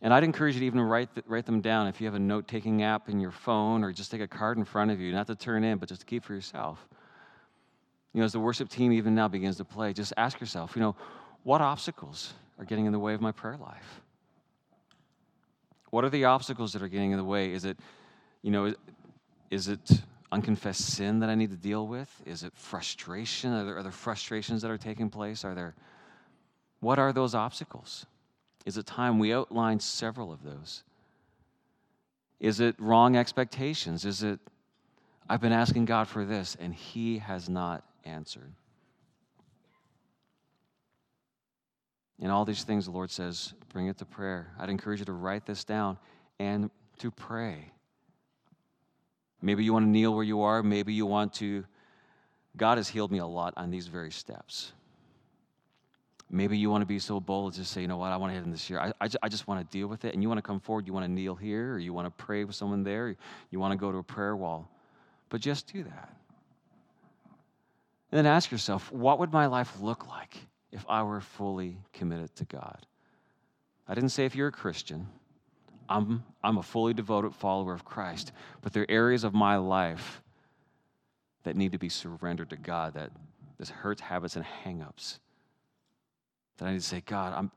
and 0.00 0.12
I'd 0.12 0.24
encourage 0.24 0.54
you 0.54 0.60
to 0.60 0.66
even 0.66 0.80
write, 0.80 1.08
write 1.26 1.46
them 1.46 1.60
down 1.60 1.86
if 1.86 2.00
you 2.00 2.06
have 2.06 2.14
a 2.14 2.18
note 2.18 2.46
taking 2.46 2.82
app 2.82 3.08
in 3.08 3.20
your 3.20 3.30
phone 3.30 3.82
or 3.82 3.92
just 3.92 4.10
take 4.10 4.20
a 4.20 4.28
card 4.28 4.58
in 4.58 4.64
front 4.64 4.90
of 4.90 5.00
you, 5.00 5.12
not 5.12 5.26
to 5.28 5.34
turn 5.34 5.64
in, 5.64 5.78
but 5.78 5.88
just 5.88 6.02
to 6.02 6.06
keep 6.06 6.24
for 6.24 6.34
yourself 6.34 6.86
you 8.14 8.20
know, 8.20 8.24
as 8.24 8.32
the 8.32 8.40
worship 8.40 8.68
team 8.68 8.92
even 8.92 9.14
now 9.14 9.28
begins 9.28 9.56
to 9.56 9.64
play, 9.64 9.92
just 9.92 10.12
ask 10.16 10.40
yourself, 10.40 10.76
you 10.76 10.80
know, 10.80 10.94
what 11.42 11.60
obstacles 11.60 12.32
are 12.58 12.64
getting 12.64 12.86
in 12.86 12.92
the 12.92 12.98
way 12.98 13.12
of 13.12 13.20
my 13.20 13.32
prayer 13.32 13.56
life? 13.56 14.00
What 15.90 16.04
are 16.04 16.10
the 16.10 16.24
obstacles 16.24 16.72
that 16.72 16.82
are 16.82 16.88
getting 16.88 17.10
in 17.10 17.18
the 17.18 17.24
way? 17.24 17.52
Is 17.52 17.64
it, 17.64 17.78
you 18.42 18.52
know, 18.52 18.72
is 19.50 19.68
it 19.68 19.90
unconfessed 20.30 20.94
sin 20.94 21.20
that 21.20 21.28
I 21.28 21.34
need 21.34 21.50
to 21.50 21.56
deal 21.56 21.86
with? 21.86 22.08
Is 22.24 22.44
it 22.44 22.52
frustration? 22.54 23.52
Are 23.52 23.64
there, 23.64 23.78
are 23.78 23.82
there 23.82 23.92
frustrations 23.92 24.62
that 24.62 24.70
are 24.70 24.78
taking 24.78 25.10
place? 25.10 25.44
Are 25.44 25.54
there, 25.54 25.74
what 26.80 27.00
are 27.00 27.12
those 27.12 27.34
obstacles? 27.34 28.06
Is 28.64 28.76
it 28.76 28.86
time? 28.86 29.18
We 29.18 29.32
outlined 29.32 29.82
several 29.82 30.32
of 30.32 30.42
those. 30.42 30.84
Is 32.38 32.60
it 32.60 32.76
wrong 32.78 33.16
expectations? 33.16 34.04
Is 34.04 34.22
it, 34.22 34.38
I've 35.28 35.40
been 35.40 35.52
asking 35.52 35.86
God 35.86 36.06
for 36.06 36.24
this 36.24 36.56
and 36.60 36.74
He 36.74 37.18
has 37.18 37.48
not 37.48 37.84
answered. 38.04 38.52
In 42.20 42.30
all 42.30 42.44
these 42.44 42.62
things, 42.64 42.84
the 42.86 42.92
Lord 42.92 43.10
says, 43.10 43.54
bring 43.72 43.88
it 43.88 43.98
to 43.98 44.04
prayer. 44.04 44.52
I'd 44.58 44.70
encourage 44.70 45.00
you 45.00 45.04
to 45.06 45.12
write 45.12 45.46
this 45.46 45.64
down 45.64 45.98
and 46.38 46.70
to 46.98 47.10
pray. 47.10 47.70
Maybe 49.42 49.64
you 49.64 49.72
want 49.72 49.84
to 49.84 49.90
kneel 49.90 50.14
where 50.14 50.24
you 50.24 50.42
are. 50.42 50.62
Maybe 50.62 50.94
you 50.94 51.06
want 51.06 51.34
to. 51.34 51.64
God 52.56 52.78
has 52.78 52.88
healed 52.88 53.10
me 53.10 53.18
a 53.18 53.26
lot 53.26 53.52
on 53.56 53.70
these 53.70 53.88
very 53.88 54.12
steps. 54.12 54.72
Maybe 56.30 56.56
you 56.56 56.70
want 56.70 56.82
to 56.82 56.86
be 56.86 56.98
so 56.98 57.20
bold 57.20 57.52
as 57.52 57.58
to 57.58 57.64
say, 57.64 57.82
you 57.82 57.88
know 57.88 57.98
what, 57.98 58.10
I 58.10 58.16
want 58.16 58.30
to 58.30 58.34
head 58.34 58.44
in 58.44 58.50
this 58.50 58.70
year. 58.70 58.80
I, 58.80 58.92
I, 59.00 59.08
I 59.24 59.28
just 59.28 59.46
want 59.46 59.60
to 59.60 59.76
deal 59.76 59.88
with 59.88 60.04
it. 60.04 60.14
And 60.14 60.22
you 60.22 60.28
want 60.28 60.38
to 60.38 60.42
come 60.42 60.60
forward. 60.60 60.86
You 60.86 60.92
want 60.92 61.04
to 61.04 61.12
kneel 61.12 61.34
here, 61.34 61.74
or 61.74 61.78
you 61.78 61.92
want 61.92 62.06
to 62.06 62.24
pray 62.24 62.44
with 62.44 62.56
someone 62.56 62.82
there. 62.82 63.14
You 63.50 63.60
want 63.60 63.72
to 63.72 63.76
go 63.76 63.92
to 63.92 63.98
a 63.98 64.02
prayer 64.02 64.34
wall. 64.34 64.70
But 65.28 65.40
just 65.40 65.70
do 65.72 65.82
that. 65.82 66.16
And 68.14 68.24
then 68.24 68.32
ask 68.32 68.52
yourself, 68.52 68.92
what 68.92 69.18
would 69.18 69.32
my 69.32 69.46
life 69.46 69.80
look 69.80 70.06
like 70.06 70.36
if 70.70 70.86
I 70.88 71.02
were 71.02 71.20
fully 71.20 71.78
committed 71.92 72.32
to 72.36 72.44
God? 72.44 72.86
I 73.88 73.94
didn't 73.94 74.10
say 74.10 74.24
if 74.24 74.36
you're 74.36 74.46
a 74.46 74.52
Christian. 74.52 75.08
I'm, 75.88 76.22
I'm 76.44 76.58
a 76.58 76.62
fully 76.62 76.94
devoted 76.94 77.34
follower 77.34 77.74
of 77.74 77.84
Christ, 77.84 78.30
but 78.62 78.72
there 78.72 78.84
are 78.84 78.90
areas 78.90 79.24
of 79.24 79.34
my 79.34 79.56
life 79.56 80.22
that 81.42 81.56
need 81.56 81.72
to 81.72 81.78
be 81.78 81.88
surrendered 81.88 82.50
to 82.50 82.56
God, 82.56 82.94
that 82.94 83.10
this 83.58 83.68
hurts, 83.68 84.00
habits, 84.00 84.36
and 84.36 84.44
hangups. 84.64 85.18
That 86.58 86.66
I 86.66 86.70
need 86.70 86.82
to 86.82 86.86
say, 86.86 87.02
God, 87.04 87.34
I'm, 87.36 87.50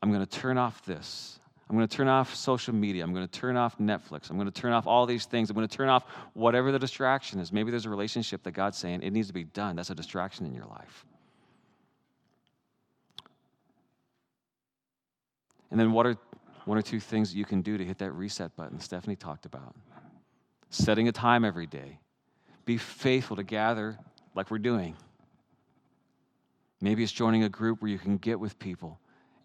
I'm 0.00 0.12
going 0.12 0.24
to 0.24 0.38
turn 0.38 0.56
off 0.56 0.84
this. 0.84 1.40
I'm 1.70 1.76
going 1.76 1.86
to 1.86 1.96
turn 1.96 2.08
off 2.08 2.34
social 2.34 2.74
media. 2.74 3.04
I'm 3.04 3.14
going 3.14 3.26
to 3.26 3.32
turn 3.32 3.56
off 3.56 3.78
Netflix. 3.78 4.28
I'm 4.28 4.36
going 4.36 4.50
to 4.50 4.60
turn 4.60 4.72
off 4.72 4.88
all 4.88 5.06
these 5.06 5.26
things. 5.26 5.50
I'm 5.50 5.54
going 5.54 5.68
to 5.68 5.76
turn 5.76 5.88
off 5.88 6.04
whatever 6.34 6.72
the 6.72 6.80
distraction 6.80 7.38
is. 7.38 7.52
Maybe 7.52 7.70
there's 7.70 7.86
a 7.86 7.90
relationship 7.90 8.42
that 8.42 8.50
God's 8.50 8.76
saying 8.76 9.04
it 9.04 9.12
needs 9.12 9.28
to 9.28 9.32
be 9.32 9.44
done. 9.44 9.76
That's 9.76 9.88
a 9.88 9.94
distraction 9.94 10.46
in 10.46 10.52
your 10.52 10.64
life. 10.66 11.06
And 15.70 15.78
then 15.78 15.92
what 15.92 16.06
are 16.06 16.16
one 16.64 16.76
or 16.76 16.82
two 16.82 16.98
things 16.98 17.30
that 17.30 17.38
you 17.38 17.44
can 17.44 17.62
do 17.62 17.78
to 17.78 17.84
hit 17.84 17.98
that 17.98 18.10
reset 18.10 18.56
button 18.56 18.80
Stephanie 18.80 19.14
talked 19.14 19.46
about? 19.46 19.76
Setting 20.70 21.06
a 21.06 21.12
time 21.12 21.44
every 21.44 21.66
day. 21.66 22.00
Be 22.64 22.78
faithful 22.78 23.36
to 23.36 23.44
gather 23.44 23.96
like 24.34 24.50
we're 24.50 24.58
doing. 24.58 24.96
Maybe 26.80 27.04
it's 27.04 27.12
joining 27.12 27.44
a 27.44 27.48
group 27.48 27.80
where 27.80 27.92
you 27.92 27.98
can 27.98 28.16
get 28.16 28.40
with 28.40 28.58
people 28.58 28.98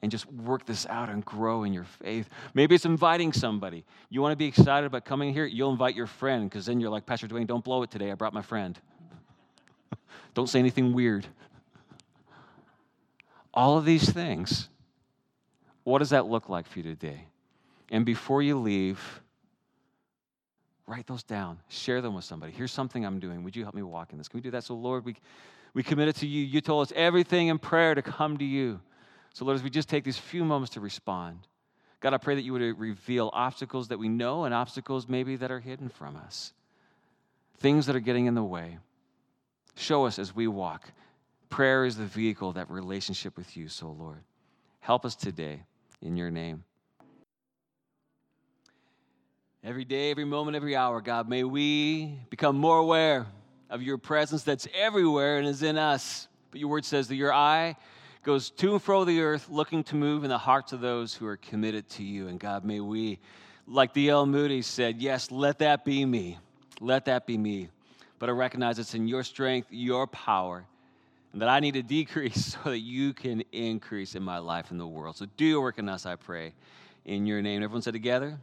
and 0.06 0.12
just 0.12 0.32
work 0.32 0.68
this 0.68 0.86
out 0.86 1.10
and 1.10 1.26
grow 1.26 1.64
in 1.64 1.74
your 1.74 1.84
faith. 1.84 2.30
Maybe 2.54 2.76
it's 2.76 2.86
inviting 2.86 3.34
somebody. 3.34 3.84
You 4.12 4.22
want 4.22 4.34
to 4.34 4.36
be 4.36 4.46
excited 4.46 4.86
about 4.86 5.04
coming 5.04 5.34
here? 5.34 5.48
You'll 5.48 5.72
invite 5.72 5.96
your 5.96 6.06
friend 6.06 6.48
because 6.48 6.68
then 6.68 6.80
you're 6.80 6.92
like, 6.92 7.08
Pastor 7.08 7.28
Dwayne, 7.28 7.48
don't 7.48 7.64
blow 7.64 7.82
it 7.82 7.90
today. 7.90 8.12
I 8.12 8.14
brought 8.14 8.32
my 8.32 8.44
friend. 8.44 8.80
don't 10.36 10.48
say 10.48 10.60
anything 10.60 10.94
weird. 10.94 11.26
All 13.52 13.80
of 13.80 13.86
these 13.86 14.08
things. 14.08 14.70
What 15.86 16.00
does 16.00 16.12
that 16.12 16.28
look 16.28 16.50
like 16.50 16.68
for 16.68 16.78
you 16.78 16.84
today? 16.84 17.26
And 17.90 18.06
before 18.06 18.44
you 18.44 18.60
leave, 18.60 19.00
write 20.86 21.08
those 21.08 21.24
down. 21.24 21.58
Share 21.68 22.00
them 22.00 22.14
with 22.14 22.26
somebody. 22.26 22.52
Here's 22.52 22.72
something 22.72 23.04
I'm 23.04 23.20
doing. 23.20 23.44
Would 23.44 23.56
you 23.56 23.64
help 23.64 23.74
me 23.74 23.82
walk 23.82 24.12
in 24.12 24.20
this? 24.20 24.28
Can 24.28 24.38
we 24.38 24.42
do 24.44 24.52
that? 24.52 24.66
So, 24.66 24.76
Lord, 24.76 25.04
we, 25.04 25.16
we 25.74 25.82
commit 25.82 26.10
it 26.10 26.16
to 26.18 26.28
you. 26.28 26.46
You 26.46 26.62
told 26.62 26.84
us 26.86 26.94
everything 26.96 27.48
in 27.48 27.58
prayer 27.58 27.96
to 27.96 28.04
come 28.04 28.38
to 28.38 28.46
you. 28.46 28.80
So, 29.36 29.44
Lord, 29.44 29.56
as 29.56 29.64
we 29.64 29.70
just 29.70 29.90
take 29.90 30.06
these 30.06 30.18
few 30.18 30.46
moments 30.46 30.76
to 30.76 30.80
respond, 30.80 31.40
God, 32.00 32.14
I 32.14 32.18
pray 32.18 32.36
that 32.36 32.44
you 32.44 32.54
would 32.54 32.80
reveal 32.80 33.30
obstacles 33.34 33.90
that 33.90 34.00
we 34.00 34.08
know 34.08 34.46
and 34.46 34.54
obstacles 34.54 35.10
maybe 35.10 35.36
that 35.36 35.52
are 35.52 35.60
hidden 35.60 35.90
from 35.90 36.16
us, 36.16 36.54
things 37.58 37.86
that 37.88 37.98
are 37.98 38.00
getting 38.02 38.28
in 38.28 38.34
the 38.34 38.44
way. 38.44 38.78
Show 39.76 40.06
us 40.06 40.20
as 40.20 40.34
we 40.34 40.48
walk. 40.48 40.90
Prayer 41.50 41.84
is 41.84 41.98
the 41.98 42.06
vehicle, 42.06 42.54
that 42.54 42.72
relationship 42.72 43.36
with 43.36 43.58
you. 43.58 43.68
So, 43.68 43.90
Lord, 43.92 44.24
help 44.80 45.04
us 45.04 45.18
today 45.18 45.64
in 46.02 46.16
your 46.16 46.32
name. 46.32 46.64
Every 49.66 49.84
day, 49.84 50.12
every 50.12 50.24
moment, 50.24 50.56
every 50.56 50.78
hour, 50.78 51.02
God, 51.02 51.28
may 51.28 51.44
we 51.44 52.22
become 52.30 52.56
more 52.56 52.78
aware 52.78 53.26
of 53.70 53.82
your 53.82 53.98
presence 53.98 54.44
that's 54.44 54.66
everywhere 54.74 55.40
and 55.40 55.46
is 55.46 55.62
in 55.62 55.78
us. 55.78 56.30
But 56.52 56.62
your 56.62 56.70
word 56.70 56.86
says 56.86 57.10
that 57.10 57.16
your 57.16 57.34
eye 57.34 57.76
goes 58.26 58.50
to 58.50 58.74
and 58.74 58.82
fro 58.82 59.06
the 59.06 59.22
earth, 59.22 59.50
looking 59.50 59.84
to 59.84 59.96
move 59.96 60.24
in 60.24 60.30
the 60.30 60.38
hearts 60.38 60.74
of 60.74 60.82
those 60.82 61.14
who 61.14 61.28
are 61.28 61.38
committed 61.38 61.88
to 61.88 62.04
you. 62.04 62.28
And 62.28 62.40
God, 62.40 62.66
may 62.66 62.80
we, 62.80 63.20
like 63.68 63.94
the 63.94 64.06
D.L. 64.06 64.26
Moody 64.26 64.64
said, 64.64 65.00
yes, 65.00 65.30
let 65.30 65.60
that 65.60 65.86
be 65.86 66.04
me. 66.06 66.40
Let 66.82 67.06
that 67.06 67.28
be 67.28 67.38
me. 67.38 67.70
But 68.18 68.30
I 68.30 68.32
recognize 68.32 68.80
it's 68.80 68.96
in 68.96 69.08
your 69.08 69.24
strength, 69.24 69.68
your 69.70 70.08
power, 70.08 70.66
and 71.34 71.42
that 71.42 71.50
I 71.50 71.60
need 71.60 71.76
to 71.76 71.84
decrease 71.84 72.58
so 72.64 72.72
that 72.72 72.80
you 72.80 73.14
can 73.14 73.44
increase 73.52 74.16
in 74.16 74.24
my 74.24 74.40
life 74.40 74.72
in 74.72 74.80
the 74.80 74.88
world. 74.88 75.18
So 75.18 75.28
do 75.38 75.46
your 75.46 75.62
work 75.62 75.78
in 75.78 75.88
us, 75.88 76.08
I 76.08 76.16
pray. 76.16 76.54
In 77.06 77.28
your 77.28 77.44
name. 77.44 77.62
Everyone 77.62 77.84
said 77.84 77.94
together? 77.94 78.40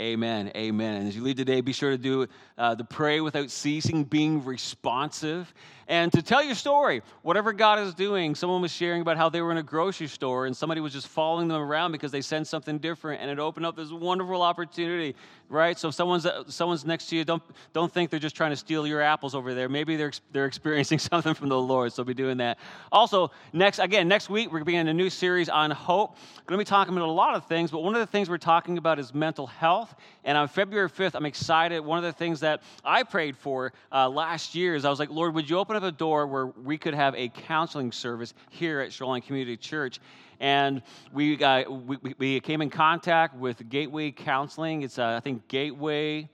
Amen. 0.00 0.52
Amen. 0.54 0.96
And 0.96 1.08
as 1.08 1.16
you 1.16 1.22
leave 1.22 1.36
today, 1.36 1.60
be 1.62 1.72
sure 1.72 1.90
to 1.90 1.98
do 1.98 2.28
uh, 2.58 2.76
the 2.76 2.84
pray 2.84 3.20
without 3.20 3.50
ceasing, 3.50 4.04
being 4.04 4.44
responsive, 4.44 5.52
and 5.88 6.12
to 6.12 6.22
tell 6.22 6.42
your 6.42 6.54
story. 6.54 7.02
Whatever 7.22 7.52
God 7.52 7.78
is 7.78 7.94
doing, 7.94 8.34
someone 8.34 8.60
was 8.60 8.72
sharing 8.72 9.02
about 9.02 9.16
how 9.16 9.28
they 9.28 9.40
were 9.40 9.52
in 9.52 9.58
a 9.58 9.62
grocery 9.62 10.08
store 10.08 10.46
and 10.46 10.56
somebody 10.56 10.80
was 10.80 10.92
just 10.92 11.06
following 11.06 11.48
them 11.48 11.60
around 11.60 11.92
because 11.92 12.10
they 12.10 12.20
sensed 12.20 12.50
something 12.50 12.78
different, 12.78 13.20
and 13.20 13.30
it 13.30 13.38
opened 13.38 13.66
up 13.66 13.76
this 13.76 13.90
wonderful 13.90 14.42
opportunity, 14.42 15.14
right? 15.48 15.78
So 15.78 15.88
if 15.88 15.94
someone's, 15.94 16.26
uh, 16.26 16.44
someone's 16.48 16.84
next 16.84 17.06
to 17.06 17.16
you, 17.16 17.24
don't, 17.24 17.42
don't 17.72 17.92
think 17.92 18.10
they're 18.10 18.18
just 18.18 18.36
trying 18.36 18.50
to 18.50 18.56
steal 18.56 18.86
your 18.86 19.00
apples 19.00 19.34
over 19.34 19.54
there. 19.54 19.68
Maybe 19.68 19.96
they're, 19.96 20.12
they're 20.32 20.46
experiencing 20.46 20.98
something 20.98 21.34
from 21.34 21.48
the 21.48 21.60
Lord, 21.60 21.92
so 21.92 22.02
be 22.04 22.14
doing 22.14 22.38
that. 22.38 22.58
Also, 22.90 23.30
next, 23.52 23.78
again, 23.78 24.08
next 24.08 24.28
week, 24.28 24.52
we're 24.52 24.64
beginning 24.64 24.88
a 24.88 24.94
new 24.94 25.10
series 25.10 25.48
on 25.48 25.70
hope. 25.70 26.16
Going 26.46 26.58
to 26.58 26.64
be 26.64 26.68
talking 26.68 26.96
about 26.96 27.08
a 27.08 27.12
lot 27.12 27.34
of 27.34 27.46
things, 27.46 27.70
but 27.70 27.82
one 27.82 27.94
of 27.94 28.00
the 28.00 28.06
things 28.06 28.28
we're 28.28 28.38
talking 28.38 28.78
about 28.78 28.98
is 28.98 29.14
mental 29.14 29.46
health. 29.46 29.94
And 30.24 30.36
on 30.36 30.48
February 30.48 30.88
5th, 30.88 31.14
I'm 31.14 31.26
excited. 31.26 31.80
One 31.80 31.98
of 31.98 32.04
the 32.04 32.12
things 32.12 32.40
that 32.40 32.62
I 32.84 33.02
prayed 33.04 33.36
for 33.36 33.72
uh, 33.92 34.08
last 34.08 34.54
year 34.54 34.74
is 34.74 34.84
I 34.84 34.90
was 34.90 34.98
like, 34.98 35.10
Lord, 35.10 35.34
would 35.34 35.48
you 35.48 35.58
open 35.58 35.75
up 35.76 35.82
a 35.82 35.92
door 35.92 36.26
where 36.26 36.46
we 36.46 36.78
could 36.78 36.94
have 36.94 37.14
a 37.14 37.28
counseling 37.28 37.92
service 37.92 38.34
here 38.50 38.80
at 38.80 38.92
Shoreline 38.92 39.22
Community 39.22 39.56
Church? 39.56 40.00
And 40.40 40.82
we, 41.12 41.42
uh, 41.42 41.70
we, 41.70 42.14
we, 42.18 42.40
came 42.40 42.62
in 42.62 42.70
contact 42.70 43.36
with 43.36 43.68
Gateway 43.68 44.10
Counseling. 44.10 44.82
It's, 44.82 44.98
uh, 44.98 45.16
I 45.16 45.20
think, 45.20 45.46
Gateway. 45.48 46.28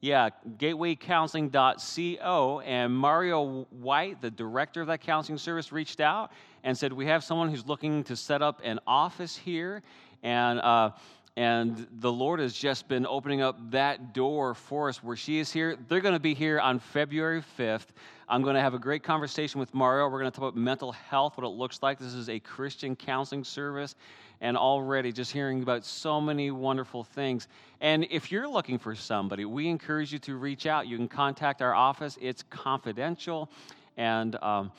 Yeah, 0.00 0.30
gatewaycounseling.co. 0.56 2.60
And 2.60 2.96
Mario 2.96 3.66
White, 3.70 4.22
the 4.22 4.30
director 4.30 4.80
of 4.80 4.86
that 4.86 5.02
counseling 5.02 5.38
service, 5.38 5.72
reached 5.72 6.00
out 6.00 6.32
and 6.64 6.76
said, 6.76 6.92
We 6.92 7.06
have 7.06 7.22
someone 7.22 7.50
who's 7.50 7.66
looking 7.66 8.02
to 8.04 8.16
set 8.16 8.40
up 8.40 8.60
an 8.64 8.80
office 8.86 9.36
here. 9.36 9.82
And 10.22 10.60
uh, 10.60 10.92
and 11.40 11.86
the 12.00 12.12
Lord 12.12 12.38
has 12.38 12.52
just 12.52 12.86
been 12.86 13.06
opening 13.06 13.40
up 13.40 13.56
that 13.70 14.12
door 14.12 14.52
for 14.52 14.90
us 14.90 15.02
where 15.02 15.16
she 15.16 15.38
is 15.38 15.50
here. 15.50 15.74
They're 15.88 16.02
going 16.02 16.12
to 16.12 16.20
be 16.20 16.34
here 16.34 16.60
on 16.60 16.78
February 16.78 17.42
5th. 17.58 17.86
I'm 18.28 18.42
going 18.42 18.56
to 18.56 18.60
have 18.60 18.74
a 18.74 18.78
great 18.78 19.02
conversation 19.02 19.58
with 19.58 19.72
Mario. 19.72 20.06
We're 20.10 20.20
going 20.20 20.30
to 20.30 20.38
talk 20.38 20.50
about 20.50 20.60
mental 20.60 20.92
health, 20.92 21.38
what 21.38 21.46
it 21.46 21.52
looks 21.52 21.82
like. 21.82 21.98
This 21.98 22.12
is 22.12 22.28
a 22.28 22.38
Christian 22.40 22.94
counseling 22.94 23.42
service. 23.42 23.94
And 24.42 24.54
already 24.54 25.12
just 25.12 25.32
hearing 25.32 25.62
about 25.62 25.86
so 25.86 26.20
many 26.20 26.50
wonderful 26.50 27.04
things. 27.04 27.48
And 27.80 28.06
if 28.10 28.30
you're 28.30 28.46
looking 28.46 28.78
for 28.78 28.94
somebody, 28.94 29.46
we 29.46 29.66
encourage 29.68 30.12
you 30.12 30.18
to 30.18 30.36
reach 30.36 30.66
out. 30.66 30.88
You 30.88 30.98
can 30.98 31.08
contact 31.08 31.62
our 31.62 31.74
office, 31.74 32.18
it's 32.20 32.42
confidential. 32.50 33.50
And, 33.96 34.36
um, 34.42 34.72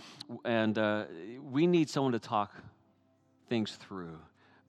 and 0.46 0.78
uh, 0.78 1.06
we 1.52 1.66
need 1.66 1.90
someone 1.90 2.12
to 2.12 2.20
talk 2.20 2.54
things 3.50 3.78
through 3.78 4.20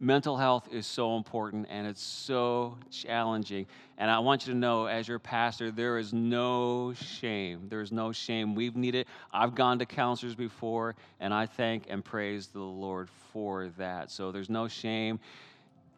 mental 0.02 0.36
health 0.36 0.68
is 0.72 0.84
so 0.84 1.16
important 1.16 1.68
and 1.70 1.86
it's 1.86 2.02
so 2.02 2.76
challenging. 2.90 3.66
And 3.98 4.10
I 4.10 4.18
want 4.18 4.46
you 4.46 4.52
to 4.52 4.58
know, 4.58 4.86
as 4.86 5.06
your 5.06 5.20
pastor, 5.20 5.70
there 5.70 5.96
is 5.96 6.12
no 6.12 6.92
shame. 6.94 7.68
There 7.68 7.80
is 7.80 7.92
no 7.92 8.10
shame. 8.10 8.56
We've 8.56 8.74
needed, 8.74 9.06
I've 9.32 9.54
gone 9.54 9.78
to 9.78 9.86
counselors 9.86 10.34
before, 10.34 10.96
and 11.20 11.32
I 11.32 11.46
thank 11.46 11.84
and 11.88 12.04
praise 12.04 12.48
the 12.48 12.60
Lord 12.60 13.08
for 13.32 13.68
that. 13.78 14.10
So 14.10 14.32
there's 14.32 14.50
no 14.50 14.66
shame 14.66 15.20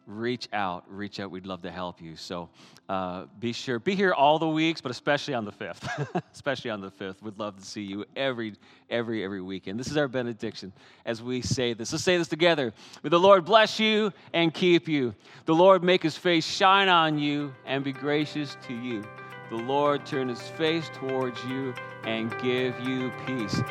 reach 0.07 0.47
out, 0.53 0.83
reach 0.87 1.19
out. 1.19 1.31
We'd 1.31 1.45
love 1.45 1.61
to 1.63 1.71
help 1.71 2.01
you. 2.01 2.15
So 2.15 2.49
uh, 2.87 3.25
be 3.39 3.53
sure, 3.53 3.79
be 3.79 3.95
here 3.95 4.13
all 4.13 4.39
the 4.39 4.47
weeks, 4.47 4.81
but 4.81 4.91
especially 4.91 5.33
on 5.33 5.45
the 5.45 5.51
fifth. 5.51 5.87
especially 6.33 6.71
on 6.71 6.81
the 6.81 6.91
fifth. 6.91 7.21
We'd 7.23 7.39
love 7.39 7.57
to 7.57 7.65
see 7.65 7.81
you 7.81 8.05
every, 8.15 8.53
every, 8.89 9.23
every 9.23 9.41
weekend. 9.41 9.79
This 9.79 9.87
is 9.87 9.97
our 9.97 10.07
benediction 10.07 10.71
as 11.05 11.21
we 11.21 11.41
say 11.41 11.73
this. 11.73 11.91
Let's 11.91 12.03
say 12.03 12.17
this 12.17 12.27
together. 12.27 12.73
May 13.03 13.09
the 13.09 13.19
Lord 13.19 13.45
bless 13.45 13.79
you 13.79 14.13
and 14.33 14.53
keep 14.53 14.87
you. 14.87 15.15
The 15.45 15.55
Lord 15.55 15.83
make 15.83 16.03
his 16.03 16.15
face 16.15 16.45
shine 16.45 16.89
on 16.89 17.17
you 17.17 17.53
and 17.65 17.83
be 17.83 17.93
gracious 17.93 18.57
to 18.67 18.73
you. 18.73 19.03
The 19.49 19.57
Lord 19.57 20.05
turn 20.05 20.27
his 20.27 20.41
face 20.41 20.89
towards 20.93 21.43
you 21.45 21.73
and 22.03 22.31
give 22.39 22.79
you 22.79 23.11
peace. 23.25 23.61